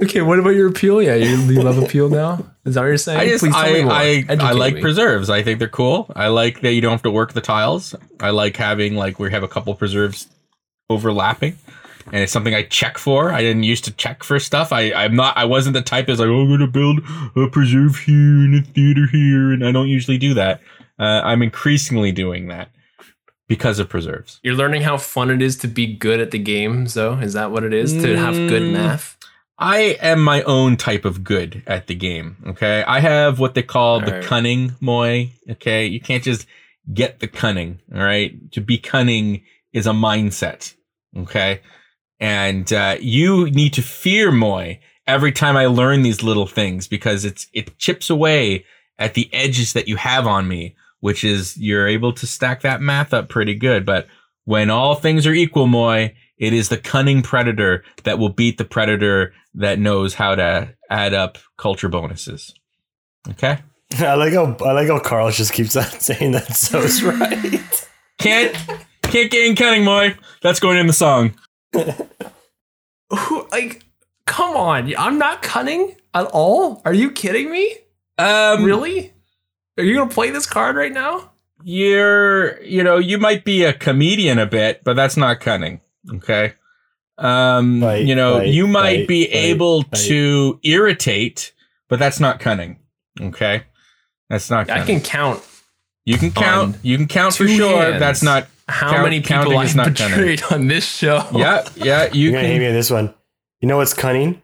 Okay, 0.00 0.22
what 0.22 0.38
about 0.38 0.50
your 0.50 0.68
appeal? 0.68 1.02
Yeah, 1.02 1.16
you, 1.16 1.36
you 1.52 1.60
love 1.60 1.76
appeal 1.76 2.08
now. 2.08 2.44
Is 2.64 2.74
that 2.74 2.82
what 2.82 2.86
you're 2.86 2.96
saying? 2.96 3.18
I 3.18 3.26
just 3.26 3.42
Please 3.42 3.52
tell 3.52 3.64
I 3.64 3.72
me 3.72 3.82
more. 3.82 3.92
I, 3.92 4.24
I 4.28 4.52
like 4.52 4.74
me. 4.74 4.80
preserves. 4.80 5.28
I 5.28 5.42
think 5.42 5.58
they're 5.58 5.68
cool. 5.68 6.10
I 6.14 6.28
like 6.28 6.60
that 6.60 6.72
you 6.72 6.80
don't 6.80 6.92
have 6.92 7.02
to 7.02 7.10
work 7.10 7.32
the 7.32 7.40
tiles. 7.40 7.96
I 8.20 8.30
like 8.30 8.56
having 8.56 8.94
like 8.94 9.18
we 9.18 9.30
have 9.32 9.42
a 9.42 9.48
couple 9.48 9.74
preserves 9.74 10.28
overlapping. 10.88 11.58
And 12.06 12.22
it's 12.22 12.32
something 12.32 12.54
I 12.54 12.62
check 12.62 12.96
for. 12.96 13.32
I 13.32 13.40
didn't 13.40 13.64
used 13.64 13.84
to 13.84 13.90
check 13.90 14.22
for 14.22 14.38
stuff. 14.38 14.72
I, 14.72 14.92
I'm 14.92 15.16
not 15.16 15.36
I 15.36 15.44
wasn't 15.44 15.74
the 15.74 15.82
type 15.82 16.06
that's 16.06 16.20
like, 16.20 16.28
oh, 16.28 16.42
I'm 16.42 16.48
gonna 16.48 16.68
build 16.68 17.00
a 17.36 17.48
preserve 17.48 17.96
here 17.98 18.14
and 18.14 18.54
a 18.54 18.62
theater 18.62 19.06
here, 19.10 19.52
and 19.52 19.66
I 19.66 19.72
don't 19.72 19.88
usually 19.88 20.16
do 20.16 20.32
that. 20.34 20.60
Uh, 20.98 21.20
I'm 21.24 21.42
increasingly 21.42 22.12
doing 22.12 22.48
that 22.48 22.70
because 23.48 23.78
of 23.78 23.88
preserves. 23.88 24.38
You're 24.42 24.54
learning 24.54 24.82
how 24.82 24.96
fun 24.98 25.30
it 25.30 25.42
is 25.42 25.56
to 25.58 25.68
be 25.68 25.86
good 25.86 26.20
at 26.20 26.30
the 26.30 26.38
game. 26.38 26.86
So 26.86 27.14
is 27.14 27.32
that 27.32 27.50
what 27.50 27.64
it 27.64 27.72
is 27.74 27.92
to 27.94 28.16
have 28.16 28.34
good 28.34 28.62
Mm. 28.62 28.72
math? 28.72 29.16
I 29.58 29.96
am 30.00 30.22
my 30.22 30.42
own 30.42 30.76
type 30.76 31.04
of 31.04 31.24
good 31.24 31.62
at 31.66 31.88
the 31.88 31.94
game. 31.96 32.36
Okay. 32.46 32.84
I 32.86 33.00
have 33.00 33.40
what 33.40 33.54
they 33.54 33.62
call 33.62 33.98
the 34.00 34.06
Alright. 34.12 34.24
cunning 34.24 34.76
moy. 34.80 35.32
Okay. 35.50 35.86
You 35.86 36.00
can't 36.00 36.22
just 36.22 36.46
get 36.94 37.18
the 37.18 37.26
cunning. 37.26 37.80
All 37.92 38.00
right. 38.02 38.52
To 38.52 38.60
be 38.60 38.78
cunning 38.78 39.42
is 39.72 39.86
a 39.86 39.90
mindset. 39.92 40.74
Okay. 41.16 41.60
And, 42.20 42.72
uh, 42.72 42.96
you 43.00 43.50
need 43.50 43.72
to 43.74 43.82
fear 43.82 44.30
moy 44.30 44.78
every 45.06 45.32
time 45.32 45.56
I 45.56 45.66
learn 45.66 46.02
these 46.02 46.22
little 46.22 46.46
things 46.46 46.86
because 46.86 47.24
it's, 47.24 47.48
it 47.52 47.78
chips 47.78 48.10
away 48.10 48.64
at 48.98 49.14
the 49.14 49.28
edges 49.32 49.72
that 49.72 49.88
you 49.88 49.96
have 49.96 50.26
on 50.26 50.46
me, 50.48 50.74
which 51.00 51.24
is 51.24 51.56
you're 51.56 51.86
able 51.86 52.12
to 52.12 52.26
stack 52.26 52.62
that 52.62 52.80
math 52.80 53.12
up 53.12 53.28
pretty 53.28 53.54
good. 53.54 53.86
But 53.86 54.06
when 54.44 54.70
all 54.70 54.94
things 54.94 55.26
are 55.26 55.32
equal, 55.32 55.66
moy, 55.66 56.14
it 56.38 56.52
is 56.52 56.68
the 56.68 56.78
cunning 56.78 57.22
predator 57.22 57.84
that 58.04 58.18
will 58.18 58.28
beat 58.28 58.58
the 58.58 58.64
predator 58.64 59.34
that 59.54 59.78
knows 59.78 60.14
how 60.14 60.34
to 60.34 60.74
add 60.90 61.14
up 61.14 61.38
culture 61.56 61.88
bonuses. 61.88 62.54
Okay. 63.30 63.58
I 63.98 64.14
like 64.14 64.32
how 64.34 64.56
I 64.64 64.72
like 64.72 64.88
how 64.88 64.98
Carl 65.00 65.30
just 65.30 65.52
keeps 65.52 65.76
on 65.76 65.84
saying 66.00 66.32
that 66.32 66.54
so's 66.54 67.02
right. 67.02 67.88
Can't 68.18 68.54
can't 69.02 69.30
gain 69.30 69.56
cunning, 69.56 69.84
Moy. 69.84 70.16
That's 70.42 70.60
going 70.60 70.78
in 70.78 70.86
the 70.86 70.92
song. 70.92 71.34
Who, 71.72 73.48
like, 73.50 73.84
come 74.26 74.54
on. 74.56 74.94
I'm 74.96 75.18
not 75.18 75.42
cunning 75.42 75.96
at 76.12 76.26
all. 76.26 76.82
Are 76.84 76.92
you 76.92 77.10
kidding 77.10 77.50
me? 77.50 77.74
Um, 78.18 78.64
really? 78.64 79.12
Are 79.78 79.84
you 79.84 79.94
gonna 79.96 80.10
play 80.10 80.30
this 80.30 80.46
card 80.46 80.76
right 80.76 80.92
now? 80.92 81.30
You're, 81.64 82.62
you 82.62 82.84
know, 82.84 82.98
you 82.98 83.18
might 83.18 83.44
be 83.44 83.64
a 83.64 83.72
comedian 83.72 84.38
a 84.38 84.46
bit, 84.46 84.82
but 84.84 84.94
that's 84.94 85.16
not 85.16 85.40
cunning. 85.40 85.80
Okay. 86.16 86.54
Um, 87.16 87.82
Right, 87.82 88.04
you 88.04 88.14
know, 88.14 88.38
right, 88.38 88.48
you 88.48 88.66
might 88.66 88.98
right, 88.98 89.08
be 89.08 89.22
right, 89.24 89.34
able 89.34 89.80
right. 89.82 89.92
to 90.06 90.60
irritate, 90.62 91.52
but 91.88 91.98
that's 91.98 92.20
not 92.20 92.38
cunning. 92.38 92.78
Okay. 93.20 93.64
That's 94.28 94.50
not 94.50 94.68
I 94.70 94.84
can 94.84 95.00
count 95.00 95.42
you 96.08 96.16
can 96.16 96.30
count. 96.30 96.76
You 96.82 96.96
can 96.96 97.06
count 97.06 97.34
for 97.34 97.46
sure. 97.46 97.82
hands. 97.82 98.00
That's 98.00 98.22
not. 98.22 98.46
how 98.66 98.92
Count- 98.92 99.02
many 99.02 99.20
counting 99.20 99.50
people 99.50 99.58
I've 99.58 99.76
not 99.76 99.94
cunning. 99.94 100.16
betrayed 100.16 100.42
on 100.50 100.66
this 100.66 100.86
show. 100.86 101.22
Yeah. 101.34 101.68
Yeah. 101.76 102.08
You 102.14 102.30
You're 102.30 102.32
gonna 102.32 102.46
hate 102.46 102.54
me 102.54 102.64
can. 102.64 102.68
on 102.68 102.72
this 102.74 102.90
one. 102.90 103.12
You 103.60 103.68
know 103.68 103.76
what's 103.76 103.92
cunning? 103.92 104.40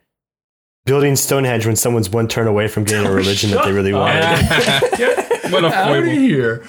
Building 0.85 1.17
Stonehenge 1.17 1.65
when 1.65 1.77
someone's 1.77 2.11
one 2.11 2.29
turn 2.29 2.47
away 2.47 2.69
from 2.69 2.85
getting 2.85 3.07
a 3.07 3.13
religion 3.21 3.51
that 3.53 3.65
they 3.65 3.73
really 3.73 3.93
shut 3.93 4.01
wanted. 4.01 5.24
Up. 5.45 5.51
Get 5.51 5.53
What 5.53 5.65
a 5.65 5.75
out 5.75 5.97
of 5.97 6.05
foible. 6.05 6.11
here. 6.21 6.65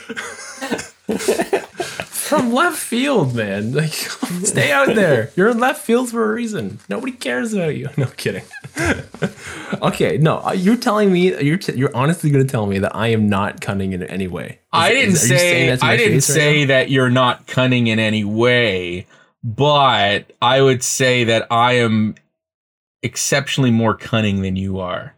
From 2.26 2.52
left 2.54 2.78
field, 2.78 3.36
man. 3.36 3.74
Like, 3.74 3.94
stay 4.44 4.72
out 4.72 4.88
there. 4.96 5.30
You're 5.36 5.50
in 5.50 5.60
left 5.60 5.86
field 5.86 6.10
for 6.10 6.32
a 6.32 6.34
reason. 6.34 6.80
Nobody 6.90 7.12
cares 7.12 7.54
about 7.54 7.76
you. 7.76 7.88
No 7.98 8.08
kidding. 8.08 8.44
okay, 9.82 10.18
no, 10.18 10.40
uh, 10.40 10.52
you're 10.54 10.76
telling 10.76 11.14
me 11.14 11.40
you're 11.44 11.58
t- 11.58 11.76
you're 11.78 11.96
honestly 11.96 12.32
going 12.32 12.46
to 12.46 12.52
tell 12.52 12.66
me 12.66 12.80
that 12.80 12.96
I 12.96 13.10
am 13.10 13.30
not 13.30 13.62
cunning 13.62 13.94
in 13.94 14.02
any 14.04 14.28
way. 14.28 14.48
Is- 14.48 14.58
I 14.74 14.90
didn't 14.92 15.12
is- 15.14 15.32
are 15.32 15.34
you 15.34 15.40
saying 15.40 15.40
say 15.40 15.68
that 15.70 15.80
to 15.80 15.86
my 15.86 15.92
I 15.92 15.98
didn't 15.98 16.14
face 16.14 16.30
right 16.30 16.36
say 16.36 16.62
now? 16.62 16.68
that 16.68 16.90
you're 16.90 17.10
not 17.12 17.46
cunning 17.48 17.88
in 17.88 18.00
any 18.00 18.24
way, 18.24 19.06
but 19.44 20.34
I 20.42 20.62
would 20.62 20.82
say 20.84 21.26
that 21.26 21.46
I 21.52 21.74
am 21.74 22.16
exceptionally 23.04 23.72
more 23.72 23.94
cunning 23.96 24.42
than 24.42 24.56
you 24.56 24.80
are. 24.80 25.16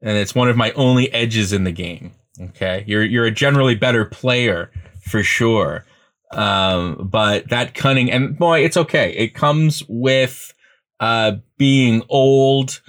And 0.00 0.16
it's 0.16 0.34
one 0.34 0.48
of 0.48 0.56
my 0.56 0.72
only 0.72 1.12
edges 1.12 1.52
in 1.52 1.64
the 1.64 1.72
game. 1.72 2.12
Okay. 2.40 2.84
You're 2.86 3.04
you're 3.04 3.24
a 3.26 3.30
generally 3.30 3.74
better 3.74 4.04
player 4.04 4.70
for 5.00 5.22
sure. 5.22 5.84
Um, 6.32 7.08
but 7.10 7.48
that 7.50 7.74
cunning 7.74 8.10
and 8.10 8.36
boy, 8.38 8.64
it's 8.64 8.76
okay. 8.76 9.12
It 9.12 9.34
comes 9.34 9.82
with 9.88 10.52
uh 11.00 11.32
being 11.58 12.02
old 12.08 12.80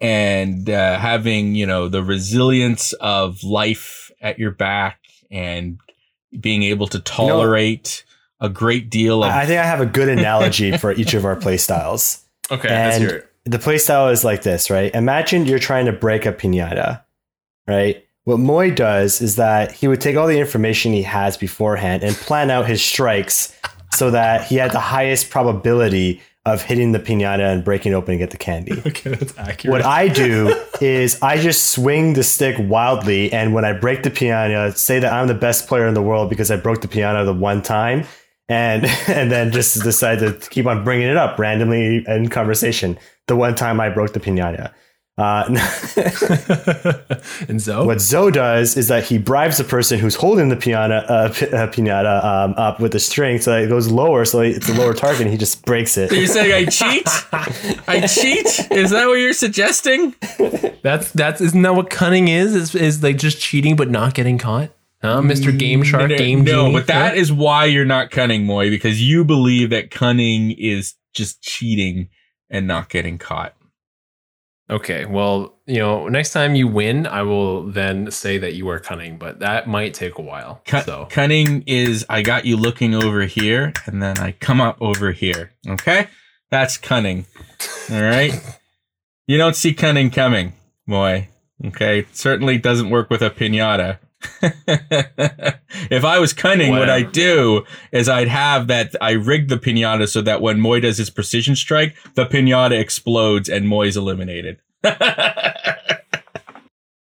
and 0.00 0.68
uh, 0.68 0.98
having, 0.98 1.54
you 1.54 1.64
know, 1.64 1.88
the 1.88 2.02
resilience 2.02 2.92
of 2.94 3.42
life 3.44 4.10
at 4.20 4.38
your 4.38 4.50
back 4.50 4.98
and 5.30 5.78
being 6.40 6.64
able 6.64 6.88
to 6.88 6.98
tolerate 6.98 8.04
a 8.40 8.48
great 8.48 8.90
deal 8.90 9.22
of 9.22 9.30
I 9.30 9.46
think 9.46 9.60
I 9.60 9.64
have 9.64 9.80
a 9.80 9.86
good 9.86 10.08
analogy 10.08 10.76
for 10.76 10.90
each 10.92 11.14
of 11.14 11.24
our 11.24 11.36
play 11.36 11.56
styles. 11.56 12.18
Okay, 12.50 12.68
let's 12.68 12.98
hear 12.98 13.08
it. 13.08 13.32
the 13.44 13.58
play 13.58 13.78
style 13.78 14.08
is 14.08 14.24
like 14.24 14.42
this, 14.42 14.68
right? 14.68 14.92
Imagine 14.94 15.46
you're 15.46 15.60
trying 15.60 15.86
to 15.86 15.92
break 15.92 16.26
a 16.26 16.32
pinata, 16.32 17.02
right? 17.66 18.04
What 18.24 18.38
Moy 18.38 18.70
does 18.70 19.20
is 19.20 19.36
that 19.36 19.72
he 19.72 19.88
would 19.88 20.00
take 20.00 20.16
all 20.16 20.28
the 20.28 20.38
information 20.38 20.92
he 20.92 21.02
has 21.02 21.36
beforehand 21.36 22.04
and 22.04 22.14
plan 22.14 22.50
out 22.50 22.66
his 22.66 22.82
strikes 22.82 23.56
so 23.92 24.12
that 24.12 24.46
he 24.46 24.56
had 24.56 24.70
the 24.70 24.80
highest 24.80 25.28
probability 25.28 26.22
of 26.44 26.62
hitting 26.62 26.92
the 26.92 26.98
pinata 26.98 27.52
and 27.52 27.64
breaking 27.64 27.94
open 27.94 28.12
and 28.12 28.18
get 28.20 28.30
the 28.30 28.36
candy. 28.36 28.72
Okay, 28.86 29.10
that's 29.10 29.36
accurate. 29.38 29.72
What 29.72 29.82
I 29.82 30.08
do 30.08 30.56
is 30.80 31.20
I 31.22 31.38
just 31.38 31.70
swing 31.70 32.14
the 32.14 32.22
stick 32.22 32.56
wildly, 32.58 33.32
and 33.32 33.54
when 33.54 33.64
I 33.64 33.72
break 33.72 34.02
the 34.02 34.10
pinata, 34.10 34.76
say 34.76 34.98
that 34.98 35.12
I'm 35.12 35.28
the 35.28 35.34
best 35.34 35.66
player 35.68 35.86
in 35.86 35.94
the 35.94 36.02
world 36.02 36.30
because 36.30 36.50
I 36.50 36.56
broke 36.56 36.80
the 36.80 36.88
pinata 36.88 37.24
the 37.24 37.34
one 37.34 37.62
time, 37.62 38.04
and 38.48 38.84
and 39.08 39.30
then 39.30 39.50
just 39.52 39.82
decide 39.82 40.18
to 40.20 40.32
keep 40.50 40.66
on 40.66 40.84
bringing 40.84 41.08
it 41.08 41.16
up 41.16 41.38
randomly 41.38 42.04
in 42.06 42.28
conversation. 42.28 42.98
The 43.28 43.36
one 43.36 43.54
time 43.54 43.80
I 43.80 43.88
broke 43.88 44.12
the 44.12 44.20
pinata. 44.20 44.72
Uh, 45.18 45.44
and 47.48 47.60
so 47.60 47.84
what 47.84 48.00
Zoe 48.00 48.32
does 48.32 48.78
is 48.78 48.88
that 48.88 49.04
he 49.04 49.18
bribes 49.18 49.58
the 49.58 49.64
person 49.64 49.98
who's 49.98 50.14
holding 50.14 50.48
the 50.48 50.56
piano 50.56 50.96
uh, 50.96 51.28
pi- 51.28 51.48
uh, 51.48 51.66
pinata 51.70 52.24
um, 52.24 52.54
up 52.56 52.80
with 52.80 52.94
a 52.94 52.98
string 52.98 53.38
so 53.38 53.50
that 53.50 53.62
it 53.64 53.68
goes 53.68 53.88
lower, 53.90 54.24
so 54.24 54.40
it's 54.40 54.70
a 54.70 54.74
lower 54.74 54.94
target, 54.94 55.20
and 55.22 55.30
he 55.30 55.36
just 55.36 55.66
breaks 55.66 55.98
it. 55.98 56.08
So 56.08 56.14
You're 56.16 56.26
saying 56.26 56.52
I 56.52 56.70
cheat? 56.70 57.06
I 57.86 58.06
cheat? 58.06 58.72
Is 58.72 58.90
that 58.90 59.06
what 59.06 59.14
you're 59.18 59.34
suggesting? 59.34 60.14
that's 60.82 61.12
that's 61.12 61.42
isn't 61.42 61.60
that 61.60 61.74
what 61.74 61.90
cunning 61.90 62.28
is? 62.28 62.54
Is 62.54 62.74
is 62.74 63.02
like 63.02 63.18
just 63.18 63.38
cheating 63.38 63.76
but 63.76 63.90
not 63.90 64.14
getting 64.14 64.38
caught? 64.38 64.70
Huh, 65.02 65.20
Mr. 65.20 65.56
Game 65.56 65.82
Shark, 65.82 66.10
no, 66.10 66.16
Game 66.16 66.44
no, 66.44 66.66
Genie? 66.66 66.72
but 66.72 66.86
that 66.86 67.16
is 67.16 67.32
why 67.32 67.64
you're 67.66 67.84
not 67.84 68.10
cunning, 68.12 68.46
Moy, 68.46 68.70
because 68.70 69.02
you 69.02 69.24
believe 69.24 69.70
that 69.70 69.90
cunning 69.90 70.52
is 70.52 70.94
just 71.12 71.42
cheating 71.42 72.08
and 72.48 72.66
not 72.68 72.88
getting 72.88 73.18
caught. 73.18 73.54
Okay, 74.72 75.04
well, 75.04 75.58
you 75.66 75.78
know, 75.78 76.08
next 76.08 76.32
time 76.32 76.54
you 76.54 76.66
win, 76.66 77.06
I 77.06 77.22
will 77.24 77.70
then 77.70 78.10
say 78.10 78.38
that 78.38 78.54
you 78.54 78.70
are 78.70 78.78
cunning, 78.78 79.18
but 79.18 79.40
that 79.40 79.68
might 79.68 79.92
take 79.92 80.16
a 80.16 80.22
while. 80.22 80.62
Cun- 80.64 80.84
so 80.84 81.06
Cunning 81.10 81.62
is 81.66 82.06
I 82.08 82.22
got 82.22 82.46
you 82.46 82.56
looking 82.56 82.94
over 82.94 83.26
here, 83.26 83.74
and 83.84 84.02
then 84.02 84.18
I 84.18 84.32
come 84.32 84.62
up 84.62 84.78
over 84.80 85.12
here. 85.12 85.52
Okay, 85.68 86.08
that's 86.50 86.78
cunning. 86.78 87.26
All 87.90 88.00
right. 88.02 88.32
You 89.28 89.38
don't 89.38 89.54
see 89.54 89.72
cunning 89.72 90.10
coming, 90.10 90.52
boy. 90.86 91.28
Okay, 91.64 92.06
certainly 92.12 92.58
doesn't 92.58 92.90
work 92.90 93.08
with 93.08 93.22
a 93.22 93.30
pinata. 93.30 93.98
if 94.42 96.04
I 96.04 96.18
was 96.18 96.32
cunning, 96.32 96.70
what 96.72 96.90
I'd 96.90 97.12
do 97.12 97.64
is 97.92 98.08
I'd 98.08 98.28
have 98.28 98.66
that 98.68 98.94
I 99.00 99.12
rigged 99.12 99.50
the 99.50 99.56
pinata 99.56 100.08
so 100.08 100.20
that 100.22 100.40
when 100.40 100.60
Moy 100.60 100.80
does 100.80 100.98
his 100.98 101.10
precision 101.10 101.56
strike, 101.56 101.96
the 102.14 102.26
pinata 102.26 102.78
explodes 102.78 103.48
and 103.48 103.68
Moy's 103.68 103.96
eliminated. 103.96 104.58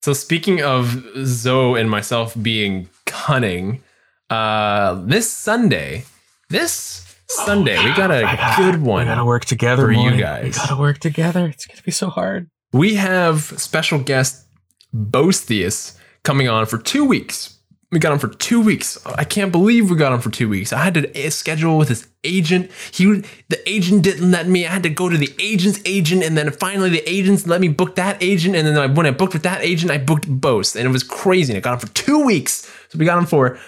So 0.05 0.13
speaking 0.13 0.61
of 0.61 1.03
Zoe 1.25 1.81
and 1.81 1.89
myself 1.91 2.35
being 2.43 2.91
cunning, 3.07 3.83
uh 4.29 4.97
this 4.97 5.31
Sunday, 5.31 6.05
this 6.51 7.17
Sunday, 7.27 7.83
we 7.83 7.95
got 7.95 8.11
a 8.11 8.55
good 8.59 8.83
one. 8.83 9.07
We 9.07 9.15
gotta 9.15 9.25
work 9.25 9.47
together 9.47 9.87
for 9.87 9.93
you 9.93 10.15
guys. 10.19 10.45
We 10.45 10.51
gotta 10.51 10.77
work 10.77 10.99
together. 10.99 11.47
It's 11.47 11.65
gonna 11.65 11.81
be 11.81 11.91
so 11.91 12.11
hard. 12.11 12.51
We 12.71 12.97
have 12.97 13.45
special 13.59 13.99
guest 13.99 14.47
Bostius 14.95 15.97
coming 16.25 16.49
on 16.49 16.67
for 16.67 16.79
two 16.79 17.05
weeks. 17.05 17.59
We 17.93 18.01
got 18.01 18.13
him 18.13 18.19
for 18.19 18.29
two 18.29 18.61
weeks. 18.61 18.99
I 19.07 19.23
can't 19.23 19.53
believe 19.53 19.89
we 19.89 19.97
got 19.97 20.13
him 20.13 20.21
for 20.21 20.31
two 20.31 20.49
weeks. 20.49 20.73
I 20.73 20.83
had 20.83 20.95
to 20.95 21.17
eh, 21.17 21.31
schedule 21.31 21.79
with 21.79 21.89
his 21.89 22.09
agent. 22.25 22.73
He, 22.91 23.23
the 23.49 23.71
agent 23.71 24.03
didn't 24.03 24.33
let 24.33 24.49
me. 24.49 24.67
I 24.67 24.71
had 24.71 24.83
to 24.83 24.91
go 24.91 25.09
to 25.09 25.17
the 25.17 25.33
agent's 25.39 25.81
agent, 25.85 26.25
and 26.25 26.37
then 26.37 26.51
finally 26.51 26.91
the 26.91 27.09
agents 27.09 27.47
let 27.47 27.61
me 27.61 27.69
book 27.69 27.95
that 27.95 28.21
agent. 28.21 28.57
And 28.57 28.67
then 28.67 28.77
I, 28.77 28.87
when 28.87 29.07
I 29.07 29.13
booked 29.13 29.35
with 29.35 29.45
that 29.45 29.63
agent, 29.63 29.93
I 29.93 29.99
booked 29.99 30.29
both, 30.29 30.75
and 30.75 30.85
it 30.85 30.91
was 30.91 31.05
crazy. 31.05 31.53
And 31.53 31.59
I 31.59 31.61
got 31.61 31.75
him 31.75 31.89
for 31.89 31.95
two 31.95 32.25
weeks. 32.25 32.69
So 32.89 32.99
we 32.99 33.05
got 33.05 33.19
him 33.19 33.27
for 33.27 33.61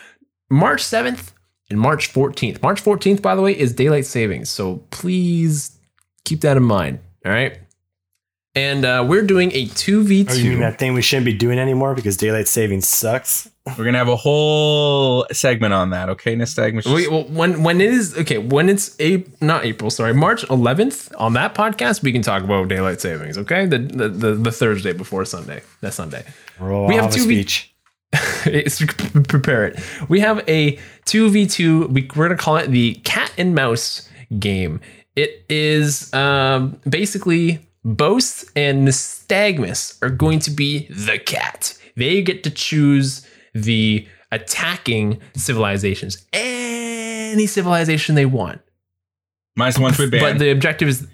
March 0.51 0.83
seventh 0.83 1.33
and 1.71 1.79
March 1.79 2.09
fourteenth. 2.09 2.61
March 2.63 2.81
fourteenth, 2.81 3.23
by 3.23 3.37
the 3.37 3.43
way, 3.43 3.57
is 3.57 3.73
daylight 3.75 4.07
savings. 4.07 4.51
So 4.51 4.79
please 4.91 5.79
keep 6.25 6.41
that 6.41 6.57
in 6.57 6.65
mind. 6.65 6.99
All 7.25 7.31
right. 7.31 7.61
And 8.57 8.85
uh, 8.87 9.05
we're 9.07 9.23
doing 9.23 9.53
a 9.55 9.67
two 9.67 10.03
v 10.03 10.27
Oh, 10.29 10.33
you 10.33 10.45
mean 10.45 10.53
two. 10.55 10.59
that 10.61 10.79
thing 10.79 10.95
we 10.95 11.03
shouldn't 11.03 11.27
be 11.27 11.35
doing 11.35 11.59
anymore 11.59 11.95
because 11.95 12.17
daylight 12.17 12.49
savings 12.49 12.89
sucks? 12.89 13.51
We're 13.77 13.85
gonna 13.85 13.99
have 13.99 14.09
a 14.09 14.17
whole 14.17 15.27
segment 15.33 15.75
on 15.75 15.91
that, 15.91 16.09
okay, 16.11 16.35
Nystagmus? 16.37 16.93
Wait, 16.93 17.11
well, 17.11 17.25
when 17.25 17.63
when 17.63 17.81
it 17.81 17.93
is 17.93 18.17
okay, 18.17 18.39
when 18.39 18.69
it's 18.69 18.99
a 19.01 19.25
not 19.41 19.65
April, 19.67 19.91
sorry, 19.91 20.15
March 20.15 20.43
11th 20.47 21.13
on 21.19 21.35
that 21.35 21.55
podcast, 21.55 22.03
we 22.03 22.13
can 22.13 22.23
talk 22.23 22.43
about 22.45 22.69
daylight 22.69 23.01
savings. 23.01 23.37
Okay, 23.37 23.67
the 23.67 23.79
the 23.79 24.09
the, 24.09 24.35
the 24.35 24.53
Thursday 24.53 24.93
before 24.93 25.25
Sunday, 25.25 25.63
that 25.83 25.93
Sunday. 25.95 26.25
Roll 26.59 26.87
We 26.89 26.95
have 26.95 27.07
off 27.07 27.11
a 27.13 27.19
two 27.19 27.27
we- 27.27 27.35
speech. 27.43 27.73
Prepare 29.29 29.67
it. 29.67 29.81
We 30.09 30.21
have 30.21 30.49
a 30.49 30.79
two 31.05 31.29
v 31.29 31.47
two. 31.47 31.89
We 31.89 32.09
we're 32.15 32.29
gonna 32.29 32.39
call 32.39 32.57
it 32.57 32.69
the 32.71 32.95
cat 33.05 33.33
and 33.37 33.55
mouse 33.55 34.09
game. 34.39 34.81
It 35.17 35.45
is 35.49 36.13
um, 36.15 36.79
basically 36.89 37.66
Boast 37.87 38.51
and 38.57 38.87
Nystagmus 38.87 40.03
are 40.03 40.11
going 40.11 40.41
to 40.41 40.51
be 40.51 40.89
the 40.89 41.21
cat. 41.21 41.79
They 41.95 42.21
get 42.21 42.43
to 42.43 42.51
choose 42.51 43.25
the 43.55 44.09
attacking 44.33 45.21
civilizations, 45.37 46.27
any 46.33 47.47
civilization 47.47 48.17
they 48.17 48.27
want. 48.27 48.61
Minus 49.55 49.79
one 49.79 49.93
to 49.93 50.11
But 50.11 50.41
the 50.41 50.51
objective 50.51 50.89
is, 50.89 51.07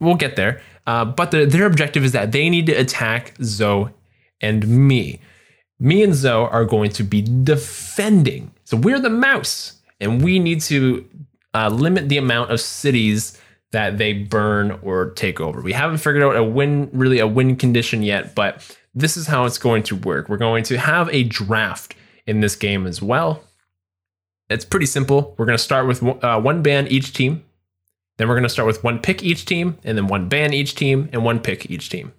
we'll 0.00 0.16
get 0.16 0.36
there. 0.36 0.60
Uh, 0.86 1.06
but 1.06 1.30
the, 1.30 1.46
their 1.46 1.64
objective 1.64 2.04
is 2.04 2.12
that 2.12 2.32
they 2.32 2.50
need 2.50 2.66
to 2.66 2.72
attack 2.72 3.34
Zoe 3.42 3.90
and 4.42 4.68
me. 4.68 5.18
Me 5.78 6.02
and 6.02 6.14
Zoe 6.14 6.46
are 6.50 6.66
going 6.66 6.90
to 6.90 7.02
be 7.02 7.22
defending. 7.22 8.52
So 8.64 8.76
we're 8.76 9.00
the 9.00 9.08
mouse, 9.08 9.80
and 9.98 10.22
we 10.22 10.40
need 10.40 10.60
to 10.62 11.08
uh, 11.54 11.70
limit 11.70 12.10
the 12.10 12.18
amount 12.18 12.50
of 12.50 12.60
cities 12.60 13.40
that 13.72 13.98
they 13.98 14.12
burn 14.12 14.78
or 14.82 15.10
take 15.10 15.40
over. 15.40 15.60
We 15.60 15.72
haven't 15.72 15.98
figured 15.98 16.22
out 16.22 16.36
a 16.36 16.42
win, 16.42 16.90
really 16.92 17.20
a 17.20 17.26
win 17.26 17.56
condition 17.56 18.02
yet, 18.02 18.34
but 18.34 18.76
this 18.94 19.16
is 19.16 19.28
how 19.28 19.44
it's 19.44 19.58
going 19.58 19.84
to 19.84 19.96
work. 19.96 20.28
We're 20.28 20.36
going 20.36 20.64
to 20.64 20.78
have 20.78 21.08
a 21.10 21.22
draft 21.22 21.94
in 22.26 22.40
this 22.40 22.56
game 22.56 22.86
as 22.86 23.00
well. 23.00 23.44
It's 24.48 24.64
pretty 24.64 24.86
simple. 24.86 25.34
We're 25.38 25.46
going 25.46 25.58
to 25.58 25.62
start 25.62 25.86
with 25.86 26.02
uh, 26.02 26.40
one 26.40 26.62
ban 26.62 26.88
each 26.88 27.12
team. 27.12 27.44
Then 28.16 28.28
we're 28.28 28.34
going 28.34 28.42
to 28.42 28.48
start 28.48 28.66
with 28.66 28.82
one 28.82 28.98
pick 28.98 29.22
each 29.22 29.46
team, 29.46 29.78
and 29.84 29.96
then 29.96 30.08
one 30.08 30.28
ban 30.28 30.52
each 30.52 30.74
team, 30.74 31.08
and 31.12 31.24
one 31.24 31.38
pick 31.38 31.70
each 31.70 31.88
team. 31.88 32.12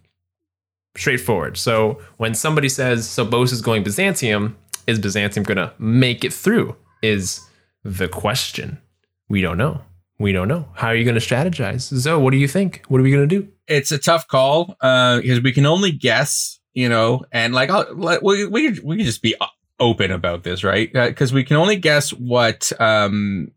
Straightforward. 0.96 1.58
So 1.58 2.02
when 2.18 2.34
somebody 2.34 2.70
says, 2.70 3.08
so 3.08 3.26
Bose 3.26 3.52
is 3.52 3.62
going 3.62 3.84
Byzantium, 3.84 4.58
is 4.88 4.98
Byzantium 4.98 5.44
going 5.44 5.58
to 5.58 5.74
make 5.78 6.24
it 6.24 6.34
through? 6.34 6.76
Is 7.02 7.42
the 7.84 8.08
question. 8.08 8.80
We 9.28 9.42
don't 9.42 9.58
know. 9.58 9.82
We 10.22 10.32
don't 10.32 10.48
know. 10.48 10.70
How 10.76 10.88
are 10.88 10.96
you 10.96 11.04
going 11.04 11.20
to 11.20 11.22
strategize? 11.22 11.94
Zoe, 11.94 12.22
what 12.22 12.32
do 12.32 12.38
you 12.38 12.48
think? 12.48 12.84
What 12.88 13.00
are 13.00 13.04
we 13.04 13.12
going 13.12 13.28
to 13.28 13.42
do? 13.42 13.52
it's 13.72 13.92
a 13.92 13.98
tough 13.98 14.28
call 14.28 14.76
uh, 14.82 15.22
because 15.22 15.42
we 15.42 15.52
can 15.52 15.66
only 15.66 15.92
guess, 15.92 16.60
you 16.74 16.90
know, 16.90 17.24
and 17.32 17.54
like 17.54 17.70
I'll, 17.70 18.20
we 18.22 18.46
we 18.46 18.80
we 18.80 18.98
can 18.98 19.06
just 19.06 19.22
be 19.22 19.36
open 19.80 20.12
about 20.12 20.44
this, 20.44 20.64
right? 20.64 20.92
Because 20.92 21.34
we 21.34 21.44
can 21.44 21.58
only 21.58 21.78
guess 21.78 22.12
what 22.12 22.72
um 22.80 23.52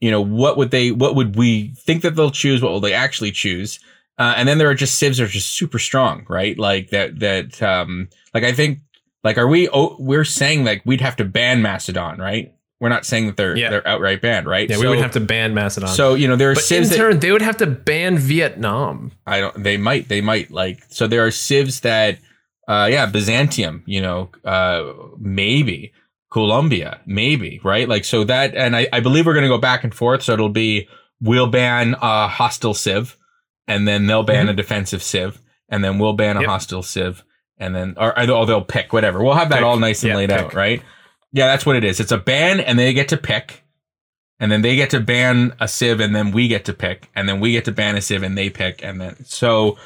you 0.00 0.10
know 0.10 0.20
what 0.20 0.56
would 0.56 0.70
they 0.70 0.90
what 0.90 1.14
would 1.14 1.36
we 1.36 1.74
think 1.74 2.02
that 2.02 2.16
they'll 2.16 2.30
choose, 2.30 2.62
what 2.62 2.72
will 2.72 2.80
they 2.80 2.94
actually 2.94 3.30
choose, 3.30 3.78
uh, 4.18 4.34
and 4.36 4.48
then 4.48 4.58
there 4.58 4.70
are 4.70 4.74
just 4.74 4.98
civs 4.98 5.18
that 5.18 5.24
are 5.24 5.28
just 5.28 5.50
super 5.50 5.78
strong, 5.78 6.24
right? 6.28 6.58
Like 6.58 6.90
that 6.90 7.20
that 7.20 7.62
um 7.62 8.08
like 8.34 8.44
I 8.44 8.52
think 8.52 8.80
like 9.22 9.38
are 9.38 9.48
we 9.48 9.68
oh, 9.68 9.96
we're 9.98 10.24
saying 10.24 10.64
like 10.64 10.82
we'd 10.84 11.00
have 11.00 11.16
to 11.16 11.24
ban 11.24 11.62
Macedon, 11.62 12.18
right? 12.18 12.54
We're 12.80 12.88
not 12.90 13.04
saying 13.04 13.26
that 13.26 13.36
they're 13.36 13.56
Yeah. 13.56 13.70
they're 13.70 13.88
outright 13.88 14.22
banned, 14.22 14.46
right? 14.46 14.68
Yeah, 14.70 14.76
we 14.76 14.82
So- 14.82 14.90
would 14.90 15.00
have 15.00 15.10
to 15.12 15.20
ban 15.20 15.52
Macedon. 15.54 15.88
So 15.88 16.14
you 16.14 16.28
know 16.28 16.36
there 16.36 16.50
are 16.50 16.54
but 16.54 16.62
in 16.62 16.66
civs 16.66 16.90
that 16.90 16.96
turn, 16.96 17.18
they 17.18 17.32
would 17.32 17.42
have 17.42 17.56
to 17.58 17.66
ban 17.66 18.18
Vietnam. 18.18 19.12
I 19.26 19.40
don't. 19.40 19.62
They 19.62 19.76
might. 19.76 20.08
They 20.08 20.20
might 20.20 20.50
like. 20.50 20.78
So 20.88 21.06
there 21.08 21.26
are 21.26 21.30
civs 21.32 21.80
that, 21.80 22.18
uh, 22.68 22.88
yeah, 22.90 23.06
Byzantium. 23.06 23.82
You 23.86 24.00
know, 24.02 24.30
uh, 24.44 24.84
maybe 25.18 25.92
Colombia, 26.32 27.00
maybe 27.06 27.60
right. 27.64 27.88
Like 27.88 28.04
so 28.04 28.22
that, 28.24 28.54
and 28.54 28.76
I, 28.76 28.86
I 28.92 29.00
believe 29.00 29.26
we're 29.26 29.34
gonna 29.34 29.48
go 29.48 29.58
back 29.58 29.82
and 29.82 29.94
forth. 29.94 30.22
So 30.22 30.32
it'll 30.34 30.48
be 30.48 30.86
we'll 31.20 31.46
ban 31.48 31.96
a 32.00 32.28
hostile 32.28 32.74
civ, 32.74 33.16
and 33.66 33.88
then 33.88 34.06
they'll 34.06 34.22
ban 34.22 34.48
a 34.48 34.52
defensive 34.54 35.02
civ, 35.02 35.40
and 35.68 35.82
then 35.82 35.98
we'll 35.98 36.12
ban 36.12 36.36
a 36.36 36.40
Mm-hmm. 36.40 36.42
Yep. 36.42 36.48
hostile 36.50 36.82
civ, 36.84 37.24
and 37.58 37.74
then 37.74 37.94
or, 37.96 38.16
or 38.16 38.24
they'll, 38.26 38.46
they'll 38.46 38.60
pick 38.62 38.92
whatever. 38.92 39.20
We'll 39.24 39.34
have 39.34 39.48
that 39.48 39.56
Pick. 39.56 39.64
all 39.64 39.78
nice 39.78 40.02
and 40.04 40.10
Yeah, 40.10 40.16
laid 40.16 40.30
out, 40.30 40.54
right? 40.54 40.80
Yeah, 41.32 41.46
that's 41.46 41.66
what 41.66 41.76
it 41.76 41.84
is. 41.84 42.00
It's 42.00 42.12
a 42.12 42.18
ban, 42.18 42.60
and 42.60 42.78
they 42.78 42.92
get 42.92 43.08
to 43.08 43.16
pick. 43.16 43.62
And 44.40 44.52
then 44.52 44.62
they 44.62 44.76
get 44.76 44.90
to 44.90 45.00
ban 45.00 45.52
a 45.60 45.66
civ, 45.66 45.98
and 46.00 46.14
then 46.14 46.30
we 46.30 46.46
get 46.48 46.64
to 46.66 46.72
pick, 46.72 47.10
and 47.16 47.28
then 47.28 47.40
we 47.40 47.52
get 47.52 47.64
to 47.64 47.72
ban 47.72 47.96
a 47.96 48.00
civ, 48.00 48.22
and 48.22 48.38
they 48.38 48.48
pick, 48.50 48.82
and 48.84 49.00
then 49.00 49.16
so 49.24 49.76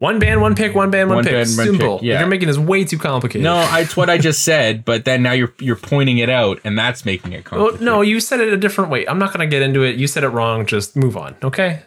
One 0.00 0.18
ban, 0.20 0.40
one 0.40 0.54
pick, 0.54 0.74
one 0.76 0.90
ban, 0.92 1.08
one, 1.08 1.16
One 1.16 1.24
pick. 1.24 1.32
ban, 1.32 1.38
one 1.56 1.66
Simple. 1.66 1.98
pick, 1.98 2.06
yeah. 2.06 2.20
You're 2.20 2.28
making 2.28 2.46
this 2.46 2.58
way 2.58 2.84
too 2.84 2.98
complicated. 2.98 3.42
No, 3.42 3.56
I- 3.56 3.80
it's 3.80 3.96
what 3.96 4.08
I 4.10 4.16
just 4.18 4.44
said, 4.44 4.84
but 4.84 5.04
then 5.06 5.22
now 5.24 5.32
you're 5.32 5.52
you're 5.60 5.74
pointing 5.76 6.18
it 6.18 6.28
out, 6.28 6.60
and 6.62 6.78
that's 6.78 7.04
making 7.06 7.32
it 7.32 7.50
Well, 7.50 7.60
complicated. 7.60 7.84
no, 7.86 8.02
you 8.02 8.20
said 8.20 8.38
it 8.40 8.52
a 8.52 8.56
different 8.58 8.90
way. 8.90 9.06
I'm 9.08 9.18
not 9.18 9.32
going 9.32 9.40
to 9.48 9.50
get 9.50 9.62
into 9.62 9.82
it. 9.82 9.96
You 9.96 10.06
said 10.06 10.22
it 10.24 10.28
wrong. 10.28 10.66
Just 10.66 10.94
move 10.94 11.16
on, 11.16 11.34
okay? 11.42 11.82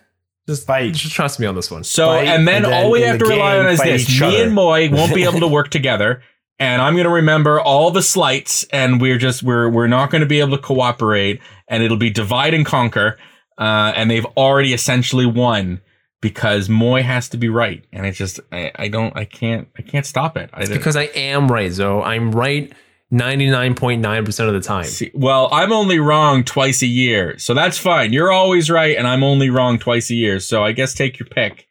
Just 0.48 0.66
Fight. 0.68 0.94
Just 0.94 1.14
trust 1.14 1.40
me 1.40 1.46
on 1.46 1.54
this 1.56 1.70
one. 1.72 1.84
So 1.86 2.08
Fight, 2.08 2.28
and 2.28 2.46
then, 2.48 2.66
and 2.66 2.74
then 2.74 2.84
all 2.86 2.92
we 2.92 3.02
have 3.04 3.20
the 3.20 3.26
to 3.26 3.32
rely 3.32 3.60
on 3.60 3.68
is 3.68 3.80
this: 3.80 4.10
me 4.20 4.26
other. 4.28 4.44
and 4.44 4.54
Moy 4.56 4.90
won't 4.92 5.14
be 5.16 5.24
able 5.24 5.40
to 5.42 5.48
work 5.60 5.70
together, 5.70 6.22
and 6.62 6.80
I'm 6.80 6.94
going 6.94 7.06
to 7.06 7.12
remember 7.12 7.60
all 7.60 7.90
the 7.90 8.04
slights, 8.04 8.66
and 8.66 9.02
we're 9.02 9.18
just 9.18 9.42
we're 9.42 9.68
we're 9.68 9.88
not 9.88 10.12
going 10.12 10.22
to 10.22 10.28
be 10.28 10.40
able 10.40 10.56
to 10.56 10.62
cooperate, 10.62 11.42
and 11.68 11.82
it'll 11.82 11.98
be 11.98 12.12
divide 12.12 12.54
and 12.54 12.64
conquer, 12.64 13.18
uh, 13.58 13.94
and 13.96 14.12
they've 14.12 14.28
already 14.38 14.72
essentially 14.72 15.26
won 15.26 15.82
because 16.22 16.70
Moy 16.70 17.02
has 17.02 17.30
to 17.30 17.38
be 17.38 17.50
right, 17.50 17.84
and 17.92 18.06
it's 18.06 18.18
just 18.20 18.40
I, 18.52 18.72
I 18.76 18.88
don't 18.90 19.18
I 19.18 19.26
can't 19.26 19.70
I 19.76 19.82
can't 19.82 20.06
stop 20.06 20.38
it. 20.38 20.52
I, 20.54 20.68
because 20.68 20.96
I 20.96 21.06
am 21.16 21.52
right, 21.52 21.72
Zoe. 21.72 22.04
I'm 22.04 22.32
right 22.32 22.72
99.9% 23.12 24.48
of 24.48 24.54
the 24.54 24.62
time. 24.62 24.86
See, 24.86 25.12
well, 25.16 25.50
I'm 25.52 25.74
only 25.74 25.98
wrong 25.98 26.44
twice 26.44 26.84
a 26.84 26.88
year, 26.88 27.40
so 27.40 27.56
that's 27.56 27.80
fine. 27.80 28.14
You're 28.14 28.32
always 28.32 28.70
right, 28.70 28.96
and 28.96 29.08
I'm 29.08 29.24
only 29.24 29.50
wrong 29.50 29.80
twice 29.80 30.12
a 30.12 30.16
year. 30.16 30.40
So 30.40 30.64
I 30.64 30.74
guess 30.74 30.94
take 30.94 31.18
your 31.18 31.28
pick, 31.28 31.68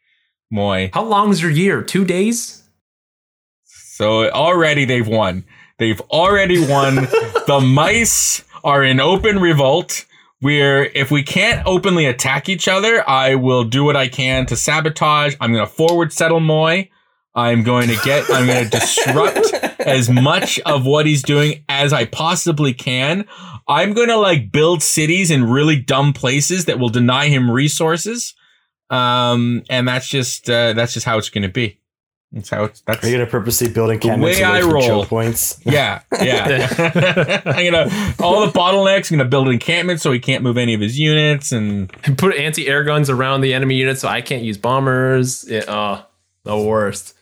Moy. 0.51 0.91
How 0.93 1.05
long 1.05 1.31
is 1.31 1.41
your 1.41 1.49
year? 1.49 1.81
Two 1.81 2.03
days? 2.03 2.60
So 4.01 4.31
already 4.31 4.85
they've 4.85 5.07
won. 5.07 5.45
They've 5.77 6.01
already 6.09 6.59
won. 6.59 6.95
the 7.45 7.61
mice 7.63 8.43
are 8.63 8.83
in 8.83 8.99
open 8.99 9.37
revolt. 9.37 10.07
We're 10.41 10.85
if 10.85 11.11
we 11.11 11.21
can't 11.21 11.61
openly 11.67 12.07
attack 12.07 12.49
each 12.49 12.67
other, 12.67 13.07
I 13.07 13.35
will 13.35 13.63
do 13.63 13.83
what 13.83 13.95
I 13.95 14.07
can 14.07 14.47
to 14.47 14.55
sabotage. 14.55 15.35
I'm 15.39 15.53
going 15.53 15.63
to 15.63 15.71
forward 15.71 16.11
settle 16.11 16.39
Moy. 16.39 16.89
I'm 17.35 17.61
going 17.61 17.89
to 17.89 17.97
get. 18.03 18.27
I'm 18.31 18.47
going 18.47 18.63
to 18.71 18.71
disrupt 18.71 19.53
as 19.81 20.09
much 20.09 20.57
of 20.61 20.83
what 20.83 21.05
he's 21.05 21.21
doing 21.21 21.63
as 21.69 21.93
I 21.93 22.05
possibly 22.05 22.73
can. 22.73 23.25
I'm 23.67 23.93
going 23.93 24.09
to 24.09 24.17
like 24.17 24.51
build 24.51 24.81
cities 24.81 25.29
in 25.29 25.43
really 25.43 25.79
dumb 25.79 26.13
places 26.13 26.65
that 26.65 26.79
will 26.79 26.89
deny 26.89 27.27
him 27.27 27.51
resources. 27.51 28.33
Um, 28.89 29.61
and 29.69 29.87
that's 29.87 30.07
just 30.07 30.49
uh, 30.49 30.73
that's 30.73 30.95
just 30.95 31.05
how 31.05 31.19
it's 31.19 31.29
going 31.29 31.43
to 31.43 31.49
be. 31.49 31.80
That's 32.33 32.49
how 32.49 32.63
it's. 32.63 32.79
That's 32.81 33.03
Are 33.03 33.09
you 33.09 33.17
gonna 33.17 33.29
purposely 33.29 33.67
build 33.69 33.91
encampments 33.91 34.37
way 34.39 34.43
away 34.43 34.57
I 34.59 34.61
from 34.61 34.71
roll. 34.71 34.81
choke 34.87 35.09
points? 35.09 35.59
yeah, 35.65 36.01
yeah. 36.21 37.41
I'm 37.45 37.71
gonna 37.71 38.13
all 38.21 38.45
the 38.45 38.51
bottlenecks. 38.57 39.11
I'm 39.11 39.17
gonna 39.17 39.29
build 39.29 39.47
an 39.47 39.53
encampment 39.53 39.99
so 39.99 40.11
he 40.13 40.19
can't 40.19 40.41
move 40.43 40.57
any 40.57 40.73
of 40.73 40.79
his 40.79 40.97
units, 40.97 41.51
and 41.51 41.91
Put 42.17 42.35
anti-air 42.35 42.83
guns 42.85 43.09
around 43.09 43.41
the 43.41 43.53
enemy 43.53 43.75
units 43.75 43.99
so 44.01 44.07
I 44.07 44.21
can't 44.21 44.43
use 44.43 44.57
bombers. 44.57 45.43
It, 45.43 45.65
oh, 45.67 46.05
the 46.45 46.57
worst. 46.57 47.15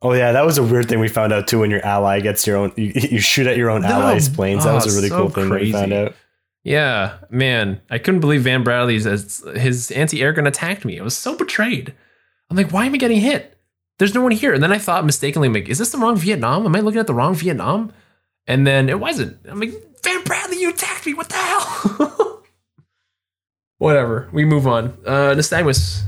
Oh 0.00 0.12
yeah, 0.14 0.32
that 0.32 0.44
was 0.46 0.56
a 0.58 0.62
weird 0.62 0.88
thing 0.88 0.98
we 1.00 1.08
found 1.08 1.32
out 1.32 1.46
too. 1.46 1.58
When 1.60 1.70
your 1.70 1.84
ally 1.84 2.20
gets 2.20 2.46
your 2.46 2.56
own, 2.56 2.72
you, 2.76 2.92
you 2.94 3.20
shoot 3.20 3.46
at 3.46 3.56
your 3.58 3.68
own 3.70 3.82
No. 3.82 3.88
allies' 3.88 4.28
planes. 4.30 4.64
That 4.64 4.72
was 4.74 4.86
Oh, 4.86 4.90
a 4.90 4.94
really 4.96 5.08
so 5.10 5.16
cool 5.18 5.28
thing 5.30 5.48
that 5.50 5.60
we 5.60 5.72
found 5.72 5.90
crazy. 5.92 6.06
out. 6.06 6.14
Yeah, 6.62 7.18
man, 7.28 7.82
I 7.90 7.98
couldn't 7.98 8.20
believe 8.20 8.42
Van 8.44 8.64
Bradley's 8.64 9.06
as 9.06 9.44
his 9.54 9.90
anti-air 9.90 10.32
gun 10.32 10.46
attacked 10.46 10.86
me. 10.86 10.98
I 10.98 11.02
was 11.02 11.14
so 11.16 11.36
betrayed. 11.36 11.92
I'm 12.50 12.56
like, 12.56 12.72
why 12.72 12.86
am 12.86 12.94
I 12.94 12.96
getting 12.96 13.20
hit? 13.20 13.53
There's 13.98 14.14
no 14.14 14.22
one 14.22 14.32
here. 14.32 14.52
And 14.52 14.62
then 14.62 14.72
I 14.72 14.78
thought 14.78 15.04
mistakenly, 15.04 15.46
I'm 15.48 15.54
like, 15.54 15.68
is 15.68 15.78
this 15.78 15.90
the 15.90 15.98
wrong 15.98 16.16
Vietnam? 16.16 16.66
Am 16.66 16.74
I 16.74 16.80
looking 16.80 17.00
at 17.00 17.06
the 17.06 17.14
wrong 17.14 17.34
Vietnam? 17.34 17.92
And 18.46 18.66
then 18.66 18.88
it 18.88 18.98
wasn't. 19.00 19.38
I'm 19.48 19.60
like, 19.60 19.72
Van 20.02 20.22
Bradley, 20.24 20.60
you 20.60 20.70
attacked 20.70 21.06
me. 21.06 21.14
What 21.14 21.28
the 21.28 21.36
hell? 21.36 22.42
Whatever. 23.78 24.28
We 24.32 24.44
move 24.44 24.66
on. 24.66 24.96
Uh, 25.06 25.34
Nystagmus, 25.34 26.02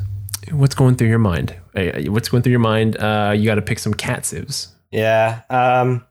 what's 0.50 0.74
going 0.74 0.96
through 0.96 1.08
your 1.08 1.18
mind? 1.18 1.56
Hey, 1.74 2.08
What's 2.08 2.28
going 2.28 2.42
through 2.42 2.50
your 2.52 2.60
mind? 2.60 2.96
Uh, 2.96 3.34
you 3.36 3.44
got 3.46 3.56
to 3.56 3.62
pick 3.62 3.78
some 3.78 3.94
cat 3.94 4.24
civs. 4.26 4.68
Yeah. 4.90 5.42
Um. 5.50 6.04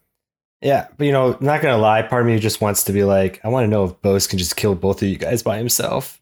Yeah, 0.61 0.87
but 0.97 1.05
you 1.05 1.11
know, 1.11 1.37
not 1.41 1.61
gonna 1.61 1.77
lie, 1.77 2.01
part 2.01 2.21
of 2.21 2.27
me 2.27 2.39
just 2.39 2.59
wants 2.59 2.85
to 2.85 2.93
be 2.93 3.03
like, 3.03 3.39
I 3.43 3.49
want 3.49 3.65
to 3.65 3.67
know 3.67 3.83
if 3.85 4.01
Bose 4.01 4.25
can 4.25 4.39
just 4.39 4.55
kill 4.55 4.73
both 4.73 4.99
of 5.03 5.07
you 5.07 5.17
guys 5.17 5.43
by 5.43 5.57
himself. 5.57 6.19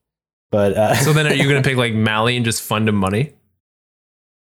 But 0.51 0.73
uh, 0.73 0.95
So 0.95 1.13
then, 1.13 1.27
are 1.27 1.33
you 1.33 1.47
going 1.47 1.55
to 1.63 1.67
pick 1.67 1.77
like 1.77 1.93
Mali 1.93 2.35
and 2.35 2.43
just 2.43 2.61
fund 2.61 2.89
him 2.89 2.95
money? 2.95 3.33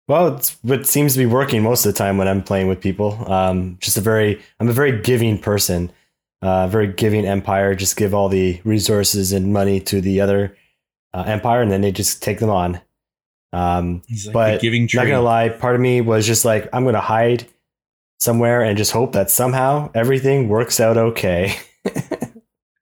Well, 0.08 0.36
it's 0.36 0.58
what 0.62 0.86
seems 0.88 1.14
to 1.14 1.20
be 1.20 1.26
working 1.26 1.62
most 1.64 1.86
of 1.86 1.94
the 1.94 1.98
time 1.98 2.18
when 2.18 2.28
I'm 2.28 2.42
playing 2.42 2.68
with 2.68 2.80
people. 2.80 3.30
Um, 3.32 3.78
just 3.80 3.98
a 3.98 4.02
very, 4.02 4.42
I'm 4.60 4.70
a 4.70 4.74
very 4.74 5.02
giving 5.02 5.38
person, 5.38 5.92
uh, 6.42 6.68
very 6.68 6.88
giving 6.88 7.26
empire. 7.26 7.76
Just 7.76 7.98
give 7.98 8.14
all 8.14 8.30
the 8.30 8.62
resources 8.64 9.34
and 9.34 9.52
money 9.52 9.80
to 9.82 10.00
the 10.00 10.22
other 10.22 10.56
uh, 11.14 11.24
empire, 11.28 11.62
and 11.62 11.72
then 11.72 11.82
they 11.82 11.92
just 11.92 12.24
take 12.24 12.40
them 12.40 12.50
on. 12.50 12.80
Um, 13.52 14.02
like 14.28 14.34
But 14.34 14.62
giving 14.62 14.88
not 14.94 15.08
gonna 15.08 15.22
lie, 15.22 15.50
part 15.50 15.76
of 15.76 15.82
me 15.82 16.00
was 16.02 16.26
just 16.26 16.46
like, 16.46 16.70
I'm 16.72 16.86
gonna 16.86 17.02
hide 17.02 17.46
somewhere 18.20 18.62
and 18.62 18.78
just 18.78 18.92
hope 18.92 19.12
that 19.14 19.30
somehow 19.30 19.92
everything 19.94 20.48
works 20.48 20.80
out 20.80 20.98
okay. 20.98 21.56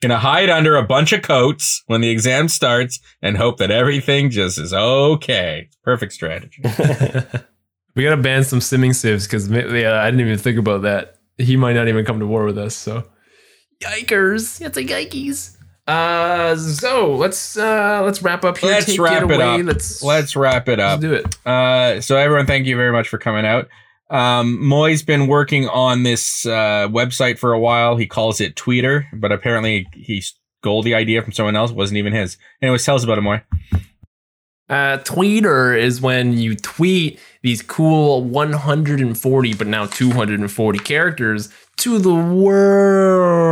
Gonna 0.07 0.19
hide 0.19 0.51
under 0.51 0.75
a 0.75 0.83
bunch 0.83 1.13
of 1.13 1.23
coats 1.23 1.81
when 1.87 2.01
the 2.01 2.09
exam 2.09 2.47
starts 2.47 2.99
and 3.23 3.35
hope 3.37 3.57
that 3.57 3.71
everything 3.71 4.29
just 4.29 4.59
is 4.59 4.71
okay. 4.71 5.67
Perfect 5.83 6.13
strategy. 6.13 6.61
we 7.95 8.03
gotta 8.03 8.21
ban 8.21 8.43
some 8.43 8.59
simming 8.59 8.93
sieves 8.93 9.25
because 9.25 9.49
yeah, 9.49 9.99
I 9.99 10.11
didn't 10.11 10.19
even 10.21 10.37
think 10.37 10.59
about 10.59 10.83
that. 10.83 11.15
He 11.39 11.57
might 11.57 11.73
not 11.73 11.87
even 11.87 12.05
come 12.05 12.19
to 12.19 12.27
war 12.27 12.45
with 12.45 12.55
us. 12.55 12.75
So, 12.75 13.03
yikers! 13.79 14.63
It's 14.63 14.77
a 14.77 14.83
yikes. 14.83 15.57
Uh, 15.87 16.55
so 16.55 17.15
let's 17.15 17.57
uh 17.57 18.03
let's 18.05 18.21
wrap 18.21 18.45
up 18.45 18.59
here. 18.59 18.69
Let's 18.69 18.85
Take 18.85 18.99
wrap 18.99 19.23
it 19.23 19.31
away. 19.31 19.59
up. 19.61 19.65
Let's 19.65 20.03
Let's 20.03 20.35
wrap 20.35 20.69
it 20.69 20.77
let's 20.77 20.93
up. 20.93 20.99
do 21.01 21.13
it. 21.13 21.47
Uh, 21.47 21.99
so 21.99 22.15
everyone, 22.15 22.45
thank 22.45 22.67
you 22.67 22.75
very 22.75 22.91
much 22.91 23.09
for 23.09 23.17
coming 23.17 23.43
out. 23.43 23.69
Um, 24.09 24.63
Moy's 24.63 25.03
been 25.03 25.27
working 25.27 25.67
on 25.67 26.03
this 26.03 26.45
uh, 26.45 26.87
website 26.89 27.39
for 27.39 27.53
a 27.53 27.59
while. 27.59 27.97
He 27.97 28.05
calls 28.05 28.39
it 28.39 28.55
Tweeter, 28.55 29.05
but 29.13 29.31
apparently 29.31 29.87
he 29.93 30.21
stole 30.21 30.83
the 30.83 30.93
idea 30.93 31.21
from 31.21 31.31
someone 31.31 31.55
else. 31.55 31.71
It 31.71 31.77
wasn't 31.77 31.97
even 31.97 32.13
his. 32.13 32.37
Anyways, 32.61 32.85
tell 32.85 32.95
us 32.95 33.03
about 33.03 33.17
it, 33.17 33.21
Moy. 33.21 33.41
Uh, 34.67 34.97
tweeter 34.97 35.79
is 35.79 36.01
when 36.01 36.33
you 36.33 36.55
tweet 36.55 37.19
these 37.43 37.61
cool 37.61 38.23
140, 38.23 39.53
but 39.53 39.67
now 39.67 39.85
240 39.85 40.79
characters 40.79 41.49
to 41.77 41.99
the 41.99 42.15
world, 42.15 43.45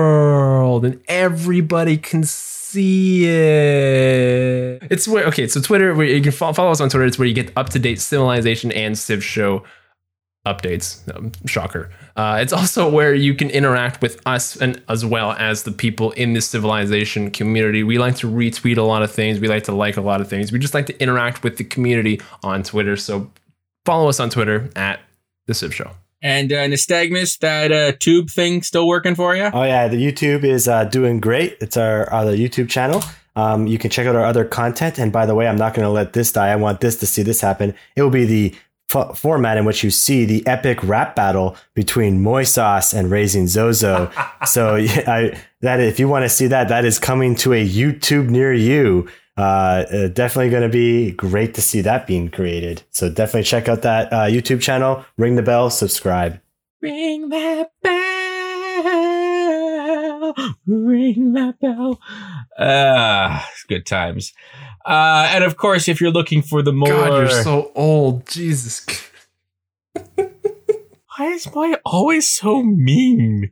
and 0.84 1.00
everybody 1.08 1.98
can 1.98 2.24
see 2.24 3.26
it. 3.26 4.82
It's 4.90 5.08
where 5.08 5.26
okay, 5.26 5.48
so 5.48 5.62
Twitter, 5.62 5.94
where 5.94 6.08
you 6.08 6.24
can 6.24 6.32
follow 6.32 6.72
us 6.72 6.82
on 6.82 6.90
Twitter. 6.90 7.06
It's 7.06 7.20
where 7.20 7.28
you 7.28 7.36
get 7.36 7.52
up 7.56 7.70
to 7.70 7.78
date 7.78 8.02
Civilization 8.02 8.72
and 8.72 8.98
Civ 8.98 9.24
Show 9.24 9.64
updates. 10.46 11.02
Um, 11.16 11.32
shocker. 11.46 11.90
Uh, 12.16 12.40
it's 12.42 12.54
also 12.54 12.90
where 12.90 13.14
you 13.14 13.34
can 13.34 13.50
interact 13.50 14.02
with 14.02 14.22
us 14.26 14.56
and 14.58 14.82
as 14.90 15.06
well 15.06 15.32
as 15.34 15.64
the 15.64 15.72
people 15.72 16.12
in 16.12 16.34
the 16.34 16.42
civilization 16.42 17.32
community. 17.32 17.84
We 17.84 17.98
like 17.98 18.16
to 18.18 18.30
retweet 18.30 18.78
a 18.78 18.82
lot 18.82 19.04
of 19.04 19.12
things. 19.12 19.40
We 19.40 19.48
like 19.48 19.64
to 19.66 19.72
like 19.72 19.98
a 19.98 20.02
lot 20.02 20.22
of 20.22 20.28
things. 20.28 20.52
We 20.52 20.60
just 20.60 20.74
like 20.74 20.86
to 20.88 21.02
interact 21.02 21.44
with 21.44 21.58
the 21.58 21.64
community 21.64 22.22
on 22.44 22.64
Twitter. 22.64 22.98
So 22.98 23.32
follow 23.86 24.10
us 24.10 24.20
on 24.20 24.30
Twitter 24.30 24.70
at 24.76 25.00
the 25.48 25.54
Civ 25.54 25.74
Show. 25.74 25.92
And 26.22 26.54
uh, 26.54 26.68
Nystagmus, 26.68 27.40
that 27.40 27.72
uh, 27.72 27.92
tube 28.00 28.30
thing 28.30 28.62
still 28.64 28.88
working 28.88 29.14
for 29.14 29.36
you? 29.36 29.50
Oh 29.54 29.64
yeah, 29.64 29.90
the 29.90 29.98
YouTube 29.98 30.46
is 30.46 30.70
uh, 30.70 30.86
doing 30.86 31.20
great. 31.20 31.58
It's 31.60 31.76
our 31.76 32.12
other 32.14 32.36
YouTube 32.36 32.70
channel. 32.70 33.04
Um, 33.36 33.68
you 33.68 33.78
can 33.78 33.90
check 33.90 34.08
out 34.08 34.16
our 34.16 34.24
other 34.24 34.46
content. 34.46 35.00
And 35.00 35.12
by 35.12 35.26
the 35.26 35.36
way, 35.36 35.48
I'm 35.48 35.58
not 35.58 35.74
going 35.74 35.86
to 35.86 35.90
let 35.90 36.14
this 36.14 36.32
die. 36.32 36.50
I 36.50 36.56
want 36.56 36.80
this 36.80 36.98
to 36.98 37.08
see 37.08 37.24
this 37.24 37.42
happen. 37.42 37.74
It 37.96 38.04
will 38.04 38.10
be 38.10 38.26
the 38.26 38.56
f- 38.96 39.18
format 39.18 39.58
in 39.58 39.66
which 39.66 39.84
you 39.84 39.90
see 39.92 40.26
the 40.26 40.46
epic 40.48 40.84
rap 40.84 41.16
battle 41.16 41.56
between 41.74 42.24
Sauce 42.46 42.94
and 42.94 43.10
Razing 43.10 43.48
Zozo. 43.48 44.12
so 44.46 44.76
I, 44.76 45.40
that 45.62 45.80
if 45.80 46.00
you 46.00 46.08
want 46.08 46.24
to 46.24 46.30
see 46.30 46.48
that, 46.48 46.70
that 46.70 46.86
is 46.86 47.00
coming 47.00 47.36
to 47.38 47.54
a 47.54 47.68
YouTube 47.68 48.30
near 48.30 48.54
you. 48.54 49.08
Uh, 49.36 49.86
uh, 49.92 50.08
definitely 50.10 50.52
going 50.52 50.64
to 50.64 50.70
be 50.70 51.12
great 51.12 51.56
to 51.56 51.62
see 51.62 51.82
that 51.82 52.06
being 52.06 52.30
created. 52.30 52.84
So 52.92 53.10
definitely 53.10 53.44
check 53.44 53.68
out 53.68 53.82
that 53.82 54.14
uh, 54.14 54.26
YouTube 54.26 54.62
channel. 54.62 55.04
Ring 55.18 55.36
the 55.36 55.42
bell. 55.42 55.72
Subscribe. 55.72 56.40
Ring 56.82 57.30
that 57.30 57.72
bell. 57.82 57.94
Ring 60.68 61.34
that 61.34 61.60
bell. 61.60 62.00
Ah, 62.60 63.50
good 63.68 63.86
times. 63.86 64.34
Uh, 64.86 65.30
and 65.32 65.44
of 65.44 65.58
course, 65.58 65.88
if 65.88 66.02
you're 66.02 66.12
looking 66.12 66.42
for 66.42 66.62
the 66.62 66.74
more. 66.74 66.90
God, 66.90 67.18
you're 67.18 67.44
so 67.44 67.72
old. 67.76 68.28
Jesus. 68.28 68.86
Why 70.16 71.28
is 71.28 71.54
Moy 71.54 71.74
always 71.86 72.28
so 72.28 72.64
mean? 72.64 73.52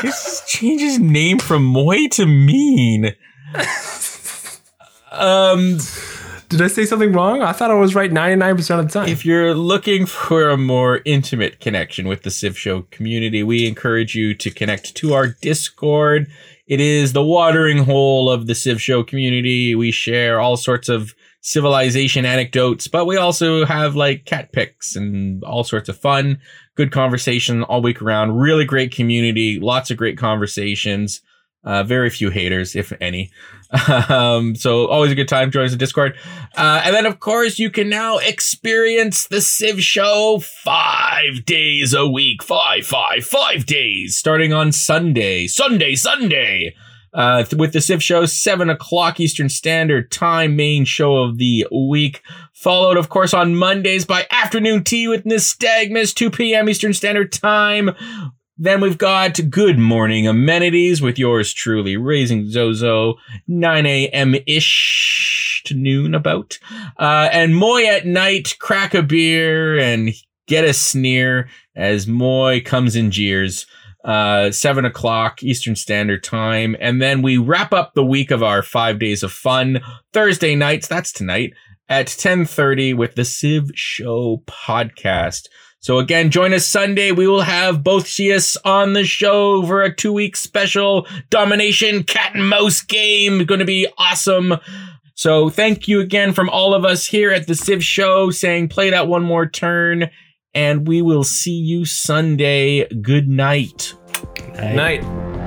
He 0.00 0.08
just 0.08 0.48
changed 0.48 0.82
his 0.82 0.98
name 0.98 1.38
from 1.38 1.64
Moy 1.64 2.08
to 2.12 2.26
Mean. 2.26 3.14
Um, 5.14 5.76
Did 6.52 6.60
I 6.60 6.66
say 6.66 6.84
something 6.84 7.12
wrong? 7.12 7.40
I 7.40 7.52
thought 7.52 7.70
I 7.70 7.74
was 7.76 7.94
right 7.94 8.10
99% 8.10 8.78
of 8.78 8.86
the 8.86 8.92
time. 8.92 9.08
if 9.08 9.24
you're 9.24 9.54
looking 9.54 10.04
for 10.04 10.50
a 10.50 10.58
more 10.58 11.00
intimate 11.06 11.60
connection 11.60 12.06
with 12.06 12.24
the 12.24 12.30
Civ 12.30 12.58
Show 12.58 12.82
community, 12.90 13.42
we 13.42 13.66
encourage 13.66 14.14
you 14.14 14.34
to 14.34 14.50
connect 14.50 14.94
to 14.96 15.14
our 15.14 15.28
Discord. 15.28 16.30
It 16.66 16.78
is 16.78 17.14
the 17.14 17.24
watering 17.24 17.84
hole 17.84 18.28
of 18.28 18.48
the 18.48 18.54
Civ 18.54 18.82
Show 18.82 19.02
community. 19.02 19.74
We 19.74 19.92
share 19.92 20.40
all 20.40 20.58
sorts 20.58 20.90
of 20.90 21.14
civilization 21.40 22.26
anecdotes, 22.26 22.86
but 22.86 23.06
we 23.06 23.16
also 23.16 23.64
have 23.64 23.96
like 23.96 24.26
cat 24.26 24.52
pics 24.52 24.94
and 24.94 25.42
all 25.44 25.64
sorts 25.64 25.88
of 25.88 25.96
fun, 25.96 26.38
good 26.74 26.92
conversation 26.92 27.62
all 27.62 27.80
week 27.80 28.02
around. 28.02 28.36
Really 28.36 28.66
great 28.66 28.94
community, 28.94 29.58
lots 29.58 29.90
of 29.90 29.96
great 29.96 30.18
conversations. 30.18 31.22
Uh, 31.64 31.84
very 31.84 32.10
few 32.10 32.30
haters, 32.30 32.74
if 32.74 32.92
any. 33.00 33.30
Um, 34.10 34.54
so 34.54 34.86
always 34.88 35.12
a 35.12 35.14
good 35.14 35.28
time. 35.28 35.50
Join 35.50 35.64
us 35.64 35.72
in 35.72 35.78
Discord. 35.78 36.14
Uh, 36.54 36.82
and 36.84 36.94
then 36.94 37.06
of 37.06 37.20
course 37.20 37.58
you 37.58 37.70
can 37.70 37.88
now 37.88 38.18
experience 38.18 39.26
the 39.28 39.40
Civ 39.40 39.82
Show 39.82 40.40
five 40.40 41.46
days 41.46 41.94
a 41.94 42.06
week. 42.06 42.42
Five, 42.42 42.86
five, 42.86 43.24
five 43.24 43.64
days 43.64 44.18
starting 44.18 44.52
on 44.52 44.72
Sunday. 44.72 45.46
Sunday, 45.46 45.94
Sunday. 45.94 46.74
Uh, 47.14 47.44
th- 47.44 47.58
with 47.58 47.72
the 47.72 47.80
Civ 47.80 48.02
Show, 48.02 48.24
7 48.24 48.70
o'clock 48.70 49.20
Eastern 49.20 49.48
Standard 49.48 50.10
Time, 50.10 50.56
main 50.56 50.84
show 50.84 51.16
of 51.16 51.36
the 51.36 51.66
week. 51.70 52.22
Followed, 52.54 52.96
of 52.96 53.10
course, 53.10 53.34
on 53.34 53.54
Mondays 53.54 54.06
by 54.06 54.26
Afternoon 54.30 54.82
Tea 54.82 55.08
with 55.08 55.24
Nystagmus, 55.24 56.14
2 56.14 56.30
p.m. 56.30 56.68
Eastern 56.70 56.94
Standard 56.94 57.30
Time. 57.30 57.90
Then 58.62 58.80
we've 58.80 58.96
got 58.96 59.40
Good 59.50 59.76
Morning 59.76 60.28
Amenities 60.28 61.02
with 61.02 61.18
yours 61.18 61.52
truly, 61.52 61.96
Razing 61.96 62.48
Zozo, 62.48 63.16
9 63.48 63.86
a.m. 63.86 64.36
ish 64.46 65.62
to 65.64 65.74
noon 65.74 66.14
about. 66.14 66.60
Uh, 66.96 67.28
and 67.32 67.56
Moy 67.56 67.86
at 67.86 68.06
night, 68.06 68.54
crack 68.60 68.94
a 68.94 69.02
beer 69.02 69.76
and 69.80 70.10
get 70.46 70.62
a 70.64 70.72
sneer 70.72 71.48
as 71.74 72.06
Moy 72.06 72.62
comes 72.64 72.94
in 72.94 73.10
jeers. 73.10 73.66
Uh, 74.04 74.52
seven 74.52 74.84
o'clock 74.84 75.42
Eastern 75.42 75.74
Standard 75.74 76.22
Time. 76.22 76.76
And 76.78 77.02
then 77.02 77.20
we 77.20 77.38
wrap 77.38 77.72
up 77.72 77.94
the 77.94 78.04
week 78.04 78.30
of 78.30 78.44
our 78.44 78.62
five 78.62 79.00
days 79.00 79.24
of 79.24 79.32
fun 79.32 79.80
Thursday 80.12 80.54
nights. 80.54 80.86
That's 80.86 81.10
tonight 81.10 81.52
at 81.88 82.06
1030 82.06 82.94
with 82.94 83.16
the 83.16 83.24
Civ 83.24 83.72
Show 83.74 84.44
podcast. 84.46 85.48
So 85.82 85.98
again, 85.98 86.30
join 86.30 86.54
us 86.54 86.64
Sunday. 86.64 87.10
We 87.10 87.26
will 87.26 87.40
have 87.42 87.82
both 87.82 88.04
Shias 88.04 88.56
on 88.64 88.92
the 88.92 89.02
show 89.02 89.66
for 89.66 89.82
a 89.82 89.92
two 89.92 90.12
week 90.12 90.36
special 90.36 91.08
domination 91.28 92.04
cat 92.04 92.36
and 92.36 92.48
mouse 92.48 92.82
game. 92.82 93.44
Going 93.44 93.58
to 93.58 93.66
be 93.66 93.88
awesome. 93.98 94.54
So 95.14 95.50
thank 95.50 95.88
you 95.88 95.98
again 95.98 96.34
from 96.34 96.48
all 96.48 96.72
of 96.72 96.84
us 96.84 97.06
here 97.06 97.32
at 97.32 97.48
the 97.48 97.56
Civ 97.56 97.82
Show 97.82 98.30
saying 98.30 98.68
play 98.68 98.90
that 98.90 99.08
one 99.08 99.24
more 99.24 99.48
turn 99.48 100.08
and 100.54 100.86
we 100.86 101.02
will 101.02 101.24
see 101.24 101.50
you 101.50 101.84
Sunday. 101.84 102.86
Good 102.86 103.26
night. 103.26 103.94
Good 104.36 104.54
night. 104.54 105.02
night. 105.02 105.41